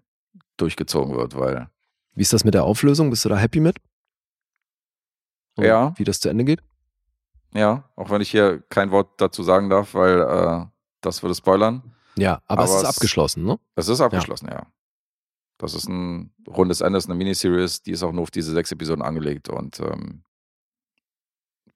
[0.56, 1.68] durchgezogen wird, weil
[2.14, 3.10] Wie ist das mit der Auflösung?
[3.10, 3.76] Bist du da happy mit?
[5.56, 5.92] Und Ja.
[5.96, 6.60] Wie das zu Ende geht?
[7.54, 10.66] Ja, auch wenn ich hier kein Wort dazu sagen darf, weil äh,
[11.00, 11.94] das würde spoilern.
[12.16, 13.58] Ja, aber, es Aber ist es- abgeschlossen, ne?
[13.74, 14.66] Es ist abgeschlossen, ja.
[15.58, 18.72] Das ist ein rundes Ende, ist eine Miniseries, die ist auch nur auf diese sechs
[18.72, 20.22] Episoden angelegt und ähm,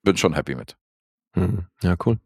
[0.03, 0.77] bin schon happy mit.
[1.35, 1.65] Mhm.
[1.81, 2.19] Ja, cool.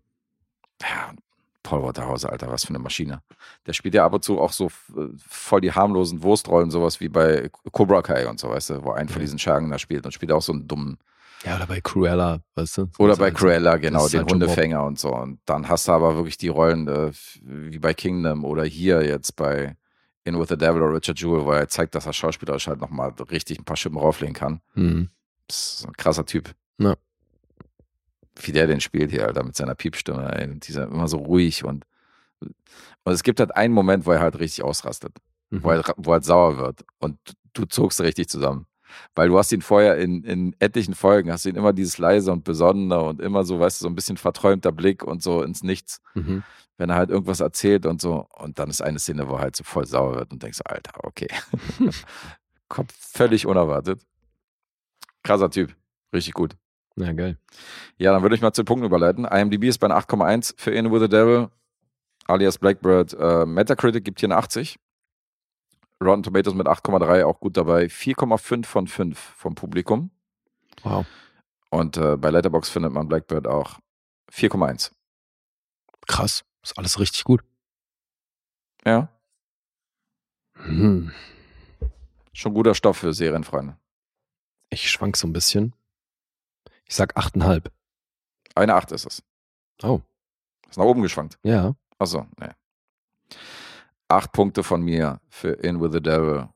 [0.82, 1.14] Ja,
[1.62, 3.22] Paul Waterhauser, Alter, was für eine Maschine.
[3.66, 4.68] Der spielt ja ab und zu auch so
[4.98, 8.92] äh, voll die harmlosen Wurstrollen, sowas wie bei Cobra Kai und so, weißt du, wo
[8.92, 9.26] einen von Ja.
[9.26, 10.98] diesen Schergen da spielt und spielt auch so einen dummen.
[11.46, 12.90] Ja, oder bei Cruella, weißt du?
[13.00, 15.14] Oder bei Cruella, genau, den halt Hundefänger und so.
[15.14, 17.12] Und dann hast du aber wirklich die Rollen äh,
[17.42, 19.76] wie bei Kingdom oder hier jetzt bei
[20.24, 23.14] In With the Devil oder Richard Jewell, wo er zeigt, dass er schauspielerisch halt nochmal
[23.30, 24.62] richtig ein paar Schippen rauflegen kann.
[24.76, 25.10] Mhm.
[25.48, 26.54] Das ist ein krasser Typ.
[26.78, 26.96] Ja.
[28.42, 30.34] Wie der den spielt hier, Alter, mit seiner Piepstimme.
[30.40, 30.50] Ey.
[30.50, 31.86] Und dieser immer so ruhig und
[33.06, 35.14] und es gibt halt einen Moment, wo er halt richtig ausrastet,
[35.50, 35.64] Mhm.
[35.64, 37.18] wo er, wo er halt sauer wird und
[37.54, 38.66] du zuckst richtig zusammen.
[39.16, 42.44] Weil du hast ihn vorher in, in etlichen Folgen, hast ihn immer dieses leise und
[42.44, 46.02] besonnene und immer so, weißt du, so ein bisschen verträumter Blick und so ins Nichts,
[46.14, 46.44] Mhm.
[46.78, 48.28] wenn er halt irgendwas erzählt und so.
[48.38, 50.92] Und dann ist eine Szene, wo er halt so voll sauer wird und denkst, Alter,
[51.04, 51.28] okay.
[52.70, 54.02] Kommt völlig unerwartet.
[55.24, 55.76] Krasser Typ.
[56.14, 56.56] Richtig gut.
[56.96, 57.38] Ja, geil.
[57.98, 59.26] Ja, dann würde ich mal zu den Punkten überleiten.
[59.26, 61.50] IMDb ist bei einer 8,1 für In With the Devil,
[62.28, 63.14] alias Blackbird.
[63.14, 64.78] Äh, Metacritic gibt hier eine 80.
[66.04, 67.86] Rotten Tomatoes mit 8,3 auch gut dabei.
[67.86, 70.12] 4,5 von 5 vom Publikum.
[70.84, 71.06] Wow.
[71.70, 73.80] Und äh, bei Letterboxd findet man Blackbird auch
[74.32, 74.92] 4,1.
[76.08, 76.44] Krass.
[76.62, 77.44] Ist alles richtig gut.
[78.86, 79.10] Ja,
[80.56, 81.12] Hm.
[82.34, 83.78] schon guter Stoff für Serienfreunde.
[84.70, 85.74] Ich schwank so ein bisschen.
[86.86, 87.70] Ich sag 8,5.
[88.56, 89.24] Eine 8 ist es.
[89.82, 90.02] Oh,
[90.70, 91.38] Ist nach oben geschwankt.
[91.44, 91.76] ja.
[92.00, 92.56] Achso, ne.
[94.14, 96.50] Acht Punkte von mir für In With the Devil.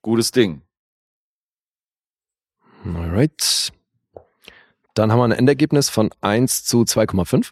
[0.00, 0.62] Gutes Ding.
[2.84, 3.72] Alright.
[4.94, 7.50] Dann haben wir ein Endergebnis von 1 zu 2,5.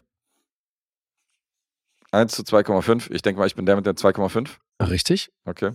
[2.11, 3.11] 1 zu 2,5.
[3.11, 4.49] Ich denke mal, ich bin der mit der 2,5.
[4.89, 5.29] Richtig.
[5.43, 5.73] Okay.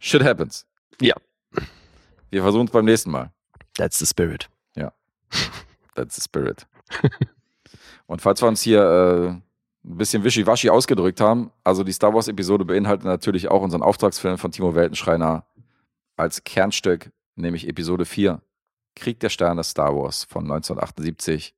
[0.00, 0.66] Shit happens.
[1.00, 1.14] Ja.
[2.30, 3.32] Wir versuchen es beim nächsten Mal.
[3.74, 4.50] That's the spirit.
[5.94, 6.66] That's the spirit.
[8.06, 9.47] Und falls wir uns hier äh,
[9.84, 14.50] ein bisschen wischiwaschi ausgedrückt haben, also die Star Wars-Episode beinhaltet natürlich auch unseren Auftragsfilm von
[14.50, 15.46] Timo Weltenschreiner
[16.16, 18.42] als Kernstück, nämlich Episode 4,
[18.96, 21.54] Krieg der Sterne Star Wars von 1978.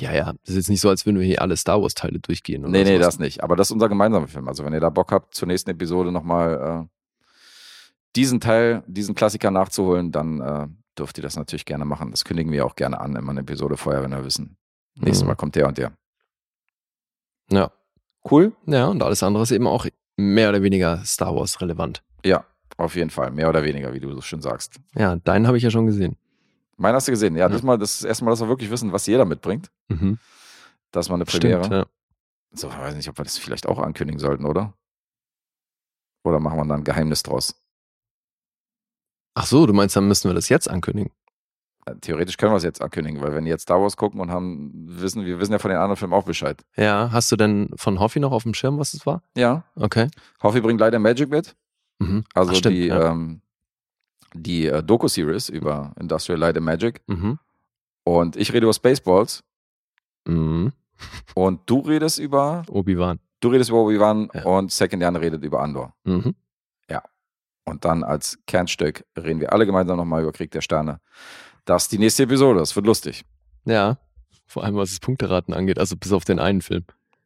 [0.00, 0.24] Ja, ja.
[0.44, 2.62] Das ist jetzt nicht so, als würden wir hier alle Star Wars-Teile durchgehen.
[2.62, 3.42] Oder Nee, nee, das nicht.
[3.42, 4.48] Aber das ist unser gemeinsamer Film.
[4.48, 7.24] Also wenn ihr da Bock habt, zur nächsten Episode nochmal äh,
[8.16, 10.66] diesen Teil, diesen Klassiker nachzuholen, dann äh,
[10.98, 12.10] dürft ihr das natürlich gerne machen.
[12.10, 14.56] Das kündigen wir auch gerne an, immer eine Episode vorher, wenn wir wissen.
[14.96, 15.28] Nächstes Mhm.
[15.28, 15.92] Mal kommt der und der.
[17.50, 17.70] Ja.
[18.30, 18.52] Cool?
[18.66, 19.86] Ja, und alles andere ist eben auch
[20.16, 22.02] mehr oder weniger Star Wars relevant.
[22.24, 22.44] Ja.
[22.78, 24.80] Auf jeden Fall, mehr oder weniger, wie du so schön sagst.
[24.94, 26.16] Ja, deinen habe ich ja schon gesehen.
[26.78, 27.36] Meinen hast du gesehen?
[27.36, 27.48] Ja, Ja.
[27.54, 29.70] diesmal, das ist erstmal, dass wir wirklich wissen, was jeder mitbringt.
[29.88, 30.18] Mhm.
[30.90, 31.64] Das war eine Premiere.
[31.64, 31.86] Stimmt, ja.
[32.54, 34.74] So, ich weiß nicht, ob wir das vielleicht auch ankündigen sollten, oder?
[36.24, 37.54] Oder machen wir dann ein Geheimnis draus?
[39.34, 41.12] Ach so, du meinst, dann müssen wir das jetzt ankündigen.
[41.86, 44.30] Äh, Theoretisch können wir es jetzt ankündigen, weil wenn die jetzt Star Wars gucken und
[44.30, 46.62] haben, wissen, wir wissen ja von den anderen Filmen auch Bescheid.
[46.76, 49.22] Ja, hast du denn von Hoffi noch auf dem Schirm, was es war?
[49.36, 49.64] Ja.
[49.76, 50.08] Okay.
[50.42, 51.54] Hoffi bringt leider Magic mit.
[51.98, 52.24] Mhm.
[52.34, 53.10] Also Ach, stimmt, die, ja.
[53.10, 53.40] ähm,
[54.34, 57.00] die äh, Doku-Series über Industrial Light and Magic.
[57.06, 57.38] Mhm.
[58.04, 59.42] Und ich rede über Spaceballs.
[60.26, 60.72] Mhm.
[61.34, 63.18] Und du redest über, Obi-Wan.
[63.40, 64.44] du redest über Obi-Wan Ja.
[64.44, 65.94] und Second Jan redet über Andor.
[66.04, 66.34] Mhm.
[67.64, 70.98] Und dann als Kernstück reden wir alle gemeinsam nochmal über Krieg der Sterne.
[71.64, 73.24] Das ist die nächste Episode, das wird lustig.
[73.64, 73.98] Ja.
[74.46, 76.84] Vor allem, was das Punkteraten angeht, also bis auf den einen Film.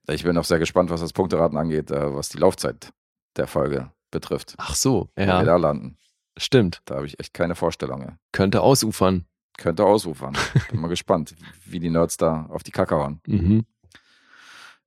[0.09, 2.93] Ich bin auch sehr gespannt, was das Punkteraten angeht, äh, was die Laufzeit
[3.37, 4.55] der Folge betrifft.
[4.59, 5.43] Ach so, Wo wir ja.
[5.43, 5.97] da landen.
[6.39, 6.83] Stimmt.
[6.85, 8.03] Da habe ich echt keine Vorstellung.
[8.03, 8.13] ey.
[8.33, 9.25] Könnte ausufern.
[9.59, 10.37] Könnte ausufern.
[10.71, 11.35] Bin mal gespannt,
[11.65, 13.21] wie die Nerds da auf die Kacke hauen.
[13.27, 13.65] Mhm.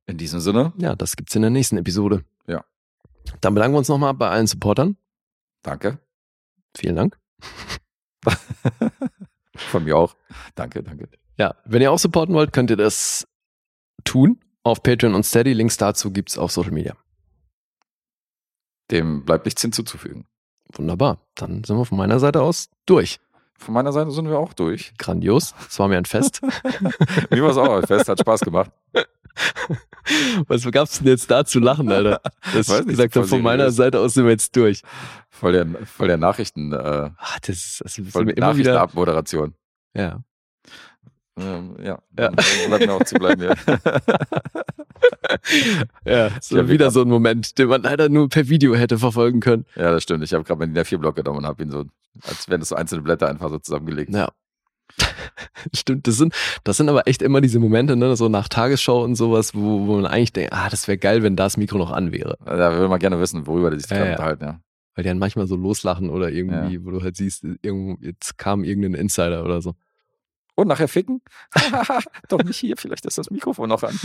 [0.05, 2.23] In diesem Sinne, Ja, das gibt's in der nächsten Episode.
[2.47, 2.63] Ja.
[3.41, 4.95] Dann bedanken wir uns nochmal bei allen Supportern.
[5.63, 5.97] danke.
[6.77, 7.17] Vielen Dank.
[9.71, 10.15] Von mir auch.
[10.55, 11.09] Danke, danke.
[11.37, 13.27] Ja, wenn ihr auch supporten wollt, könnt ihr das
[14.03, 15.53] tun auf Patreon und Steady.
[15.53, 16.95] Links dazu gibt's auf Social Media.
[18.91, 20.25] Dem bleibt nichts hinzuzufügen.
[20.73, 21.19] Wunderbar.
[21.35, 23.19] Dann sind wir von meiner Seite aus durch.
[23.57, 24.93] Von meiner Seite sind wir auch durch.
[24.97, 25.53] Grandios.
[25.67, 26.41] Es war mir ein Fest.
[27.29, 28.71] Mir war es auch fest, hat Spaß gemacht.
[30.47, 32.21] Was gab's denn jetzt da zu lachen, Alter?
[32.53, 33.75] Dass Weiß ich nicht, gesagt habe, von meiner seriös.
[33.75, 34.81] Seite aus sind wir jetzt durch.
[35.29, 38.73] Voll der, voll der Nachrichten, äh, Ah, das ist, das ist voll mir immer wieder.
[38.73, 39.53] Nachrichtenabmoderation.
[39.95, 40.19] Ja.
[41.39, 42.29] Ähm, ja, Ja.
[42.31, 42.35] dann
[42.67, 43.55] bleibt mir auch zu bleiben hier.
[46.05, 49.39] Ja, so Ja, wieder so ein Moment, den man leider nur per Video hätte verfolgen
[49.39, 49.65] können.
[49.75, 50.23] ja, das stimmt.
[50.23, 51.85] Ich habe gerade meinen DIN A4-Block genommen und habe ihn so,
[52.23, 54.13] als wären das so einzelne Blätter einfach so zusammengelegt.
[54.13, 54.29] Ja.
[55.73, 56.33] Stimmt, das sind,
[56.63, 59.95] das sind aber echt immer diese Momente, ne, so nach Tagesschau und sowas, wo, wo
[59.95, 62.37] man eigentlich denkt, ah, das wäre geil, wenn das Mikro noch an wäre.
[62.45, 64.15] Da würde man gerne wissen, worüber die sich Ja, gerade ja.
[64.15, 64.59] unterhalten, ja.
[64.95, 68.63] Weil die dann manchmal so loslachen oder irgendwie, wo du halt siehst, irgendwo, jetzt kam
[68.63, 69.75] irgendein Insider oder so.
[70.55, 71.21] Und nachher ficken?
[72.27, 73.97] Doch nicht hier, vielleicht ist das Mikrofon noch an.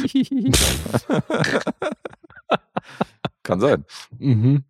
[3.43, 3.85] Kann sein.
[4.19, 4.65] Mhm.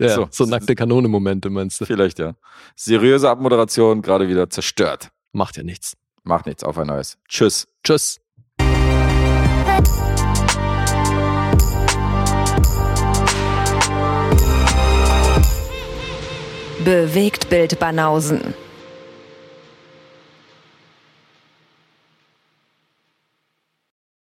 [0.00, 0.28] Ja, So.
[0.30, 1.84] so, nackte Kanone-Momente meinst du.
[1.84, 2.34] Vielleicht, ja.
[2.74, 5.10] Seriöse Abmoderation, gerade wieder zerstört.
[5.32, 5.96] Macht ja nichts.
[6.22, 7.18] Macht nichts, auf ein neues.
[7.28, 7.66] Tschüss.
[7.84, 8.18] Tschüss.
[16.84, 18.54] Bewegt Bild Banausen.